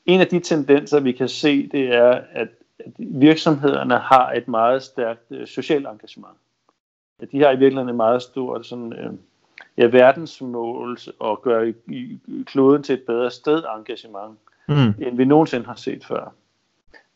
en 0.06 0.22
af 0.22 0.28
de 0.28 0.40
tendenser, 0.40 1.00
vi 1.00 1.12
kan 1.12 1.30
se, 1.30 1.68
det 1.68 1.96
er, 1.96 2.22
at, 2.32 2.48
at 2.80 2.92
virksomhederne 2.98 3.98
har 3.98 4.32
et 4.32 4.48
meget 4.48 4.84
stærkt 4.84 5.32
øh, 5.32 5.48
socialt 5.48 5.88
engagement 5.88 6.38
de 7.32 7.42
har 7.42 7.52
i 7.52 7.58
virkeligheden 7.58 7.90
en 7.90 7.98
meget 7.98 8.22
stor 8.22 8.62
sådan, 8.62 8.94
øh, 8.94 9.12
ja, 9.78 9.86
verdensmål 9.86 10.98
og 11.20 11.42
gøre 11.42 11.74
kloden 12.46 12.84
til 12.84 12.94
et 12.94 13.04
bedre 13.08 13.32
sted 13.32 13.64
engagement, 13.78 14.38
mm. 14.68 15.06
end 15.06 15.18
vi 15.18 15.26
nogensinde 15.26 15.66
har 15.66 15.76
set 15.76 16.06
før. 16.06 16.34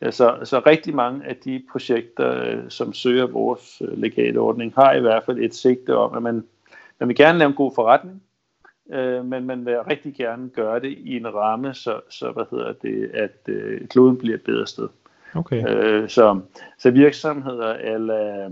Ja, 0.01 0.11
så, 0.11 0.37
så 0.43 0.61
rigtig 0.65 0.95
mange 0.95 1.25
af 1.25 1.35
de 1.35 1.63
projekter, 1.71 2.43
øh, 2.43 2.69
som 2.69 2.93
søger 2.93 3.27
vores 3.27 3.81
øh, 3.81 3.97
legale 3.97 4.39
ordning, 4.39 4.73
har 4.75 4.93
i 4.93 4.99
hvert 4.99 5.23
fald 5.23 5.39
et 5.39 5.55
sigte 5.55 5.95
om, 5.95 6.15
at 6.15 6.23
man, 6.23 6.43
man 6.99 7.07
vil 7.07 7.15
gerne 7.15 7.39
lave 7.39 7.49
en 7.49 7.55
god 7.55 7.71
forretning, 7.75 8.21
øh, 8.91 9.25
men 9.25 9.45
man 9.45 9.65
vil 9.65 9.77
rigtig 9.79 10.15
gerne 10.15 10.49
gøre 10.49 10.79
det 10.79 10.97
i 10.97 11.17
en 11.17 11.33
ramme, 11.33 11.73
så, 11.73 11.99
så 12.09 12.31
hvad 12.31 12.43
hedder 12.51 12.73
det, 12.73 13.11
at 13.13 13.37
øh, 13.47 13.87
kloden 13.87 14.17
bliver 14.17 14.35
et 14.35 14.43
bedre 14.43 14.67
sted. 14.67 14.87
Okay. 15.35 15.67
Øh, 15.67 16.09
så, 16.09 16.39
så 16.77 16.91
virksomheder 16.91 17.73
eller 17.73 18.49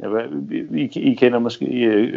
Ja, 0.00 0.08
I, 0.74 0.90
I 0.96 1.14
kender 1.14 1.38
måske 1.38 1.66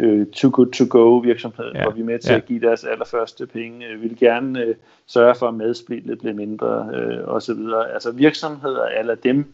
uh, 0.02 0.26
Too 0.26 0.50
Good 0.50 0.72
To 0.72 0.84
Go 0.90 1.16
virksomheden, 1.18 1.76
ja. 1.76 1.82
hvor 1.82 1.90
vi 1.90 2.00
er 2.00 2.04
med 2.04 2.18
til 2.18 2.30
ja. 2.30 2.36
at 2.36 2.46
give 2.46 2.60
deres 2.60 2.84
allerførste 2.84 3.46
penge. 3.46 3.88
Vi 3.88 4.08
vil 4.08 4.18
gerne 4.18 4.68
uh, 4.68 4.74
sørge 5.06 5.34
for, 5.34 5.48
at 5.48 5.54
medsplittet 5.54 6.18
bliver 6.18 6.34
mindre 6.34 6.88
uh, 6.92 7.34
osv. 7.34 7.58
Altså 7.94 8.12
virksomheder 8.12 8.84
eller 8.84 9.14
dem, 9.14 9.52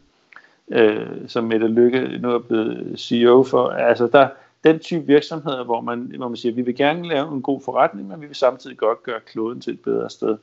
uh, 0.66 1.26
som 1.26 1.44
Mette 1.44 1.66
Lykke 1.68 2.18
nu 2.18 2.30
er 2.30 2.38
blevet 2.38 3.00
CEO 3.00 3.42
for, 3.42 3.68
altså 3.68 4.06
der, 4.06 4.28
den 4.64 4.78
type 4.78 5.06
virksomheder, 5.06 5.64
hvor 5.64 5.80
man, 5.80 6.12
hvor 6.16 6.28
man 6.28 6.37
siger, 6.37 6.52
at 6.52 6.56
vi 6.56 6.62
vil 6.62 6.76
gerne 6.76 7.08
lave 7.08 7.35
en 7.35 7.42
god 7.42 7.61
forretning, 7.64 8.08
men 8.08 8.20
vi 8.20 8.26
vil 8.26 8.37
samtidig 8.37 8.76
godt 8.76 9.02
gøre 9.02 9.20
kloden 9.20 9.61
til 9.61 9.72
et 9.72 9.80
bedre 9.80 10.11
sted. 10.11 10.37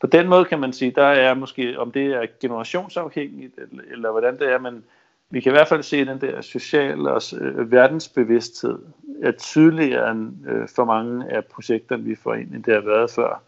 På 0.00 0.06
den 0.06 0.28
måde 0.28 0.44
kan 0.44 0.60
man 0.60 0.72
sige, 0.72 0.90
der 0.90 1.06
er 1.06 1.34
måske, 1.34 1.78
om 1.78 1.92
det 1.92 2.06
er 2.06 2.26
generationsafhængigt, 2.40 3.54
eller, 3.58 3.82
eller 3.92 4.10
hvordan 4.10 4.38
det 4.38 4.52
er, 4.52 4.58
men 4.58 4.84
vi 5.30 5.40
kan 5.40 5.52
i 5.52 5.56
hvert 5.56 5.68
fald 5.68 5.82
se 5.82 6.04
den 6.04 6.20
der 6.20 6.40
sociale 6.40 7.10
og 7.10 7.22
øh, 7.40 7.72
verdensbevidsthed 7.72 8.78
er 9.22 9.32
tydeligere 9.32 10.10
end 10.10 10.48
øh, 10.48 10.68
for 10.68 10.84
mange 10.84 11.32
af 11.32 11.44
projekterne, 11.44 12.02
vi 12.02 12.14
får 12.14 12.34
ind, 12.34 12.54
end 12.54 12.64
det 12.64 12.74
har 12.74 12.80
været 12.80 13.10
før. 13.10 13.42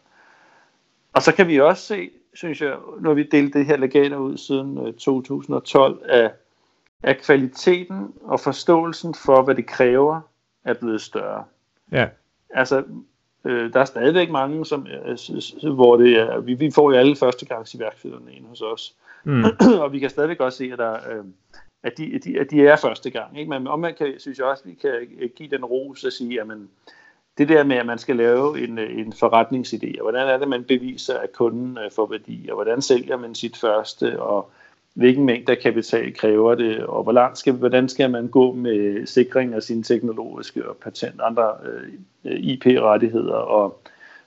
Og 1.12 1.22
så 1.22 1.34
kan 1.34 1.48
vi 1.48 1.60
også 1.60 1.82
se, 1.82 2.10
synes 2.34 2.62
jeg, 2.62 2.76
når 3.00 3.14
vi 3.14 3.22
delte 3.22 3.58
det 3.58 3.66
her 3.66 3.76
legater 3.76 4.16
ud 4.16 4.36
siden 4.36 4.86
øh, 4.86 4.94
2012, 4.94 6.02
at, 6.04 6.32
at 7.02 7.22
kvaliteten 7.22 8.14
og 8.22 8.40
forståelsen 8.40 9.14
for, 9.14 9.42
hvad 9.42 9.54
det 9.54 9.66
kræver, 9.66 10.20
er 10.64 10.74
blevet 10.74 11.00
større. 11.00 11.44
Ja. 11.92 12.08
Altså, 12.50 12.84
øh, 13.44 13.72
der 13.72 13.80
er 13.80 13.84
stadigvæk 13.84 14.30
mange, 14.30 14.66
som, 14.66 14.86
øh, 14.86 15.74
hvor 15.74 15.96
det 15.96 16.18
er, 16.18 16.40
vi, 16.40 16.54
vi 16.54 16.70
får 16.70 16.90
jo 16.90 16.96
alle 16.96 17.16
første 17.16 17.46
gangs 17.46 17.74
iværksætterne 17.74 18.32
ind 18.32 18.46
hos 18.46 18.60
os. 18.60 18.94
Mm. 19.24 19.44
og 19.82 19.92
vi 19.92 19.98
kan 19.98 20.10
stadigvæk 20.10 20.40
også 20.40 20.58
se, 20.58 20.70
at 20.72 20.78
der 20.78 20.92
øh, 20.92 21.24
at 21.82 21.98
de, 21.98 22.18
de, 22.18 22.40
at 22.40 22.50
de 22.50 22.66
er 22.66 22.76
første 22.76 23.10
gang. 23.10 23.38
Ikke? 23.38 23.50
Men 23.50 23.66
om 23.66 23.78
man 23.78 23.94
kan, 23.94 24.14
synes 24.18 24.38
jeg 24.38 24.46
også, 24.46 24.64
vi 24.64 24.74
kan 24.74 24.90
øh, 25.20 25.30
give 25.36 25.48
den 25.48 25.64
ros 25.64 26.04
og 26.04 26.12
sige, 26.12 26.40
at 26.40 26.46
det 27.38 27.48
der 27.48 27.64
med, 27.64 27.76
at 27.76 27.86
man 27.86 27.98
skal 27.98 28.16
lave 28.16 28.64
en, 28.64 28.78
øh, 28.78 28.98
en 28.98 29.12
forretningsidé, 29.12 29.98
og 29.98 30.02
hvordan 30.02 30.28
er 30.28 30.38
det, 30.38 30.48
man 30.48 30.64
beviser, 30.64 31.18
at 31.18 31.32
kunden 31.32 31.78
øh, 31.78 31.90
får 31.90 32.06
værdi, 32.06 32.48
og 32.48 32.54
hvordan 32.54 32.82
sælger 32.82 33.16
man 33.16 33.34
sit 33.34 33.56
første, 33.56 34.22
og 34.22 34.50
hvilken 34.94 35.24
mængde 35.24 35.52
af 35.52 35.58
kapital 35.58 36.14
kræver 36.14 36.54
det, 36.54 36.86
og 36.86 37.02
hvor 37.02 37.12
langt 37.12 37.38
skal, 37.38 37.52
hvordan 37.52 37.88
skal 37.88 38.10
man 38.10 38.28
gå 38.28 38.52
med 38.52 39.06
sikring 39.06 39.54
af 39.54 39.62
sine 39.62 39.82
teknologiske 39.82 40.68
og 40.68 40.76
patent, 40.76 41.20
andre 41.20 41.52
øh, 42.24 42.40
IP-rettigheder, 42.40 43.34
og 43.34 43.80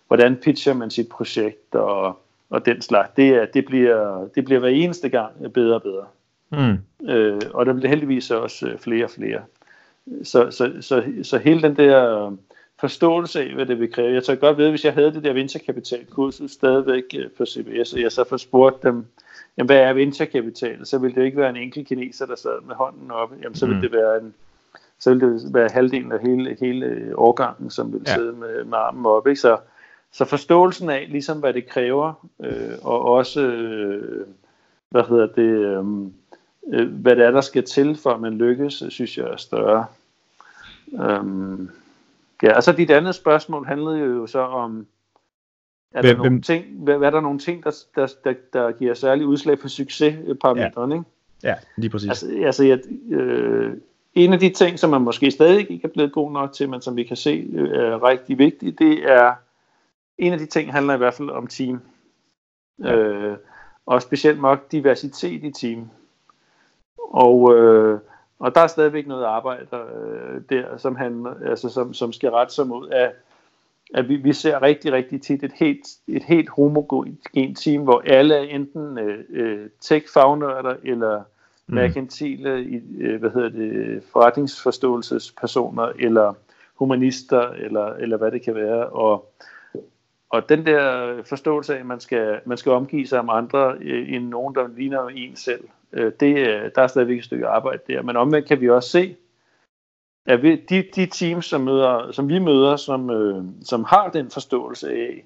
hvordan 0.08 0.36
pitcher 0.36 0.74
man 0.74 0.90
sit 0.90 1.10
projekt, 1.10 1.76
og, 1.76 2.20
og 2.50 2.66
den 2.66 2.82
slags. 2.82 3.12
Det, 3.18 3.30
er, 3.30 3.46
det, 3.46 3.66
bliver, 3.66 4.28
det 4.36 4.46
bliver 4.46 4.60
hver 4.60 4.70
eneste 4.70 5.10
gang 5.10 5.54
bedre 5.54 5.76
og 5.76 5.84
bedre. 5.84 6.06
Mm. 6.52 7.10
Øh, 7.10 7.42
og 7.54 7.66
der 7.66 7.74
bliver 7.74 7.90
heldigvis 7.90 8.32
også 8.32 8.68
øh, 8.68 8.78
flere 8.78 9.04
og 9.04 9.10
flere. 9.10 9.42
så, 10.24 10.52
så, 10.52 10.72
så, 10.82 11.04
så 11.24 11.38
hele 11.38 11.62
den 11.62 11.76
der 11.76 12.32
forståelse 12.82 13.42
af, 13.42 13.54
hvad 13.54 13.66
det 13.66 13.80
vil 13.80 13.92
kræve. 13.92 14.14
Jeg 14.14 14.24
tager 14.24 14.40
godt 14.40 14.58
ved, 14.58 14.70
hvis 14.70 14.86
jeg 14.86 14.94
havde 14.94 15.14
det 15.14 15.24
der 15.24 15.34
venturekapitalkursus 15.34 16.52
stadigvæk 16.52 17.04
øh, 17.18 17.30
på 17.38 17.46
CBS, 17.46 17.94
og 17.94 18.02
jeg 18.02 18.12
så 18.12 18.24
får 18.24 18.38
spurgt 18.38 18.84
dem, 18.84 19.06
jamen, 19.58 19.68
hvad 19.68 19.78
er 19.78 19.94
venturekapital? 19.94 20.86
Så 20.86 20.98
ville 20.98 21.16
det 21.16 21.26
ikke 21.26 21.38
være 21.38 21.50
en 21.50 21.56
enkelt 21.56 21.88
kineser, 21.88 22.26
der 22.26 22.36
sad 22.36 22.62
med 22.68 22.76
hånden 22.76 23.12
oppe. 23.12 23.36
Jamen, 23.44 23.56
så 23.56 23.66
ville 23.66 23.82
mm. 23.82 23.82
det 23.82 23.92
være 23.92 24.18
en, 24.18 24.34
så 25.00 25.10
ville 25.14 25.34
det 25.34 25.54
være 25.54 25.70
halvdelen 25.74 26.12
af 26.12 26.20
hele, 26.20 26.58
hele 26.60 27.14
årgangen, 27.18 27.70
som 27.70 27.94
ville 27.94 28.06
ja. 28.08 28.14
sidde 28.16 28.34
med, 28.34 28.64
med 28.64 28.78
armen 28.78 29.06
oppe. 29.06 29.30
Ikke? 29.30 29.42
Så, 29.42 29.58
så 30.12 30.26
forståelsen 30.26 30.90
af, 30.90 31.08
ligesom 31.10 31.40
hvad 31.40 31.54
det 31.54 31.68
kræver, 31.68 32.28
øh, 32.44 32.78
og 32.82 33.02
også, 33.02 33.42
øh, 33.42 34.28
hvad 34.90 35.04
hedder 35.10 35.28
det, 35.28 35.42
øh, 35.42 35.84
øh, 36.68 36.94
hvad 36.94 37.16
det 37.16 37.26
er, 37.26 37.32
der 37.32 37.42
skal 37.42 37.64
til, 37.64 37.96
for 37.96 38.10
at 38.10 38.22
man 38.22 38.38
lykkes, 38.38 38.84
synes 38.90 39.18
jeg 39.18 39.26
er 39.26 39.38
større. 39.38 39.86
Um, 40.92 41.70
ja, 42.44 42.56
altså 42.56 42.72
dit 42.72 42.92
andet 42.92 43.16
spørgsmål 43.16 43.66
handlede 43.66 43.98
jo 44.00 44.28
så 44.28 44.40
om, 44.40 44.88
er 45.92 46.02
der 46.02 46.14
hvem, 46.14 46.18
nogle 46.18 46.42
ting, 46.42 46.66
hvad, 46.84 46.96
er 46.96 47.10
der 47.10 47.22
nogle 47.22 47.40
ting, 47.40 47.64
der, 47.64 47.84
der, 47.96 48.08
der, 48.24 48.34
der 48.54 48.72
giver 48.72 48.94
særlig 48.94 49.26
udslag 49.26 49.60
på 49.60 49.68
succesparametrene, 49.68 50.96
ja. 50.96 51.00
ikke? 51.00 51.10
Ja, 51.44 51.56
lige 51.78 51.90
præcis. 51.90 52.10
Altså, 52.10 52.46
altså 52.46 52.64
jeg, 52.64 52.80
øh, 53.10 53.74
en 54.14 54.34
af 54.34 54.40
de 54.40 54.50
ting, 54.50 54.80
som 54.80 54.90
man 54.90 55.02
måske 55.02 55.32
stadig 55.32 55.72
ikke 55.72 55.82
er 55.84 55.88
blevet 55.88 56.12
god 56.12 56.32
nok 56.32 56.54
til, 56.54 56.70
men 56.70 56.82
som 56.82 56.96
vi 56.96 57.04
kan 57.04 57.18
se 57.18 57.50
øh, 57.54 57.70
er 57.70 58.04
rigtig 58.04 58.38
vigtigt, 58.38 58.80
det 58.80 59.12
er, 59.12 59.34
en 60.18 60.34
af 60.34 60.40
de 60.40 60.46
ting 60.46 60.72
handler 60.72 60.94
i 60.94 60.98
hvert 60.98 61.14
fald 61.14 61.30
om 61.30 61.48
team. 61.48 61.82
Ja. 62.84 62.96
Øh, 62.96 63.38
og 63.86 64.02
specielt 64.02 64.42
nok 64.42 64.72
diversitet 64.72 65.44
i 65.44 65.52
team. 65.52 65.90
Og, 67.12 67.56
øh, 67.56 68.00
og 68.40 68.56
der 68.56 68.62
er 68.62 68.68
stadigvæk 68.68 69.08
noget 69.08 69.24
arbejde 69.24 69.66
øh, 69.74 70.42
der, 70.50 70.78
som, 70.78 70.96
han, 70.96 71.28
altså, 71.46 71.70
som, 71.70 71.94
som 71.94 72.14
skal 72.14 72.30
rette 72.30 72.54
sig 72.54 72.68
mod, 72.68 72.90
at, 72.90 73.12
at 73.94 74.10
vi, 74.10 74.16
vi 74.16 74.34
ser 74.34 74.62
rigtig, 74.62 74.92
rigtig 74.92 75.22
tit 75.22 75.44
et 75.44 75.52
helt, 75.56 75.88
et 76.08 76.24
helt 76.24 76.50
homogent 76.50 77.58
team, 77.58 77.84
hvor 77.84 78.04
alle 78.06 78.36
er 78.36 78.42
enten 78.42 78.98
øh, 79.00 79.20
øh 79.30 79.70
tech-fagnørder 79.82 80.76
eller 80.84 81.24
mm. 81.68 81.76
merkantile, 81.76 82.50
øh, 83.00 83.20
hvad 83.20 83.30
hedder 83.30 83.50
det, 83.50 84.04
forretningsforståelsespersoner, 84.12 85.92
eller 86.00 86.34
humanister, 86.76 87.42
eller, 87.42 87.86
eller 87.86 88.18
hvad 88.18 88.32
det 88.32 88.42
kan 88.42 88.56
være. 88.56 88.86
Og, 88.86 89.34
og 90.30 90.50
den 90.50 90.66
der 90.66 91.14
forståelse 91.24 91.76
af, 91.76 91.80
at 91.80 91.86
man 91.86 92.00
skal, 92.00 92.40
man 92.46 92.58
skal 92.58 92.72
omgive 92.72 93.08
sig 93.08 93.26
med 93.26 93.34
andre 93.34 93.76
øh, 93.82 94.14
end 94.14 94.28
nogen, 94.28 94.56
der 94.56 94.68
ligner 94.68 95.08
en 95.08 95.36
selv, 95.36 95.64
øh, 95.94 96.12
det, 96.20 96.38
øh, 96.38 96.72
der 96.76 96.82
er 96.82 96.88
stadigvæk 96.88 97.18
et 97.18 97.26
stykke 97.26 97.48
arbejde 97.48 97.82
der. 97.88 98.02
Men 98.02 98.16
omvendt 98.16 98.48
kan 98.48 98.62
vi 98.62 98.70
også 98.70 98.90
se, 98.90 99.16
at 100.26 100.44
vi, 100.44 100.56
de, 100.56 100.84
de 100.96 101.06
teams, 101.06 101.46
som, 101.46 101.62
møder, 101.62 102.12
som 102.12 102.30
vi 102.30 102.40
møder, 102.40 102.76
som, 102.76 103.10
øh, 103.10 103.44
som 103.62 103.84
har 103.84 104.10
den 104.10 104.32
forståelse 104.32 104.90
af, 104.92 105.26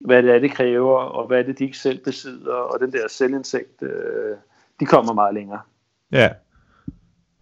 hvad 0.00 0.22
det 0.22 0.34
er, 0.34 0.38
det 0.38 0.50
kræver, 0.50 0.98
og 0.98 1.26
hvad 1.26 1.44
det, 1.44 1.58
de 1.58 1.64
ikke 1.64 1.78
selv 1.78 2.04
besidder, 2.04 2.54
og 2.54 2.80
den 2.80 2.92
der 2.92 3.08
selvindsigt, 3.08 3.82
øh, 3.82 4.36
de 4.80 4.86
kommer 4.86 5.12
meget 5.12 5.34
længere. 5.34 5.60
Ja. 6.12 6.30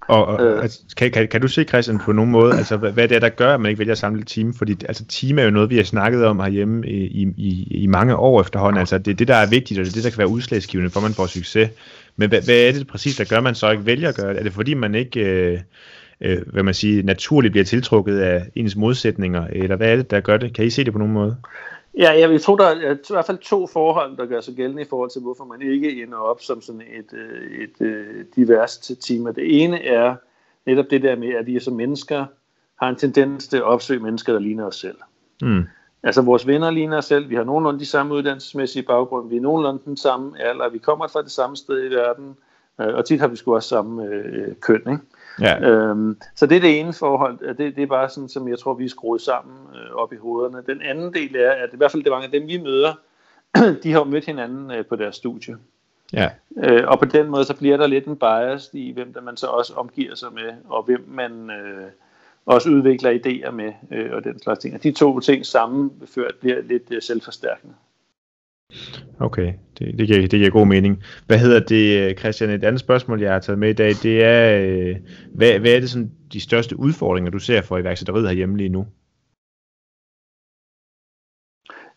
Og, 0.09 0.45
øh, 0.45 0.62
altså, 0.62 0.81
kan, 0.97 1.11
kan, 1.11 1.29
kan 1.29 1.41
du 1.41 1.49
se, 1.49 1.65
Christian, 1.65 1.99
på 1.99 2.12
nogen 2.12 2.31
måde, 2.31 2.57
altså, 2.57 2.77
hvad, 2.77 2.93
hvad 2.93 3.09
det 3.09 3.15
er, 3.15 3.21
der 3.21 3.29
gør, 3.29 3.55
at 3.55 3.61
man 3.61 3.69
ikke 3.69 3.79
vælger 3.79 3.93
at 3.93 3.99
samle 3.99 4.23
team? 4.25 4.55
Fordi 4.55 4.77
altså, 4.88 5.05
team 5.05 5.38
er 5.38 5.43
jo 5.43 5.51
noget, 5.51 5.71
vi 5.71 5.77
har 5.77 5.85
snakket 5.85 6.25
om 6.25 6.41
herhjemme 6.41 6.88
i, 6.88 7.33
i, 7.37 7.67
i 7.71 7.87
mange 7.87 8.17
år 8.17 8.41
efterhånden. 8.41 8.81
Altså, 8.81 8.99
det 8.99 9.11
er 9.11 9.15
det, 9.15 9.29
der 9.29 9.37
er 9.37 9.47
vigtigt, 9.47 9.81
og 9.81 9.85
det 9.87 9.91
er 9.91 9.95
det, 9.95 10.05
der 10.05 10.11
kan 10.11 10.19
være 10.19 10.29
udslagsgivende, 10.29 10.91
for 10.91 11.01
at 11.01 11.05
man 11.05 11.15
får 11.15 11.27
succes. 11.27 11.71
Men 12.17 12.29
hvad, 12.29 12.43
hvad 12.43 12.57
er 12.57 12.73
det 12.73 12.87
præcis, 12.87 13.17
der 13.17 13.25
gør, 13.25 13.37
at 13.37 13.43
man 13.43 13.55
så 13.55 13.71
ikke 13.71 13.87
vælger 13.87 14.09
at 14.09 14.17
gøre 14.17 14.31
det? 14.31 14.38
Er 14.38 14.43
det 14.43 14.53
fordi, 14.53 14.75
man 14.75 14.95
ikke... 14.95 15.21
Øh, 15.21 15.59
øh, 16.21 16.38
hvad 16.47 16.62
man 16.62 16.75
siger, 16.75 17.03
naturligt 17.03 17.53
bliver 17.53 17.65
tiltrukket 17.65 18.19
af 18.19 18.47
ens 18.55 18.77
modsætninger, 18.77 19.47
eller 19.53 19.77
hvad 19.77 19.93
er 19.93 19.97
det, 19.97 20.11
der 20.11 20.21
gør 20.21 20.37
det? 20.37 20.55
Kan 20.55 20.65
I 20.65 20.71
se 20.71 20.85
det 20.85 20.93
på 20.93 20.99
nogen 20.99 21.15
måde? 21.15 21.37
Ja, 21.98 22.18
jeg 22.18 22.31
vil 22.31 22.40
tro, 22.40 22.57
der 22.57 22.64
er 22.64 22.94
i 22.94 22.96
hvert 23.11 23.26
fald 23.26 23.38
to 23.38 23.66
forhold, 23.66 24.16
der 24.16 24.26
gør 24.26 24.40
sig 24.40 24.55
gældende 24.55 24.83
i 24.83 24.87
forhold 24.90 25.11
til, 25.11 25.22
hvorfor 25.22 25.44
man 25.44 25.62
ikke 25.62 26.02
ender 26.02 26.18
op 26.18 26.40
som 26.40 26.61
sådan 26.61 26.81
et, 26.81 27.12
øh, 27.12 27.59
et, 27.59 27.70
et 27.81 27.87
øh, 27.87 28.24
diverst 28.37 28.92
team. 29.00 29.35
Det 29.35 29.62
ene 29.62 29.85
er 29.85 30.14
netop 30.66 30.85
det 30.90 31.02
der 31.02 31.16
med, 31.16 31.28
at 31.28 31.46
vi 31.46 31.61
som 31.61 31.74
mennesker 31.74 32.26
har 32.83 32.88
en 32.88 32.96
tendens 32.96 33.48
til 33.48 33.57
at 33.57 33.62
opsøge 33.62 34.00
mennesker, 34.00 34.33
der 34.33 34.40
ligner 34.40 34.64
os 34.64 34.76
selv. 34.76 34.96
Mm. 35.42 35.62
Altså 36.02 36.22
vores 36.22 36.46
venner 36.46 36.70
ligner 36.70 36.98
os 36.98 37.05
selv, 37.05 37.31
vi 37.31 37.35
har 37.35 37.44
nogenlunde 37.44 37.81
de 37.81 37.87
samme 37.87 38.14
uddannelsesmæssige 38.14 38.83
baggrund, 38.83 39.28
vi 39.28 39.37
er 39.37 39.40
nogenlunde 39.40 39.83
den 39.85 39.96
samme 39.96 40.42
alder, 40.42 40.68
vi 40.68 40.78
kommer 40.78 41.09
fra 41.09 41.22
det 41.22 41.31
samme 41.31 41.57
sted 41.57 41.85
i 41.85 41.94
verden, 41.94 42.37
øh, 42.81 42.94
og 42.94 43.05
tit 43.05 43.20
har 43.20 43.28
vi 43.28 43.37
sgu 43.37 43.55
også 43.55 43.68
samme 43.68 44.05
øh, 44.05 44.55
køn, 44.61 44.81
ikke? 44.81 44.98
Ja. 45.40 45.61
Øhm, 45.61 46.21
så 46.35 46.47
det 46.47 46.57
er 46.57 46.61
det 46.61 46.81
ene 46.81 46.92
forhold, 46.92 47.57
det, 47.57 47.77
det 47.77 47.83
er 47.83 47.87
bare 47.87 48.09
sådan, 48.09 48.29
som 48.29 48.49
jeg 48.49 48.59
tror, 48.59 48.75
vi 48.75 48.85
er 48.85 48.88
skruet 48.88 49.21
sammen 49.21 49.57
øh, 49.75 49.95
op 49.95 50.12
i 50.12 50.16
hovederne. 50.16 50.62
Den 50.66 50.83
anden 50.83 51.14
del 51.14 51.37
er, 51.37 51.51
at 51.51 51.71
i 51.73 51.77
hvert 51.77 51.90
fald 51.90 52.05
det 52.05 52.12
mange 52.12 52.25
af 52.25 52.31
dem, 52.31 52.49
vi 52.49 52.59
møder, 52.59 52.95
de 53.83 53.92
har 53.92 54.05
mødt 54.05 54.27
hinanden 54.27 54.71
øh, 54.71 54.87
på 54.87 54.97
deres 54.97 55.16
studie. 55.16 55.57
Ja. 56.12 56.31
Øh, 56.57 56.88
og 56.88 56.99
på 56.99 57.05
den 57.05 57.27
måde, 57.27 57.45
så 57.45 57.57
bliver 57.57 57.77
der 57.77 57.87
lidt 57.87 58.07
en 58.07 58.16
bias 58.16 58.71
i, 58.73 58.92
hvem 58.92 59.12
der 59.12 59.21
man 59.21 59.37
så 59.37 59.47
også 59.47 59.75
omgiver 59.75 60.14
sig 60.14 60.33
med, 60.33 60.53
og 60.68 60.83
hvem 60.83 61.05
man 61.09 61.51
øh, 61.51 61.90
også 62.47 62.71
udvikler 62.71 63.11
idéer 63.11 63.51
med, 63.51 63.73
øh, 63.90 64.12
og 64.12 64.25
den 64.25 64.42
slags 64.42 64.61
ting. 64.61 64.75
Og 64.75 64.83
de 64.83 64.92
to 64.92 65.21
ting 65.21 65.47
sammenført 65.47 66.35
bliver 66.40 66.62
lidt 66.62 66.83
øh, 66.90 67.03
selvforstærkende. 67.03 67.75
Okay, 69.20 69.52
det, 69.78 69.98
det, 69.98 70.06
giver, 70.06 70.20
det 70.20 70.30
giver 70.30 70.50
god 70.50 70.66
mening. 70.66 71.02
Hvad 71.26 71.38
hedder 71.38 71.61
det, 71.61 72.18
Christian? 72.18 72.50
Et 72.50 72.64
andet 72.64 72.80
spørgsmål, 72.80 73.20
jeg 73.20 73.32
har 73.32 73.38
taget 73.38 73.58
med 73.58 73.70
i 73.70 73.72
dag, 73.72 73.90
det 74.02 74.24
er, 74.24 74.62
øh, 74.62 74.96
hvad, 75.35 75.58
hvad 75.58 75.70
er 75.70 75.80
det 75.80 75.90
sådan, 75.90 76.12
de 76.32 76.40
største 76.40 76.78
udfordringer, 76.78 77.30
du 77.30 77.38
ser 77.38 77.62
for 77.62 77.78
iværksætteriet 77.78 78.28
herhjemme 78.28 78.56
lige 78.56 78.68
nu? 78.68 78.87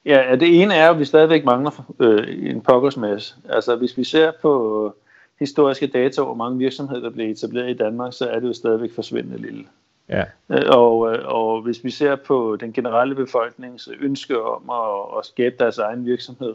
Ja, 0.05 0.35
det 0.39 0.61
ene 0.61 0.73
er, 0.73 0.89
at 0.89 0.99
vi 0.99 1.05
stadigvæk 1.05 1.45
mangler 1.45 1.93
øh, 1.99 2.49
en 2.49 2.61
pokkers 2.61 2.97
masse. 2.97 3.35
Altså, 3.49 3.75
hvis 3.75 3.97
vi 3.97 4.03
ser 4.03 4.31
på 4.41 4.93
historiske 5.39 5.87
data 5.87 6.21
over, 6.21 6.35
mange 6.35 6.57
virksomheder, 6.57 7.01
der 7.01 7.09
bliver 7.09 7.29
etableret 7.29 7.69
i 7.69 7.77
Danmark, 7.77 8.13
så 8.13 8.29
er 8.29 8.39
det 8.39 8.47
jo 8.47 8.53
stadigvæk 8.53 8.91
forsvindende 8.95 9.41
lille. 9.41 9.65
Ja. 10.09 10.23
Øh, 10.49 10.63
og, 10.67 11.13
øh, 11.13 11.25
og 11.25 11.61
hvis 11.61 11.83
vi 11.83 11.89
ser 11.89 12.15
på 12.15 12.57
den 12.59 12.73
generelle 12.73 13.15
befolknings 13.15 13.89
ønske 13.99 14.41
om 14.41 14.69
at, 14.69 15.19
at 15.19 15.25
skabe 15.25 15.55
deres 15.59 15.77
egen 15.77 16.05
virksomhed 16.05 16.53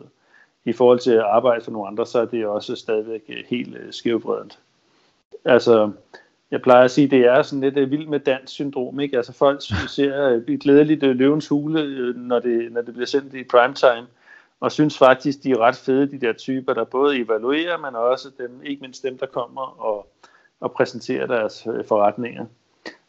i 0.65 0.73
forhold 0.73 0.99
til 0.99 1.13
at 1.13 1.21
arbejde 1.21 1.65
for 1.65 1.71
nogle 1.71 1.89
andre, 1.89 2.07
så 2.07 2.19
er 2.21 2.25
det 2.25 2.47
også 2.47 2.77
stadigvæk 2.77 3.23
øh, 3.29 3.45
helt 3.49 3.95
skævbredent. 3.95 4.59
Altså, 5.45 5.93
jeg 6.51 6.63
plejer 6.63 6.85
at 6.85 6.91
sige, 6.91 7.09
det 7.09 7.19
er 7.19 7.43
sådan 7.43 7.61
lidt 7.61 7.91
vild 7.91 8.07
med 8.07 8.21
dans 8.21 8.51
syndrom, 8.51 9.01
ikke? 9.01 9.17
Altså 9.17 9.33
folk 9.33 9.61
ser 9.97 10.15
et 10.49 10.61
glædeligt 10.61 11.03
løvens 11.03 11.49
hule, 11.49 12.13
når 12.13 12.39
det, 12.39 12.73
når 12.73 12.83
det 12.83 12.95
bliver 12.95 13.07
sendt 13.07 13.35
i 13.35 13.45
primetime, 13.45 14.07
og 14.61 14.73
synes 14.73 14.99
faktisk, 14.99 15.43
de 15.43 15.51
er 15.51 15.59
ret 15.59 15.77
fede, 15.77 16.11
de 16.11 16.21
der 16.21 16.33
typer, 16.33 16.75
der 16.75 16.85
både 16.85 17.19
evaluerer, 17.19 17.79
men 17.79 17.95
også 17.95 18.31
dem, 18.39 18.61
ikke 18.65 18.81
mindst 18.81 19.03
dem, 19.03 19.19
der 19.19 19.27
kommer 19.27 19.83
og, 19.85 20.07
og 20.61 20.73
præsenterer 20.73 21.27
deres 21.27 21.69
forretninger. 21.89 22.47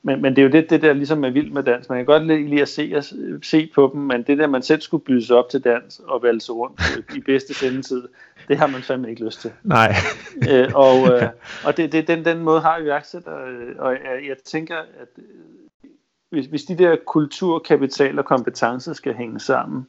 Men, 0.03 0.21
men 0.21 0.35
det 0.35 0.41
er 0.41 0.45
jo 0.45 0.51
det, 0.51 0.69
det 0.69 0.81
der 0.81 0.93
ligesom 0.93 1.23
er 1.23 1.29
vildt 1.29 1.53
med 1.53 1.63
dans. 1.63 1.89
Man 1.89 1.97
kan 1.97 2.05
godt 2.05 2.27
lide 2.27 2.61
at 2.61 2.69
se, 2.69 2.93
at 2.95 3.13
se 3.41 3.71
på 3.75 3.91
dem, 3.93 4.01
men 4.01 4.23
det 4.23 4.37
der, 4.37 4.47
man 4.47 4.61
selv 4.61 4.81
skulle 4.81 5.03
byde 5.03 5.25
sig 5.25 5.35
op 5.35 5.49
til 5.49 5.63
dans 5.63 6.01
og 6.07 6.23
valse 6.23 6.51
rundt 6.51 6.81
i 7.15 7.19
bedste 7.19 7.53
sendetid, 7.53 8.03
det 8.47 8.57
har 8.57 8.67
man 8.67 8.81
fandme 8.81 9.09
ikke 9.09 9.25
lyst 9.25 9.41
til. 9.41 9.51
Nej. 9.63 9.93
øh, 10.51 10.69
og 10.75 11.13
øh, 11.13 11.29
og 11.65 11.77
det, 11.77 11.91
det, 11.91 12.07
den, 12.07 12.25
den 12.25 12.39
måde 12.39 12.61
har 12.61 12.77
iværksætter, 12.77 13.31
og 13.79 13.91
jeg, 13.91 14.27
jeg 14.27 14.37
tænker, 14.45 14.75
at 14.77 15.07
øh, 15.17 15.23
hvis, 16.29 16.45
hvis 16.45 16.63
de 16.63 16.77
der 16.77 16.95
kultur, 17.07 17.59
kapital 17.59 18.19
og 18.19 18.25
kompetencer 18.25 18.93
skal 18.93 19.13
hænge 19.13 19.39
sammen, 19.39 19.87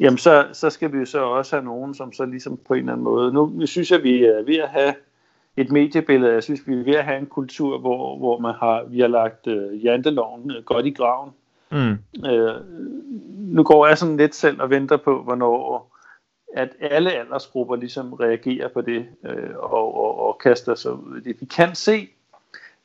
jamen 0.00 0.18
så, 0.18 0.46
så 0.52 0.70
skal 0.70 0.92
vi 0.92 0.98
jo 0.98 1.04
så 1.04 1.18
også 1.18 1.56
have 1.56 1.64
nogen, 1.64 1.94
som 1.94 2.12
så 2.12 2.24
ligesom 2.24 2.58
på 2.66 2.74
en 2.74 2.80
eller 2.80 2.92
anden 2.92 3.04
måde, 3.04 3.32
nu 3.32 3.66
synes 3.66 3.90
jeg, 3.90 4.02
vi 4.02 4.24
er 4.24 4.42
ved 4.42 4.56
at 4.56 4.68
have 4.68 4.94
et 5.56 5.70
mediebillede. 5.70 6.32
Jeg 6.32 6.42
synes, 6.42 6.60
vi 6.66 6.74
er 6.74 6.84
ved 6.84 6.94
at 6.94 7.04
have 7.04 7.18
en 7.18 7.26
kultur, 7.26 7.78
hvor, 7.78 8.18
hvor 8.18 8.38
man 8.38 8.54
har, 8.54 8.84
vi 8.84 9.00
har 9.00 9.08
lagt 9.08 9.46
øh, 9.46 9.84
janteloven 9.84 10.50
øh, 10.50 10.64
godt 10.64 10.86
i 10.86 10.90
graven. 10.90 11.30
Mm. 11.70 11.98
Øh, 12.30 12.54
nu 13.38 13.62
går 13.62 13.86
jeg 13.86 13.98
sådan 13.98 14.16
lidt 14.16 14.34
selv 14.34 14.62
og 14.62 14.70
venter 14.70 14.96
på, 14.96 15.22
hvornår 15.22 15.88
at 16.54 16.68
alle 16.80 17.12
aldersgrupper 17.12 17.76
ligesom 17.76 18.12
reagerer 18.12 18.68
på 18.68 18.80
det 18.80 19.06
øh, 19.24 19.56
og, 19.56 19.96
og, 19.96 20.26
og 20.28 20.38
kaster 20.38 20.74
sig 20.74 20.92
ud 20.92 21.16
i 21.16 21.20
det. 21.20 21.40
Vi 21.40 21.46
kan 21.46 21.74
se, 21.74 22.08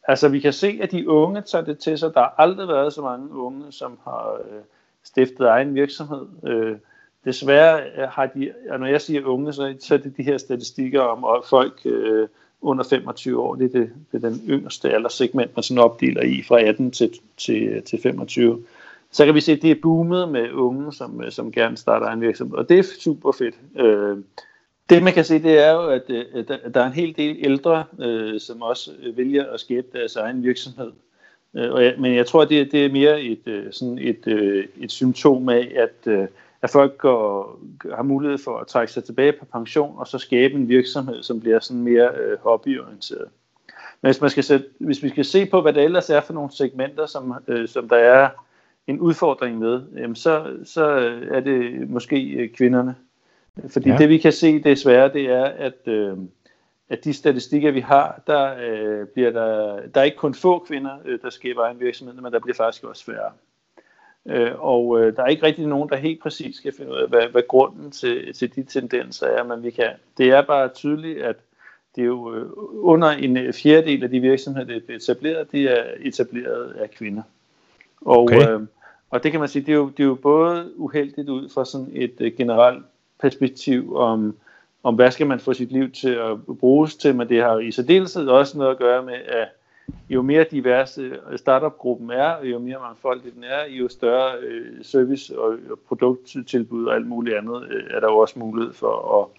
altså 0.04 0.30
vi 0.30 0.40
kan 0.40 0.54
se, 0.54 0.80
at 0.82 0.92
de 0.92 1.10
unge 1.10 1.42
tager 1.42 1.66
det 1.66 1.80
til 1.80 1.98
sig. 1.98 2.14
Der 2.14 2.20
har 2.20 2.36
aldrig 2.38 2.68
været 2.68 2.94
så 2.94 3.02
mange 3.02 3.32
unge, 3.32 3.72
som 3.72 4.00
har 4.04 4.34
øh, 4.34 4.62
stiftet 5.04 5.48
egen 5.48 5.76
virksomhed. 5.76 6.26
Øh, 6.44 6.78
desværre 7.26 8.08
har 8.08 8.26
de, 8.26 8.54
og 8.70 8.80
når 8.80 8.88
jeg 8.88 9.02
siger 9.02 9.26
unge, 9.26 9.54
så, 9.54 9.76
så 9.80 9.94
er 9.94 9.98
det 9.98 10.18
de 10.18 10.24
her 10.24 10.38
statistikker 10.38 11.02
om, 11.02 11.44
folk 11.50 11.82
øh, 11.86 12.28
under 12.62 12.84
25 12.84 13.42
år. 13.42 13.56
Det 13.56 13.76
er, 13.76 13.80
det, 13.80 13.90
det 14.12 14.24
er 14.24 14.30
den 14.30 14.42
yngste 14.50 14.90
alderssegment, 14.90 15.56
man 15.56 15.64
sådan 15.64 15.84
opdeler 15.84 16.22
i 16.22 16.44
fra 16.44 16.62
18 16.62 16.92
til, 16.92 17.20
til, 17.38 17.82
til 17.82 18.02
25. 18.02 18.64
Så 19.12 19.26
kan 19.26 19.36
vi 19.36 19.42
se, 19.42 19.52
at 19.52 19.62
det 19.62 19.72
er 19.72 19.82
boomet 19.82 20.30
med 20.30 20.52
unge, 20.52 20.94
som, 20.94 21.24
øh, 21.24 21.32
som 21.32 21.52
gerne 21.52 21.78
starter 21.78 22.08
en 22.08 22.22
virksomhed, 22.22 22.58
og 22.58 22.70
det 22.70 22.80
er 22.80 22.84
super 22.84 23.32
fedt. 23.32 23.56
Øh, 23.76 24.18
det 24.90 25.04
man 25.04 25.14
kan 25.14 25.26
se, 25.26 25.44
det 25.44 25.66
er 25.66 25.72
jo, 25.72 25.88
at, 25.88 26.04
øh, 26.10 26.26
at 26.34 26.74
der 26.74 26.82
er 26.82 26.88
en 26.88 26.94
hel 26.94 27.18
del 27.18 27.36
ældre, 27.40 27.84
øh, 28.00 28.40
som 28.40 28.62
også 28.62 28.92
øh, 29.04 29.18
vælger 29.18 29.46
at 29.46 29.60
skabe 29.60 29.88
deres 29.94 30.16
egen 30.16 30.44
virksomhed. 30.44 30.92
Øh, 31.54 31.72
og 31.72 31.84
jeg, 31.84 31.96
men 32.00 32.16
jeg 32.16 32.26
tror, 32.26 32.46
det, 32.46 32.72
det 32.72 32.86
er 32.86 32.92
mere 32.92 33.22
et, 33.22 33.68
sådan 33.72 33.98
et, 33.98 34.28
et 34.78 34.92
symptom 34.92 35.50
af, 35.50 35.72
at, 35.76 36.12
øh, 36.12 36.28
at 36.62 36.70
folk 36.70 36.98
går, 36.98 37.60
har 37.96 38.04
mulighed 38.04 38.38
for 38.38 38.58
at 38.58 38.68
trække 38.68 38.94
sig 38.94 39.04
tilbage 39.04 39.32
på 39.32 39.46
pension, 39.46 39.96
og 39.98 40.08
så 40.08 40.18
skabe 40.18 40.54
en 40.54 40.70
virksomhed, 40.70 41.24
som 41.24 41.40
bliver 41.40 41.60
sådan 41.60 41.82
mere 41.82 42.10
øh, 42.16 42.38
hobbyorienteret. 42.40 43.28
Men 44.02 44.08
hvis, 44.08 44.22
man 44.22 44.30
skal 44.30 44.44
sætte, 44.44 44.66
hvis 44.80 45.04
vi 45.04 45.10
skal 45.10 45.26
se 45.26 45.46
på, 45.46 45.62
hvad 45.62 45.74
der 45.74 45.82
ellers 45.82 46.10
er 46.10 46.22
for 46.22 46.34
nogle 46.34 46.52
segmenter, 46.52 47.06
som, 47.06 47.34
øh, 47.48 47.68
som 47.68 47.90
der 47.90 47.98
er 47.98 48.30
en 48.88 49.00
udfordring 49.00 49.60
med, 49.60 49.82
jamen 49.96 50.16
så, 50.16 50.58
så 50.64 50.84
er 51.32 51.40
det 51.40 51.90
måske 51.90 52.30
øh, 52.30 52.50
kvinderne. 52.50 52.96
Fordi 53.70 53.90
ja. 53.90 53.98
det 53.98 54.10
vi 54.10 54.18
kan 54.18 54.32
se 54.32 54.64
desværre, 54.64 55.14
det 55.14 55.26
er, 55.26 55.44
at, 55.44 55.88
øh, 55.88 56.18
at 56.90 57.04
de 57.04 57.14
statistikker 57.14 57.72
vi 57.72 57.80
har, 57.80 58.22
der 58.28 58.56
øh, 58.62 59.08
bliver 59.08 59.32
der, 59.32 59.82
der 59.88 60.02
er 60.02 60.04
ikke 60.04 60.18
kun 60.18 60.34
få 60.34 60.60
kvinder, 60.60 60.98
øh, 61.06 61.20
der 61.22 61.30
skaber 61.30 61.64
egen 61.64 61.80
virksomhed, 61.80 62.16
men 62.16 62.34
der 62.34 62.40
bliver 62.40 62.56
faktisk 62.56 62.84
også 62.84 63.06
færre. 63.06 63.32
Øh, 64.28 64.52
og 64.60 65.00
øh, 65.00 65.16
der 65.16 65.24
er 65.24 65.28
ikke 65.28 65.44
rigtig 65.44 65.68
nogen, 65.68 65.90
der 65.90 65.96
helt 65.96 66.22
præcis 66.22 66.56
skal 66.56 66.74
finde 66.78 66.92
ud 66.92 66.98
af, 66.98 67.08
hvad, 67.08 67.28
hvad 67.32 67.42
grunden 67.48 67.92
til, 67.92 68.34
til 68.34 68.56
de 68.56 68.64
tendenser 68.64 69.28
er, 69.28 69.44
men 69.44 69.64
vi 69.64 69.72
kan, 69.72 69.90
det 70.18 70.30
er 70.30 70.42
bare 70.42 70.70
tydeligt, 70.70 71.22
at 71.22 71.36
det 71.96 72.02
er 72.02 72.06
jo 72.06 72.36
øh, 72.36 72.46
under 72.74 73.08
en 73.08 73.54
fjerdedel 73.54 74.04
af 74.04 74.10
de 74.10 74.20
virksomheder, 74.20 74.66
der 74.66 74.76
er 74.90 74.96
etableret, 74.96 75.52
de 75.52 75.68
er 75.68 75.84
etableret 76.00 76.72
af 76.72 76.92
kvinder. 76.92 77.24
Og, 78.02 78.24
okay. 78.24 78.50
øh, 78.50 78.62
og 79.10 79.24
det 79.24 79.32
kan 79.32 79.40
man 79.40 79.50
sige, 79.50 79.66
det 79.66 79.72
er 79.72 79.76
jo, 79.76 79.90
det 79.90 80.04
er 80.04 80.08
jo 80.08 80.16
både 80.16 80.72
uheldigt 80.76 81.30
ud 81.30 81.50
fra 81.50 81.66
sådan 81.66 81.92
et 81.94 82.14
øh, 82.20 82.32
generelt 82.38 82.86
perspektiv 83.20 83.96
om, 83.96 84.36
om 84.84 84.96
hvad 84.96 85.12
skal 85.12 85.28
man 85.28 85.40
få 85.40 85.54
sit 85.54 85.72
liv 85.72 85.92
til 85.92 86.10
at 86.10 86.58
bruges 86.60 86.96
til, 86.96 87.16
men 87.16 87.30
det 87.30 87.44
har 87.44 87.60
i 87.60 87.72
særdeleshed 87.72 88.28
også 88.28 88.58
noget 88.58 88.72
at 88.72 88.78
gøre 88.78 89.04
med, 89.04 89.14
at 89.14 89.48
jo 90.10 90.22
mere 90.22 90.46
diverse 90.52 91.02
øh, 91.02 91.38
startup-gruppen 91.38 92.10
er, 92.10 92.46
jo 92.46 92.60
mere 92.60 92.80
mangfoldig 92.80 93.34
den 93.36 93.44
er, 93.44 93.66
jo 93.70 93.88
større 93.88 94.38
øh, 94.40 94.84
service- 94.84 95.40
og, 95.40 95.58
og 95.70 95.80
produkttilbud 95.88 96.86
og 96.86 96.96
alt 96.96 97.08
muligt 97.08 97.38
andet 97.38 97.68
øh, 97.70 97.84
er 97.90 98.00
der 98.00 98.08
jo 98.08 98.18
også 98.18 98.40
mulighed 98.40 98.74
for. 98.74 98.88
Og, 98.88 99.32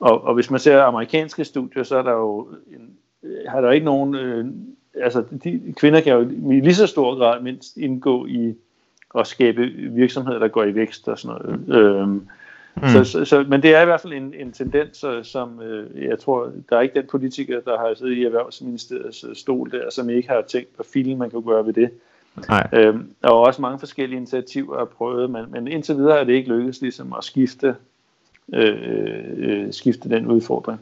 og, 0.00 0.24
og 0.24 0.34
hvis 0.34 0.50
man 0.50 0.60
ser 0.60 0.82
amerikanske 0.82 1.44
studier, 1.44 1.82
så 1.82 1.96
er 1.96 2.02
der 2.02 2.12
jo 2.12 2.48
en, 2.66 2.90
øh, 3.22 3.38
har 3.48 3.60
der 3.60 3.70
ikke 3.70 3.86
nogen... 3.86 4.14
Øh, 4.14 4.46
altså, 4.94 5.24
de, 5.44 5.74
kvinder 5.76 6.00
kan 6.00 6.12
jo 6.12 6.20
i 6.50 6.60
lige 6.60 6.74
så 6.74 6.86
stor 6.86 7.18
grad 7.18 7.42
mindst 7.42 7.76
indgå 7.76 8.26
i 8.26 8.54
at 9.18 9.26
skabe 9.26 9.66
virksomheder, 9.90 10.38
der 10.38 10.48
går 10.48 10.64
i 10.64 10.74
vækst 10.74 11.08
og 11.08 11.18
sådan 11.18 11.36
noget. 11.42 11.80
Øh, 11.80 12.08
Mm. 12.82 12.88
Så, 12.88 13.04
så, 13.04 13.24
så, 13.24 13.44
men 13.48 13.62
det 13.62 13.74
er 13.74 13.82
i 13.82 13.84
hvert 13.84 14.00
fald 14.00 14.12
en, 14.12 14.34
en 14.34 14.52
tendens, 14.52 15.04
som 15.22 15.60
øh, 15.60 16.04
jeg 16.04 16.18
tror, 16.18 16.52
der 16.70 16.76
er 16.76 16.80
ikke 16.80 17.00
den 17.00 17.06
politiker, 17.10 17.60
der 17.60 17.78
har 17.78 17.94
siddet 17.94 18.16
i 18.16 18.24
Erhvervsministeriets 18.24 19.24
øh, 19.24 19.36
stol 19.36 19.70
der, 19.70 19.90
som 19.90 20.10
ikke 20.10 20.28
har 20.28 20.42
tænkt 20.42 20.76
på 20.76 20.82
filen, 20.92 21.18
man 21.18 21.30
kan 21.30 21.42
gøre 21.42 21.66
ved 21.66 21.72
det. 21.72 21.90
Nej. 22.48 22.68
Øhm, 22.72 23.10
og 23.22 23.40
også 23.40 23.62
mange 23.62 23.78
forskellige 23.78 24.16
initiativer 24.16 24.80
er 24.80 24.84
prøvet, 24.84 25.30
men, 25.30 25.44
men 25.50 25.68
indtil 25.68 25.96
videre 25.96 26.20
er 26.20 26.24
det 26.24 26.32
ikke 26.32 26.48
lykkedes 26.48 26.80
ligesom 26.80 27.14
at 27.18 27.24
skifte, 27.24 27.76
øh, 28.54 28.76
øh, 29.36 29.72
skifte 29.72 30.08
den 30.08 30.26
udfordring. 30.26 30.80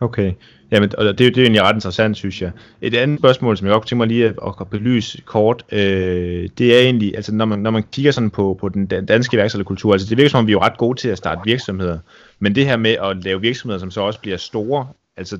Okay, 0.00 0.32
Jamen, 0.70 0.92
og 0.98 1.04
det, 1.04 1.18
det 1.18 1.26
er 1.26 1.30
jo 1.30 1.42
egentlig 1.42 1.62
ret 1.62 1.74
interessant, 1.74 2.16
synes 2.16 2.42
jeg. 2.42 2.50
Et 2.80 2.94
andet 2.94 3.18
spørgsmål, 3.18 3.56
som 3.56 3.66
jeg 3.66 3.74
godt 3.74 3.86
tænker 3.86 3.96
mig 3.96 4.06
lige 4.06 4.26
at, 4.26 4.34
at 4.60 4.70
belyse 4.70 5.20
kort, 5.20 5.64
øh, 5.72 6.48
det 6.58 6.76
er 6.76 6.80
egentlig, 6.80 7.16
altså 7.16 7.34
når 7.34 7.44
man, 7.44 7.58
når 7.58 7.70
man 7.70 7.84
kigger 7.92 8.12
sådan 8.12 8.30
på, 8.30 8.56
på 8.60 8.68
den 8.68 8.86
danske 8.86 9.34
iværksætterkultur, 9.34 9.92
altså 9.92 10.08
det 10.08 10.16
virker 10.16 10.30
som 10.30 10.38
om, 10.38 10.46
vi 10.46 10.52
er 10.52 10.62
ret 10.62 10.78
gode 10.78 10.98
til 10.98 11.08
at 11.08 11.18
starte 11.18 11.40
virksomheder, 11.44 11.98
men 12.38 12.54
det 12.54 12.66
her 12.66 12.76
med 12.76 12.90
at 12.90 13.24
lave 13.24 13.40
virksomheder, 13.40 13.78
som 13.78 13.90
så 13.90 14.00
også 14.00 14.20
bliver 14.20 14.36
store, 14.36 14.88
altså 15.16 15.38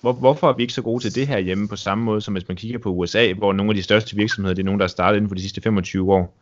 hvor, 0.00 0.12
hvorfor 0.12 0.48
er 0.48 0.52
vi 0.52 0.62
ikke 0.62 0.74
så 0.74 0.82
gode 0.82 1.02
til 1.02 1.14
det 1.14 1.26
her 1.26 1.38
hjemme 1.38 1.68
på 1.68 1.76
samme 1.76 2.04
måde, 2.04 2.20
som 2.20 2.34
hvis 2.34 2.48
man 2.48 2.56
kigger 2.56 2.78
på 2.78 2.90
USA, 2.90 3.32
hvor 3.32 3.52
nogle 3.52 3.70
af 3.70 3.76
de 3.76 3.82
største 3.82 4.16
virksomheder, 4.16 4.54
det 4.54 4.62
er 4.62 4.66
nogle, 4.66 4.78
der 4.78 4.84
er 4.84 4.88
startet 4.88 5.16
inden 5.16 5.30
for 5.30 5.34
de 5.34 5.40
sidste 5.42 5.60
25 5.60 6.12
år? 6.12 6.34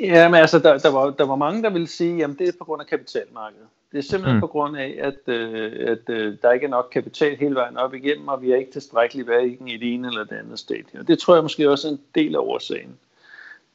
Jamen 0.00 0.40
altså, 0.40 0.58
der, 0.58 0.78
der, 0.78 0.90
var, 0.90 1.10
der 1.10 1.26
var 1.26 1.36
mange, 1.36 1.62
der 1.62 1.70
ville 1.70 1.86
sige, 1.86 2.24
at 2.24 2.30
det 2.38 2.48
er 2.48 2.52
på 2.58 2.64
grund 2.64 2.80
af 2.80 2.86
kapitalmarkedet. 2.86 3.66
Det 3.94 4.00
er 4.00 4.02
simpelthen 4.02 4.36
mm. 4.36 4.40
på 4.40 4.46
grund 4.46 4.76
af, 4.76 4.98
at, 5.00 5.34
øh, 5.34 5.72
at 5.88 6.08
øh, 6.08 6.36
der 6.42 6.52
ikke 6.52 6.66
er 6.66 6.70
nok 6.70 6.88
kapital 6.92 7.36
hele 7.36 7.54
vejen 7.54 7.76
op 7.76 7.94
igennem, 7.94 8.28
og 8.28 8.42
vi 8.42 8.52
er 8.52 8.56
ikke 8.56 8.72
tilstrækkeligt 8.72 9.28
hverken 9.28 9.68
i 9.68 9.76
det 9.76 9.94
ene 9.94 10.08
eller 10.08 10.24
det 10.24 10.36
andet 10.36 10.58
stadie. 10.58 11.00
Og 11.00 11.08
det 11.08 11.18
tror 11.18 11.34
jeg 11.34 11.42
måske 11.42 11.70
også 11.70 11.88
er 11.88 11.92
en 11.92 12.00
del 12.14 12.34
af 12.34 12.38
årsagen. 12.38 12.98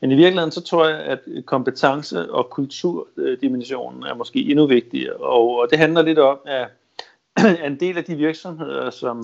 Men 0.02 0.12
i 0.12 0.16
virkeligheden 0.16 0.52
så 0.52 0.62
tror 0.62 0.88
jeg, 0.88 1.00
at 1.00 1.20
kompetence- 1.46 2.32
og 2.32 2.50
kulturdimensionen 2.50 4.04
er 4.04 4.14
måske 4.14 4.40
endnu 4.40 4.68
vigtigere. 4.68 5.16
Og, 5.16 5.60
og 5.60 5.68
det 5.70 5.80
handler 5.80 6.02
lidt 6.02 6.20
om, 6.20 6.40
at 6.46 6.68
en 7.66 7.80
del 7.80 7.98
af 7.98 8.04
de 8.04 8.16
virksomheder, 8.16 8.90
som, 8.90 9.24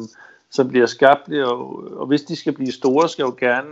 som 0.49 0.67
bliver 0.69 0.85
skabt, 0.85 1.33
og, 1.33 1.83
og 1.99 2.05
hvis 2.05 2.23
de 2.23 2.35
skal 2.35 2.53
blive 2.53 2.71
store, 2.71 3.09
skal 3.09 3.23
jo 3.23 3.35
gerne 3.39 3.69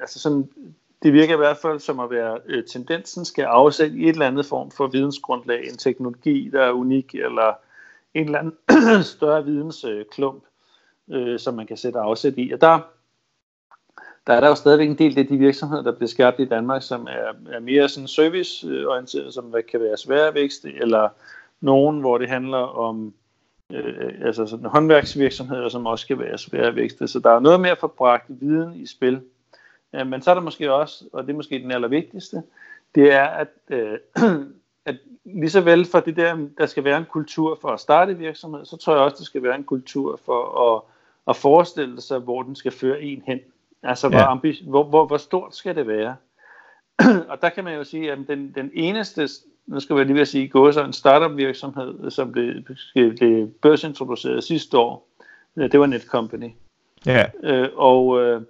altså 0.00 0.18
sådan 0.18 0.48
det 1.02 1.12
virker 1.12 1.34
i 1.34 1.36
hvert 1.36 1.56
fald 1.56 1.80
som 1.80 2.00
at 2.00 2.10
være 2.10 2.38
øh, 2.46 2.64
tendensen 2.64 3.24
skal 3.24 3.44
afsætte 3.44 3.96
i 3.96 4.02
et 4.02 4.08
eller 4.08 4.26
andet 4.26 4.46
form 4.46 4.70
for 4.70 4.86
vidensgrundlag, 4.86 5.68
en 5.68 5.76
teknologi, 5.76 6.50
der 6.52 6.62
er 6.62 6.72
unik, 6.72 7.14
eller 7.14 7.54
en 8.14 8.24
eller 8.24 8.38
anden 8.38 8.56
større 9.16 9.44
vidensklump, 9.44 10.44
øh, 11.10 11.38
som 11.38 11.54
man 11.54 11.66
kan 11.66 11.76
sætte 11.76 11.98
afsæt 11.98 12.34
i. 12.36 12.52
Og 12.52 12.60
der, 12.60 12.78
der 14.26 14.32
er 14.32 14.40
der 14.40 14.48
jo 14.48 14.54
stadigvæk 14.54 14.88
en 14.88 14.98
del 14.98 15.18
af 15.18 15.26
de 15.26 15.36
virksomheder, 15.36 15.82
der 15.82 15.92
bliver 15.92 16.08
skabt 16.08 16.40
i 16.40 16.44
Danmark, 16.44 16.82
som 16.82 17.06
er, 17.06 17.54
er 17.56 17.60
mere 17.60 17.88
sådan 17.88 18.08
serviceorienteret, 18.08 19.34
som 19.34 19.54
kan 19.70 19.80
være 19.80 19.96
svære 19.96 20.34
vækst, 20.34 20.64
eller 20.64 21.08
nogen, 21.60 22.00
hvor 22.00 22.18
det 22.18 22.28
handler 22.28 22.58
om 22.58 23.14
øh, 23.72 24.14
altså 24.24 24.46
sådan 24.46 24.66
håndværksvirksomheder, 24.66 25.68
som 25.68 25.86
også 25.86 26.06
kan 26.06 26.18
være 26.18 26.38
svære 26.38 26.74
vækste. 26.74 27.08
Så 27.08 27.18
der 27.18 27.30
er 27.30 27.40
noget 27.40 27.60
mere 27.60 27.76
forbragt 27.76 28.24
viden 28.28 28.74
i 28.74 28.86
spil, 28.86 29.20
Ja, 29.92 30.04
men 30.04 30.22
så 30.22 30.30
er 30.30 30.34
der 30.34 30.42
måske 30.42 30.72
også, 30.72 31.04
og 31.12 31.22
det 31.22 31.32
er 31.32 31.36
måske 31.36 31.58
den 31.58 31.70
allervigtigste, 31.70 32.42
det 32.94 33.12
er, 33.12 33.24
at, 33.24 33.48
øh, 33.68 33.98
at 34.86 34.96
lige 35.24 35.50
så 35.50 35.60
vel 35.60 35.84
for 35.84 36.00
det 36.00 36.16
der, 36.16 36.48
der 36.58 36.66
skal 36.66 36.84
være 36.84 36.98
en 36.98 37.04
kultur 37.04 37.58
for 37.60 37.68
at 37.68 37.80
starte 37.80 38.18
virksomhed, 38.18 38.64
så 38.64 38.76
tror 38.76 38.94
jeg 38.94 39.02
også, 39.02 39.16
der 39.18 39.24
skal 39.24 39.42
være 39.42 39.54
en 39.54 39.64
kultur 39.64 40.20
for 40.24 40.72
at, 40.74 40.82
at 41.28 41.36
forestille 41.36 42.00
sig, 42.00 42.18
hvor 42.18 42.42
den 42.42 42.56
skal 42.56 42.72
føre 42.72 43.02
en 43.02 43.22
hen. 43.26 43.40
Altså, 43.82 44.08
hvor, 44.08 44.18
ja. 44.18 44.34
ambi- 44.34 44.68
hvor, 44.68 44.84
hvor, 44.84 45.06
hvor 45.06 45.16
stort 45.16 45.56
skal 45.56 45.76
det 45.76 45.86
være? 45.86 46.16
og 47.30 47.42
der 47.42 47.48
kan 47.48 47.64
man 47.64 47.74
jo 47.74 47.84
sige, 47.84 48.12
at 48.12 48.18
den, 48.28 48.52
den 48.54 48.70
eneste, 48.74 49.28
nu 49.66 49.80
skal 49.80 49.96
jeg 49.96 50.06
lige 50.06 50.14
ved 50.14 50.22
at 50.22 50.28
sige, 50.28 50.48
gå 50.48 50.72
så 50.72 50.84
en 50.84 50.92
startup 50.92 51.36
virksomhed, 51.36 52.10
som 52.10 52.32
blev, 52.32 52.54
blev 52.94 53.48
børsintroduceret 53.62 54.44
sidste 54.44 54.78
år, 54.78 55.08
øh, 55.56 55.72
det 55.72 55.80
var 55.80 55.86
Netcompany. 55.86 56.50
Ja. 57.06 57.24
Øh, 57.42 57.68
og 57.76 58.22
øh, 58.22 58.42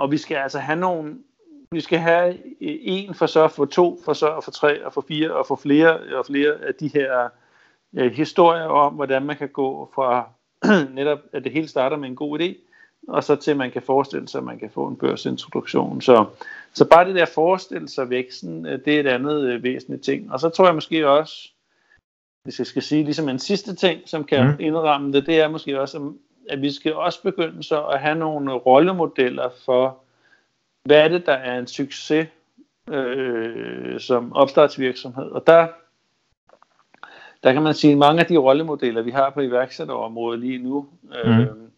og 0.00 0.10
vi 0.10 0.16
skal 0.16 0.36
altså 0.36 0.58
have 0.58 0.78
nogle, 0.78 1.18
vi 1.72 1.80
skal 1.80 1.98
have 1.98 2.38
en 2.60 3.14
for 3.14 3.26
så, 3.26 3.48
for 3.48 3.64
to, 3.64 4.00
for 4.04 4.12
så, 4.12 4.40
for 4.44 4.50
tre, 4.50 4.84
og 4.84 4.92
for 4.92 5.04
fire, 5.08 5.32
og 5.32 5.46
for 5.46 5.56
flere 5.56 6.18
og 6.18 6.26
flere 6.26 6.54
af 6.68 6.74
de 6.74 6.88
her 6.88 7.28
øh, 7.96 8.12
historier 8.12 8.64
om, 8.64 8.94
hvordan 8.94 9.22
man 9.22 9.36
kan 9.36 9.48
gå 9.48 9.90
fra 9.94 10.28
netop, 10.94 11.18
at 11.32 11.44
det 11.44 11.52
hele 11.52 11.68
starter 11.68 11.96
med 11.96 12.08
en 12.08 12.16
god 12.16 12.40
idé, 12.40 12.54
og 13.08 13.24
så 13.24 13.36
til 13.36 13.56
man 13.56 13.70
kan 13.70 13.82
forestille 13.82 14.28
sig, 14.28 14.38
at 14.38 14.44
man 14.44 14.58
kan 14.58 14.70
få 14.70 14.86
en 14.86 14.96
børsintroduktion. 14.96 16.00
Så, 16.00 16.26
så 16.74 16.88
bare 16.88 17.04
det 17.04 17.14
der 17.14 17.26
forestille 17.26 17.88
sig 17.88 18.10
væksten, 18.10 18.66
øh, 18.66 18.84
det 18.84 18.96
er 18.96 19.00
et 19.00 19.06
andet 19.06 19.42
øh, 19.42 19.62
væsentligt 19.62 20.02
ting. 20.02 20.32
Og 20.32 20.40
så 20.40 20.48
tror 20.48 20.66
jeg 20.66 20.74
måske 20.74 21.08
også, 21.08 21.48
hvis 22.44 22.58
jeg 22.58 22.66
skal 22.66 22.82
sige 22.82 23.04
ligesom 23.04 23.28
en 23.28 23.38
sidste 23.38 23.74
ting, 23.74 24.00
som 24.06 24.24
kan 24.24 24.46
mm. 24.46 24.56
indramme 24.60 25.12
det, 25.12 25.26
det 25.26 25.40
er 25.40 25.48
måske 25.48 25.80
også, 25.80 26.12
at 26.50 26.62
vi 26.62 26.72
skal 26.72 26.94
også 26.94 27.22
begynde 27.22 27.62
så 27.62 27.82
at 27.82 28.00
have 28.00 28.18
nogle 28.18 28.52
rollemodeller 28.52 29.48
for, 29.64 29.98
hvad 30.82 31.04
er 31.04 31.08
det, 31.08 31.26
der 31.26 31.32
er 31.32 31.58
en 31.58 31.66
succes 31.66 32.28
øh, 32.88 34.00
som 34.00 34.32
opstartsvirksomhed. 34.32 35.30
Og 35.30 35.46
der, 35.46 35.66
der 37.42 37.52
kan 37.52 37.62
man 37.62 37.74
sige, 37.74 37.92
at 37.92 37.98
mange 37.98 38.20
af 38.20 38.26
de 38.26 38.36
rollemodeller, 38.36 39.02
vi 39.02 39.10
har 39.10 39.30
på 39.30 39.40
iværksætterområdet 39.40 40.40
lige 40.40 40.58
nu, 40.58 40.86
øh, 41.24 41.38
mm. 41.38 41.70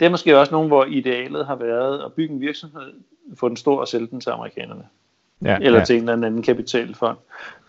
det 0.00 0.06
er 0.06 0.10
måske 0.10 0.38
også 0.38 0.52
nogle, 0.52 0.68
hvor 0.68 0.84
idealet 0.84 1.46
har 1.46 1.56
været 1.56 2.04
at 2.04 2.12
bygge 2.12 2.34
en 2.34 2.40
virksomhed, 2.40 2.92
få 3.36 3.48
den 3.48 3.56
stor 3.56 3.80
og 3.80 3.88
sælge 3.88 4.06
den 4.06 4.20
til 4.20 4.30
amerikanerne. 4.30 4.84
Ja, 5.44 5.58
eller 5.60 5.78
ja. 5.78 5.84
til 5.84 5.96
en 5.96 6.08
eller 6.08 6.26
anden 6.26 6.42
kapitalfond. 6.42 7.16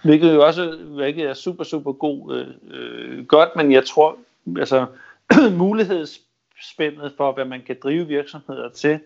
Hvilket 0.03 0.33
jo 0.33 0.45
også 0.45 0.77
hvilket 0.77 1.29
er 1.29 1.33
super, 1.33 1.63
super 1.63 1.91
god, 1.91 2.35
øh, 2.35 2.47
øh, 2.71 3.25
godt, 3.25 3.55
men 3.55 3.71
jeg 3.71 3.85
tror, 3.85 4.17
altså 4.57 4.85
muligheds 5.57 6.21
spændet 6.61 7.13
for, 7.17 7.33
hvad 7.33 7.45
man 7.45 7.61
kan 7.67 7.75
drive 7.83 8.07
virksomheder 8.07 8.69
til, 8.69 8.99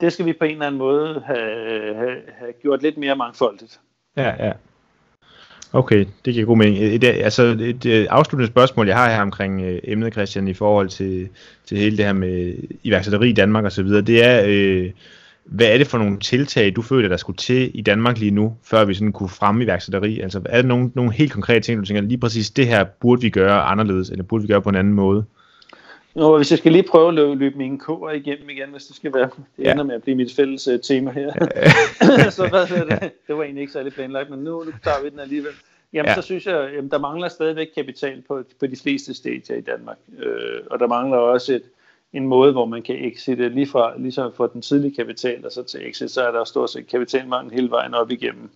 det 0.00 0.12
skal 0.12 0.26
vi 0.26 0.32
på 0.32 0.44
en 0.44 0.50
eller 0.50 0.66
anden 0.66 0.78
måde 0.78 1.22
have, 1.26 1.94
have, 1.94 2.16
have 2.38 2.52
gjort 2.62 2.82
lidt 2.82 2.96
mere 2.96 3.16
mangfoldigt. 3.16 3.80
Ja, 4.16 4.46
ja. 4.46 4.52
Okay, 5.72 6.06
det 6.24 6.34
giver 6.34 6.46
god 6.46 6.56
mening. 6.56 6.78
Et, 6.78 7.04
altså 7.04 7.42
et, 7.42 7.86
et 7.86 8.06
afsluttende 8.06 8.52
spørgsmål, 8.52 8.86
jeg 8.86 8.96
har 8.96 9.10
her 9.10 9.22
omkring 9.22 9.62
øh, 9.62 9.80
emnet, 9.84 10.12
Christian, 10.12 10.48
i 10.48 10.54
forhold 10.54 10.88
til, 10.88 11.28
til 11.66 11.78
hele 11.78 11.96
det 11.96 12.04
her 12.04 12.12
med 12.12 12.54
iværksætteri 12.82 13.28
i 13.28 13.32
Danmark 13.32 13.64
osv., 13.64 13.86
det 13.86 14.24
er, 14.24 14.44
øh, 14.46 14.90
hvad 15.44 15.66
er 15.66 15.78
det 15.78 15.86
for 15.86 15.98
nogle 15.98 16.20
tiltag, 16.20 16.76
du 16.76 16.82
føler, 16.82 17.08
der 17.08 17.16
skulle 17.16 17.36
til 17.36 17.70
i 17.74 17.82
Danmark 17.82 18.18
lige 18.18 18.30
nu, 18.30 18.56
før 18.64 18.84
vi 18.84 18.94
sådan 18.94 19.12
kunne 19.12 19.28
fremme 19.28 19.64
iværksætteri? 19.64 20.20
Altså 20.20 20.42
er 20.44 20.62
der 20.62 20.68
nogle, 20.68 20.90
nogle 20.94 21.12
helt 21.12 21.32
konkrete 21.32 21.60
ting, 21.60 21.80
du 21.80 21.86
tænker, 21.86 22.02
lige 22.02 22.18
præcis 22.18 22.50
det 22.50 22.66
her 22.66 22.84
burde 22.84 23.22
vi 23.22 23.30
gøre 23.30 23.62
anderledes, 23.62 24.10
eller 24.10 24.24
burde 24.24 24.42
vi 24.42 24.48
gøre 24.48 24.62
på 24.62 24.68
en 24.68 24.76
anden 24.76 24.94
måde? 24.94 25.24
Nå, 26.14 26.36
hvis 26.36 26.50
jeg 26.50 26.58
skal 26.58 26.72
lige 26.72 26.82
prøve 26.82 27.08
at 27.08 27.14
løbe, 27.14 27.34
løbe 27.34 27.58
mine 27.58 27.78
kår 27.78 28.10
igennem 28.10 28.50
igen, 28.50 28.70
hvis 28.70 28.84
det 28.84 28.96
skal 28.96 29.14
være. 29.14 29.30
Det 29.56 29.70
ender 29.70 29.76
ja. 29.76 29.82
med 29.82 29.94
at 29.94 30.02
blive 30.02 30.16
mit 30.16 30.34
fælles 30.34 30.68
uh, 30.68 30.80
tema 30.80 31.10
her. 31.10 31.32
så 32.30 32.48
hvad 32.48 32.86
det? 32.86 33.12
Det 33.26 33.36
var 33.36 33.42
egentlig 33.42 33.60
ikke 33.60 33.72
særlig 33.72 33.92
planlagt, 33.92 34.30
men 34.30 34.38
nu, 34.38 34.64
nu 34.64 34.72
tager 34.84 35.02
vi 35.02 35.10
den 35.10 35.20
alligevel. 35.20 35.52
Jamen, 35.92 36.08
ja. 36.08 36.14
så 36.14 36.22
synes 36.22 36.46
jeg, 36.46 36.56
at 36.56 36.84
der 36.90 36.98
mangler 36.98 37.28
stadigvæk 37.28 37.68
kapital 37.76 38.22
på, 38.28 38.42
på 38.60 38.66
de 38.66 38.76
fleste 38.76 39.14
stager 39.14 39.54
i 39.56 39.60
Danmark. 39.60 39.96
Øh, 40.18 40.60
og 40.70 40.78
der 40.78 40.86
mangler 40.86 41.16
også 41.16 41.52
et, 41.52 41.62
en 42.12 42.26
måde, 42.26 42.52
hvor 42.52 42.64
man 42.64 42.82
kan 42.82 42.96
exite 43.04 43.48
lige 43.48 43.66
fra, 43.66 43.98
ligesom 43.98 44.32
fra 44.36 44.48
den 44.52 44.62
tidlige 44.62 44.94
kapital 44.94 45.46
og 45.46 45.52
så 45.52 45.62
til 45.62 45.88
exit, 45.88 46.10
så 46.10 46.22
er 46.22 46.30
der 46.30 46.44
stort 46.44 46.70
set 46.70 46.86
kapitalmangel 46.86 47.52
hele 47.54 47.70
vejen 47.70 47.94
op 47.94 48.10
igennem. 48.10 48.50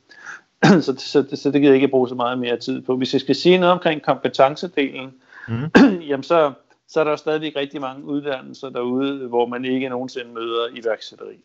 så, 0.65 0.83
så, 0.87 0.95
så, 0.99 1.37
så 1.37 1.51
det 1.51 1.61
gider 1.61 1.73
jeg 1.73 1.75
ikke 1.75 1.89
bruge 1.89 2.09
så 2.09 2.15
meget 2.15 2.39
mere 2.39 2.57
tid 2.57 2.81
på. 2.81 2.97
Hvis 2.97 3.13
jeg 3.13 3.21
skal 3.21 3.35
sige 3.35 3.59
noget 3.59 3.73
omkring 3.73 4.03
kompetencedelen, 4.03 5.15
mm. 5.49 5.71
jamen 6.09 6.23
så, 6.23 6.53
så 6.89 7.01
er 7.01 7.05
der 7.05 7.11
jo 7.11 7.17
stadigvæk 7.17 7.57
rigtig 7.57 7.81
mange 7.81 8.05
uddannelser 8.05 8.69
derude, 8.69 9.29
hvor 9.29 9.47
man 9.47 9.65
ikke 9.65 9.89
nogensinde 9.89 10.31
møder 10.31 10.69
iværksætteri. 10.75 11.37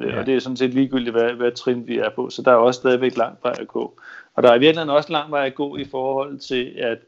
Ja. 0.00 0.20
Og 0.20 0.26
det 0.26 0.36
er 0.36 0.38
sådan 0.38 0.56
set 0.56 0.74
ligegyldigt, 0.74 1.16
hvad, 1.16 1.32
hvad 1.32 1.52
trin 1.52 1.86
vi 1.86 1.98
er 1.98 2.10
på. 2.10 2.30
Så 2.30 2.42
der 2.42 2.50
er 2.50 2.56
også 2.56 2.80
stadigvæk 2.80 3.16
lang 3.16 3.38
vej 3.42 3.54
at 3.60 3.68
gå. 3.68 4.00
Og 4.34 4.42
der 4.42 4.52
er 4.52 4.58
virkelig 4.58 4.90
også 4.90 5.12
lang 5.12 5.30
vej 5.30 5.46
at 5.46 5.54
gå 5.54 5.76
i 5.76 5.84
forhold 5.84 6.38
til 6.38 6.74
at, 6.78 6.98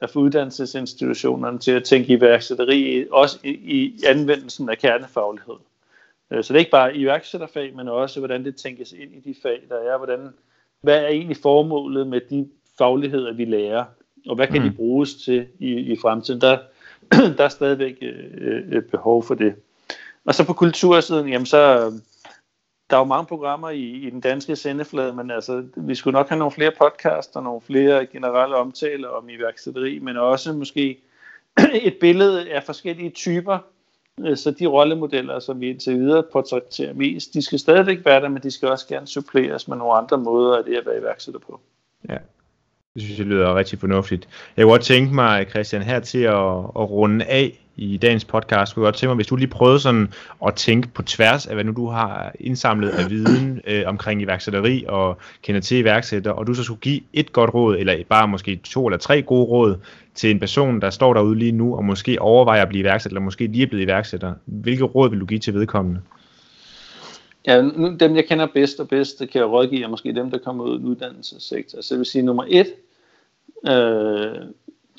at 0.00 0.10
få 0.10 0.20
uddannelsesinstitutionerne 0.20 1.58
til 1.58 1.72
at 1.72 1.84
tænke 1.84 2.12
iværksætteri, 2.12 3.06
også 3.10 3.38
i, 3.44 3.50
i 3.50 3.98
anvendelsen 4.06 4.68
af 4.68 4.78
kernefaglighed. 4.78 5.54
Øh, 6.30 6.44
så 6.44 6.52
det 6.52 6.58
er 6.58 6.60
ikke 6.60 6.70
bare 6.70 6.96
iværksætterfag, 6.96 7.76
men 7.76 7.88
også 7.88 8.20
hvordan 8.20 8.44
det 8.44 8.56
tænkes 8.56 8.92
ind 8.92 9.12
i 9.14 9.20
de 9.20 9.34
fag, 9.42 9.60
der 9.68 9.76
er. 9.76 9.96
Hvordan, 9.96 10.28
hvad 10.82 11.02
er 11.02 11.08
egentlig 11.08 11.36
formålet 11.36 12.06
med 12.06 12.20
de 12.30 12.48
fagligheder, 12.78 13.32
vi 13.32 13.44
lærer? 13.44 13.84
Og 14.28 14.36
hvad 14.36 14.46
kan 14.46 14.62
mm. 14.62 14.68
de 14.68 14.76
bruges 14.76 15.14
til 15.14 15.46
i, 15.58 15.72
i 15.72 15.96
fremtiden? 15.96 16.40
Der, 16.40 16.58
der 17.38 17.44
er 17.44 17.48
stadigvæk 17.48 17.98
øh, 18.02 18.76
øh, 18.76 18.82
behov 18.82 19.22
for 19.22 19.34
det. 19.34 19.54
Og 20.24 20.34
så 20.34 20.46
på 20.46 20.52
kultursiden, 20.52 21.28
jamen 21.28 21.46
så 21.46 21.86
øh, 21.86 21.92
der 22.90 22.96
er 22.96 23.00
jo 23.00 23.04
mange 23.04 23.26
programmer 23.26 23.70
i, 23.70 23.82
i 23.82 24.10
den 24.10 24.20
danske 24.20 24.56
sendeflade, 24.56 25.12
men 25.12 25.30
altså, 25.30 25.64
vi 25.76 25.94
skulle 25.94 26.12
nok 26.12 26.28
have 26.28 26.38
nogle 26.38 26.52
flere 26.52 26.72
podcasts 26.78 27.36
og 27.36 27.42
nogle 27.42 27.60
flere 27.60 28.06
generelle 28.06 28.56
omtaler 28.56 29.08
om 29.08 29.28
iværksætteri, 29.28 29.98
men 29.98 30.16
også 30.16 30.52
måske 30.52 30.98
et 31.88 31.96
billede 32.00 32.50
af 32.50 32.64
forskellige 32.64 33.10
typer, 33.10 33.58
øh, 34.20 34.36
så 34.36 34.50
de 34.50 34.66
rollemodeller, 34.66 35.38
som 35.38 35.60
vi 35.60 35.70
indtil 35.70 35.98
videre 35.98 36.22
portrætterer 36.32 36.94
mest, 36.94 37.34
de 37.34 37.42
skal 37.42 37.58
stadigvæk 37.58 38.04
være 38.04 38.20
der, 38.20 38.28
men 38.28 38.42
de 38.42 38.50
skal 38.50 38.68
også 38.68 38.88
gerne 38.88 39.06
suppleres 39.06 39.68
med 39.68 39.76
nogle 39.76 39.94
andre 39.94 40.18
måder 40.18 40.58
af 40.58 40.64
det 40.64 40.76
at 40.76 40.86
være 40.86 40.98
iværksætter 40.98 41.40
på. 41.40 41.60
Ja, 42.08 42.16
det 42.94 43.02
synes 43.02 43.18
jeg 43.18 43.26
lyder 43.26 43.54
rigtig 43.54 43.78
fornuftigt. 43.78 44.28
Jeg 44.56 44.62
kunne 44.62 44.72
godt 44.72 44.82
tænke 44.82 45.14
mig, 45.14 45.46
Christian, 45.50 45.82
her 45.82 46.00
til 46.00 46.18
at, 46.18 46.34
at 46.58 46.90
runde 46.90 47.24
af 47.24 47.58
i 47.76 47.96
dagens 47.96 48.24
podcast, 48.24 48.74
kunne 48.74 48.82
jeg 48.82 48.86
godt 48.86 48.96
tænke 48.96 49.08
mig, 49.10 49.16
hvis 49.16 49.26
du 49.26 49.36
lige 49.36 49.48
prøvede 49.48 49.80
sådan 49.80 50.12
at 50.46 50.54
tænke 50.54 50.88
på 50.88 51.02
tværs 51.02 51.46
af, 51.46 51.54
hvad 51.54 51.64
nu 51.64 51.72
du 51.72 51.88
har 51.88 52.32
indsamlet 52.40 52.88
af 52.88 53.10
viden 53.10 53.60
øh, 53.66 53.82
omkring 53.86 54.22
iværksætteri 54.22 54.84
og 54.88 55.18
kender 55.42 55.60
til 55.60 55.78
iværksætter, 55.78 56.30
og 56.30 56.46
du 56.46 56.54
så 56.54 56.62
skulle 56.62 56.80
give 56.80 57.00
et 57.12 57.32
godt 57.32 57.54
råd, 57.54 57.76
eller 57.76 57.96
bare 58.08 58.28
måske 58.28 58.56
to 58.56 58.86
eller 58.86 58.98
tre 58.98 59.22
gode 59.22 59.44
råd 59.44 59.76
til 60.14 60.30
en 60.30 60.40
person, 60.40 60.80
der 60.80 60.90
står 60.90 61.14
derude 61.14 61.38
lige 61.38 61.52
nu, 61.52 61.76
og 61.76 61.84
måske 61.84 62.22
overvejer 62.22 62.62
at 62.62 62.68
blive 62.68 62.80
iværksætter, 62.80 63.14
eller 63.14 63.24
måske 63.24 63.46
lige 63.46 63.62
er 63.62 63.66
blevet 63.66 63.84
iværksætter. 63.84 64.34
Hvilke 64.44 64.84
råd 64.84 65.10
vil 65.10 65.20
du 65.20 65.26
give 65.26 65.40
til 65.40 65.54
vedkommende? 65.54 66.00
Ja, 67.46 67.62
nu, 67.62 67.96
dem 68.00 68.16
jeg 68.16 68.24
kender 68.24 68.46
bedst 68.46 68.80
og 68.80 68.88
bedst, 68.88 69.18
kan 69.18 69.40
jeg 69.40 69.46
rådgive, 69.46 69.84
er 69.84 69.88
måske 69.88 70.14
dem, 70.14 70.30
der 70.30 70.38
kommer 70.38 70.64
ud 70.64 70.80
i 70.80 70.84
uddannelsessektoren. 70.84 71.70
Så 71.70 71.76
altså, 71.76 71.94
det 71.94 71.98
vil 71.98 72.06
sige, 72.06 72.22
nummer 72.22 72.44
et, 72.48 72.74
øh, 73.68 74.46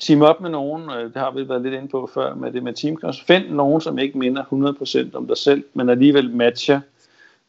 team 0.02 0.22
op 0.22 0.40
med 0.40 0.50
nogen, 0.50 0.88
og 0.88 1.02
det 1.02 1.16
har 1.16 1.30
vi 1.30 1.48
været 1.48 1.62
lidt 1.62 1.74
inde 1.74 1.88
på 1.88 2.10
før 2.14 2.34
med 2.34 2.52
det 2.52 2.62
med 2.62 2.72
teamkast. 2.72 3.26
Find 3.26 3.48
nogen, 3.48 3.80
som 3.80 3.98
ikke 3.98 4.18
minder 4.18 4.42
100% 5.12 5.16
om 5.16 5.26
dig 5.26 5.36
selv, 5.36 5.64
men 5.74 5.88
alligevel 5.88 6.30
matcher 6.30 6.80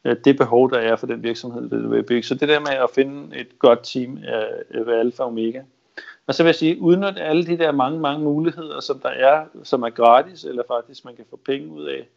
øh, 0.05 0.15
det 0.25 0.37
behov, 0.37 0.71
der 0.71 0.77
er 0.77 0.95
for 0.95 1.07
den 1.07 1.23
virksomhed, 1.23 1.69
du 1.69 1.89
vil 1.89 2.03
bygge. 2.03 2.23
Så 2.23 2.35
det 2.35 2.49
der 2.49 2.59
med 2.59 2.71
at 2.71 2.89
finde 2.95 3.37
et 3.37 3.59
godt 3.59 3.79
team 3.83 4.17
øh, 4.17 4.79
er, 4.79 4.93
er 4.93 4.99
alfa 4.99 5.23
og 5.23 5.29
omega. 5.29 5.61
Og 6.27 6.35
så 6.35 6.43
vil 6.43 6.47
jeg 6.47 6.55
sige, 6.55 6.81
udnyt 6.81 7.17
alle 7.17 7.45
de 7.45 7.57
der 7.57 7.71
mange, 7.71 7.99
mange 7.99 8.23
muligheder, 8.23 8.79
som 8.79 8.99
der 8.99 9.09
er, 9.09 9.45
som 9.63 9.83
er 9.83 9.89
gratis, 9.89 10.43
eller 10.43 10.63
faktisk 10.67 11.05
man 11.05 11.15
kan 11.15 11.25
få 11.29 11.39
penge 11.45 11.67
ud 11.67 11.83
af. 11.83 12.07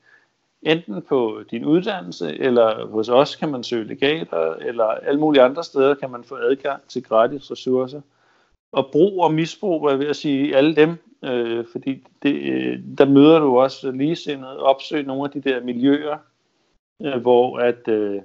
Enten 0.62 1.02
på 1.02 1.42
din 1.50 1.64
uddannelse, 1.64 2.38
eller 2.40 2.86
hos 2.86 3.08
os 3.08 3.36
kan 3.36 3.48
man 3.48 3.64
søge 3.64 3.84
legater, 3.84 4.54
eller 4.54 4.84
alle 4.84 5.20
mulige 5.20 5.42
andre 5.42 5.64
steder 5.64 5.94
kan 5.94 6.10
man 6.10 6.24
få 6.24 6.36
adgang 6.36 6.82
til 6.88 7.02
gratis 7.02 7.50
ressourcer. 7.50 8.00
Og 8.72 8.88
brug 8.92 9.22
og 9.22 9.34
misbrug, 9.34 9.80
hvad 9.82 9.92
jeg 9.92 9.98
vil 9.98 10.14
sige, 10.14 10.56
alle 10.56 10.76
dem, 10.76 10.96
øh, 11.24 11.64
fordi 11.72 12.06
det, 12.22 12.34
øh, 12.34 12.80
der 12.98 13.04
møder 13.04 13.38
du 13.38 13.58
også 13.58 13.90
ligesindede, 13.90 14.58
opsøg 14.58 15.06
nogle 15.06 15.24
af 15.24 15.30
de 15.30 15.50
der 15.50 15.64
miljøer, 15.64 16.18
øh, 17.02 17.20
hvor 17.20 17.58
at 17.58 17.88
øh, 17.88 18.22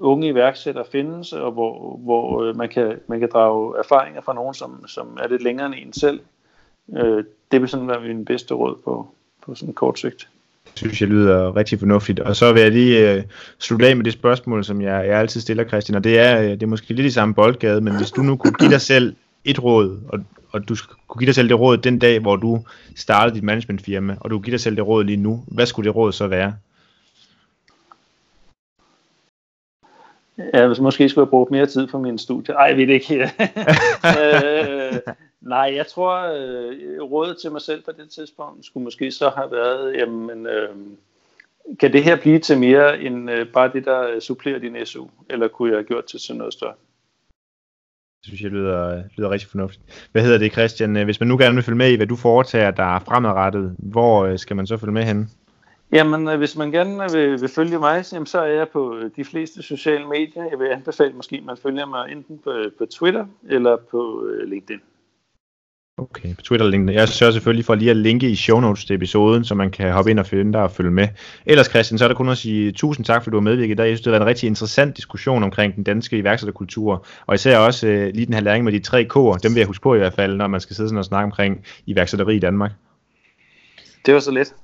unge 0.00 0.28
iværksættere 0.28 0.84
findes, 0.84 1.32
og 1.32 1.52
hvor, 1.52 1.96
hvor 1.96 2.42
øh, 2.42 2.56
man, 2.56 2.68
kan, 2.68 3.00
man 3.06 3.20
kan 3.20 3.28
drage 3.32 3.78
erfaringer 3.78 4.20
fra 4.20 4.34
nogen, 4.34 4.54
som, 4.54 4.86
som 4.86 5.18
er 5.22 5.28
lidt 5.28 5.42
længere 5.42 5.66
end 5.66 5.74
en 5.86 5.92
selv. 5.92 6.20
Øh, 6.96 7.24
det 7.52 7.60
vil 7.60 7.68
sådan 7.68 7.88
være 7.88 8.00
min 8.00 8.24
bedste 8.24 8.54
råd 8.54 8.76
på, 8.84 9.08
på 9.42 9.54
sådan 9.54 9.74
kort 9.74 9.98
sigt 9.98 10.28
synes 10.74 11.00
jeg 11.00 11.08
lyder 11.08 11.56
rigtig 11.56 11.78
fornuftigt. 11.78 12.20
Og 12.20 12.36
så 12.36 12.52
vil 12.52 12.62
jeg 12.62 12.72
lige 12.72 13.12
øh, 13.12 13.22
slutte 13.58 13.88
af 13.88 13.96
med 13.96 14.04
det 14.04 14.12
spørgsmål, 14.12 14.64
som 14.64 14.80
jeg, 14.80 15.06
jeg 15.06 15.18
altid 15.18 15.40
stiller, 15.40 15.64
Christian, 15.64 15.96
og 15.96 16.04
det 16.04 16.18
er, 16.18 16.42
øh, 16.42 16.50
det 16.50 16.62
er 16.62 16.66
måske 16.66 16.94
lidt 16.94 17.06
i 17.06 17.10
samme 17.10 17.34
boldgade, 17.34 17.80
men 17.80 17.96
hvis 17.96 18.10
du 18.10 18.22
nu 18.22 18.36
kunne 18.36 18.52
give 18.52 18.70
dig 18.70 18.80
selv 18.80 19.14
et 19.44 19.62
råd, 19.64 20.00
og, 20.08 20.18
og 20.52 20.68
du 20.68 20.76
kunne 21.08 21.20
give 21.20 21.26
dig 21.26 21.34
selv 21.34 21.48
det 21.48 21.60
råd 21.60 21.76
den 21.76 21.98
dag, 21.98 22.20
hvor 22.20 22.36
du 22.36 22.64
startede 22.96 23.34
dit 23.34 23.44
managementfirma, 23.44 24.16
og 24.20 24.30
du 24.30 24.36
kunne 24.36 24.44
give 24.44 24.52
dig 24.52 24.60
selv 24.60 24.76
det 24.76 24.86
råd 24.86 25.04
lige 25.04 25.16
nu, 25.16 25.44
hvad 25.46 25.66
skulle 25.66 25.86
det 25.86 25.96
råd 25.96 26.12
så 26.12 26.26
være? 26.26 26.54
Ja, 30.54 30.66
hvis 30.66 30.80
måske 30.80 31.08
skulle 31.08 31.24
jeg 31.24 31.30
bruge 31.30 31.46
mere 31.50 31.66
tid 31.66 31.86
på 31.86 31.98
min 31.98 32.18
studie. 32.18 32.54
Ej, 32.54 32.64
jeg 32.64 32.76
ved 32.76 32.86
det 32.86 32.92
ikke. 32.92 33.22
øh, 34.04 35.14
nej, 35.40 35.72
jeg 35.76 35.86
tror, 35.86 36.14
øh, 36.14 37.02
rådet 37.02 37.36
til 37.38 37.52
mig 37.52 37.60
selv 37.60 37.82
på 37.82 37.92
det 37.92 38.10
tidspunkt 38.10 38.66
skulle 38.66 38.84
måske 38.84 39.10
så 39.10 39.28
have 39.28 39.50
været, 39.50 39.96
jamen, 39.96 40.46
øh, 40.46 40.76
kan 41.80 41.92
det 41.92 42.04
her 42.04 42.16
blive 42.16 42.38
til 42.38 42.58
mere 42.58 43.00
end 43.00 43.30
øh, 43.30 43.46
bare 43.52 43.72
det, 43.72 43.84
der 43.84 44.20
supplerer 44.20 44.58
din 44.58 44.86
SU? 44.86 45.06
Eller 45.30 45.48
kunne 45.48 45.70
jeg 45.70 45.76
have 45.76 45.84
gjort 45.84 46.04
til 46.04 46.20
sådan 46.20 46.38
noget 46.38 46.52
større? 46.52 46.74
Det 48.20 48.26
synes 48.26 48.42
jeg 48.42 48.50
lyder, 48.50 49.02
lyder 49.16 49.30
rigtig 49.30 49.48
fornuftigt. 49.48 50.08
Hvad 50.12 50.22
hedder 50.22 50.38
det, 50.38 50.52
Christian? 50.52 51.04
Hvis 51.04 51.20
man 51.20 51.28
nu 51.28 51.38
gerne 51.38 51.54
vil 51.54 51.64
følge 51.64 51.78
med 51.78 51.90
i, 51.90 51.96
hvad 51.96 52.06
du 52.06 52.16
foretager, 52.16 52.70
der 52.70 52.96
er 52.96 52.98
fremadrettet, 52.98 53.76
hvor 53.78 54.24
øh, 54.24 54.38
skal 54.38 54.56
man 54.56 54.66
så 54.66 54.76
følge 54.76 54.92
med 54.92 55.02
hen? 55.02 55.30
Jamen, 55.92 56.28
øh, 56.28 56.38
hvis 56.38 56.56
man 56.56 56.70
gerne 56.70 57.12
vil, 57.12 57.40
vil 57.40 57.48
følge 57.48 57.78
mig, 57.78 58.04
så 58.04 58.40
er 58.40 58.46
jeg 58.46 58.68
på 58.68 58.96
øh, 58.96 59.10
de 59.16 59.24
fleste 59.24 59.62
sociale 59.62 60.08
medier. 60.08 60.44
Jeg 60.50 60.58
vil 60.58 60.66
anbefale 60.66 61.12
måske, 61.12 61.36
at 61.36 61.44
man 61.44 61.56
følger 61.56 61.86
mig 61.86 62.12
enten 62.12 62.38
på, 62.38 62.54
på 62.78 62.86
Twitter 62.86 63.26
eller 63.48 63.76
på 63.90 64.28
LinkedIn. 64.44 64.80
Okay, 65.98 66.34
på 66.34 66.42
Twitter 66.42 66.68
LinkedIn. 66.68 66.98
Jeg 66.98 67.08
sørger 67.08 67.32
selvfølgelig 67.32 67.64
for 67.64 67.74
lige 67.74 67.90
at 67.90 67.96
linke 67.96 68.30
i 68.30 68.36
show 68.36 68.60
notes 68.60 68.84
til 68.84 68.96
episoden, 68.96 69.44
så 69.44 69.54
man 69.54 69.70
kan 69.70 69.92
hoppe 69.92 70.10
ind 70.10 70.18
og 70.18 70.26
finde 70.26 70.52
dig 70.52 70.62
og 70.62 70.70
følge 70.70 70.90
med. 70.90 71.08
Ellers 71.46 71.66
Christian, 71.66 71.98
så 71.98 72.04
er 72.04 72.08
der 72.08 72.14
kun 72.14 72.28
at 72.28 72.38
sige 72.38 72.72
tusind 72.72 73.06
tak, 73.06 73.24
for 73.24 73.30
du 73.30 73.36
har 73.36 73.42
medvirket 73.42 73.72
i 73.72 73.76
dag. 73.76 73.84
Jeg 73.84 73.90
synes, 73.90 74.00
det 74.00 74.06
har 74.06 74.10
været 74.10 74.20
en 74.22 74.26
rigtig 74.26 74.46
interessant 74.46 74.96
diskussion 74.96 75.42
omkring 75.42 75.76
den 75.76 75.84
danske 75.84 76.18
iværksætterkultur, 76.18 77.06
og 77.26 77.34
især 77.34 77.58
også 77.58 77.86
øh, 77.86 78.14
lige 78.14 78.26
den 78.26 78.34
her 78.34 78.40
læring 78.40 78.64
med 78.64 78.72
de 78.72 78.78
tre 78.78 79.08
K'er, 79.14 79.38
dem 79.42 79.54
vil 79.54 79.60
jeg 79.60 79.66
huske 79.66 79.82
på 79.82 79.94
i 79.94 79.98
hvert 79.98 80.14
fald, 80.14 80.36
når 80.36 80.46
man 80.46 80.60
skal 80.60 80.76
sidde 80.76 80.88
sådan 80.88 80.98
og 80.98 81.04
snakke 81.04 81.24
omkring 81.24 81.64
iværksætteri 81.86 82.36
i 82.36 82.38
Danmark. 82.38 82.70
Det 84.06 84.14
var 84.14 84.20
så 84.20 84.30
lidt. 84.30 84.54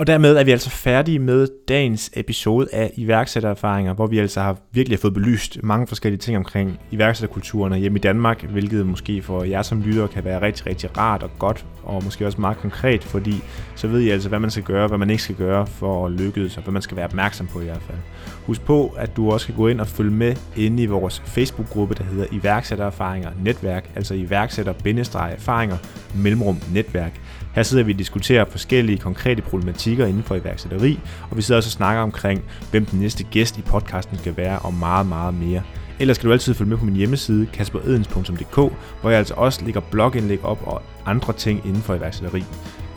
Og 0.00 0.06
dermed 0.06 0.36
er 0.36 0.44
vi 0.44 0.50
altså 0.50 0.70
færdige 0.70 1.18
med 1.18 1.48
dagens 1.68 2.10
episode 2.16 2.68
af 2.72 2.92
iværksættererfaringer, 2.96 3.94
hvor 3.94 4.06
vi 4.06 4.18
altså 4.18 4.40
har 4.40 4.56
virkelig 4.72 4.98
fået 4.98 5.14
belyst 5.14 5.62
mange 5.62 5.86
forskellige 5.86 6.18
ting 6.18 6.36
omkring 6.36 6.80
iværksætterkulturen 6.90 7.72
hjemme 7.72 7.98
i 7.98 8.00
Danmark, 8.00 8.42
hvilket 8.42 8.86
måske 8.86 9.22
for 9.22 9.44
jer 9.44 9.62
som 9.62 9.82
lytter 9.82 10.06
kan 10.06 10.24
være 10.24 10.42
rigtig, 10.42 10.66
rigtig 10.66 10.98
rart 10.98 11.22
og 11.22 11.30
godt, 11.38 11.66
og 11.84 12.04
måske 12.04 12.26
også 12.26 12.40
meget 12.40 12.56
konkret, 12.56 13.04
fordi 13.04 13.34
så 13.76 13.88
ved 13.88 14.00
I 14.00 14.08
altså, 14.08 14.28
hvad 14.28 14.38
man 14.38 14.50
skal 14.50 14.62
gøre, 14.62 14.88
hvad 14.88 14.98
man 14.98 15.10
ikke 15.10 15.22
skal 15.22 15.36
gøre 15.36 15.66
for 15.66 16.06
at 16.06 16.12
lykkes, 16.12 16.56
og 16.56 16.62
hvad 16.62 16.72
man 16.72 16.82
skal 16.82 16.96
være 16.96 17.06
opmærksom 17.06 17.46
på 17.46 17.60
i 17.60 17.64
hvert 17.64 17.82
fald. 17.82 17.98
Husk 18.46 18.64
på, 18.64 18.94
at 18.96 19.16
du 19.16 19.30
også 19.30 19.46
kan 19.46 19.54
gå 19.54 19.68
ind 19.68 19.80
og 19.80 19.86
følge 19.86 20.10
med 20.10 20.36
inde 20.56 20.82
i 20.82 20.86
vores 20.86 21.22
Facebook-gruppe, 21.26 21.94
der 21.94 22.04
hedder 22.04 22.26
Iværksættererfaringer 22.32 23.30
Netværk, 23.44 23.90
altså 23.96 24.14
iværksætter-erfaringer 24.14 25.76
mellemrum 26.14 26.58
netværk. 26.72 27.20
Her 27.54 27.62
sidder 27.62 27.84
vi 27.84 27.92
og 27.92 27.98
diskuterer 27.98 28.44
forskellige 28.44 28.98
konkrete 28.98 29.42
problematikker 29.42 30.06
inden 30.06 30.22
for 30.22 30.34
iværksætteri, 30.34 31.00
og 31.30 31.36
vi 31.36 31.42
sidder 31.42 31.58
også 31.58 31.68
og 31.68 31.72
snakker 31.72 32.02
omkring, 32.02 32.42
hvem 32.70 32.86
den 32.86 33.00
næste 33.00 33.24
gæst 33.24 33.58
i 33.58 33.62
podcasten 33.62 34.18
skal 34.18 34.36
være, 34.36 34.58
og 34.58 34.74
meget, 34.74 35.06
meget 35.06 35.34
mere. 35.34 35.62
Ellers 35.98 36.16
skal 36.16 36.26
du 36.26 36.32
altid 36.32 36.54
følge 36.54 36.68
med 36.68 36.78
på 36.78 36.84
min 36.84 36.96
hjemmeside, 36.96 37.46
kasperedens.dk, 37.46 38.54
hvor 39.00 39.10
jeg 39.10 39.18
altså 39.18 39.34
også 39.34 39.64
lægger 39.64 39.80
blogindlæg 39.80 40.44
op 40.44 40.62
og 40.66 40.82
andre 41.06 41.32
ting 41.32 41.66
inden 41.66 41.82
for 41.82 41.94
iværksætteri. 41.94 42.44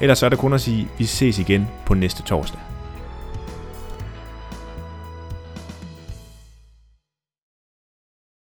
Ellers 0.01 0.17
så 0.17 0.25
er 0.25 0.29
der 0.29 0.37
kun 0.37 0.53
at 0.53 0.61
sige, 0.61 0.81
at 0.81 0.99
vi 0.99 1.05
ses 1.05 1.39
igen 1.39 1.67
på 1.85 1.93
næste 1.93 2.23
torsdag. 2.23 2.72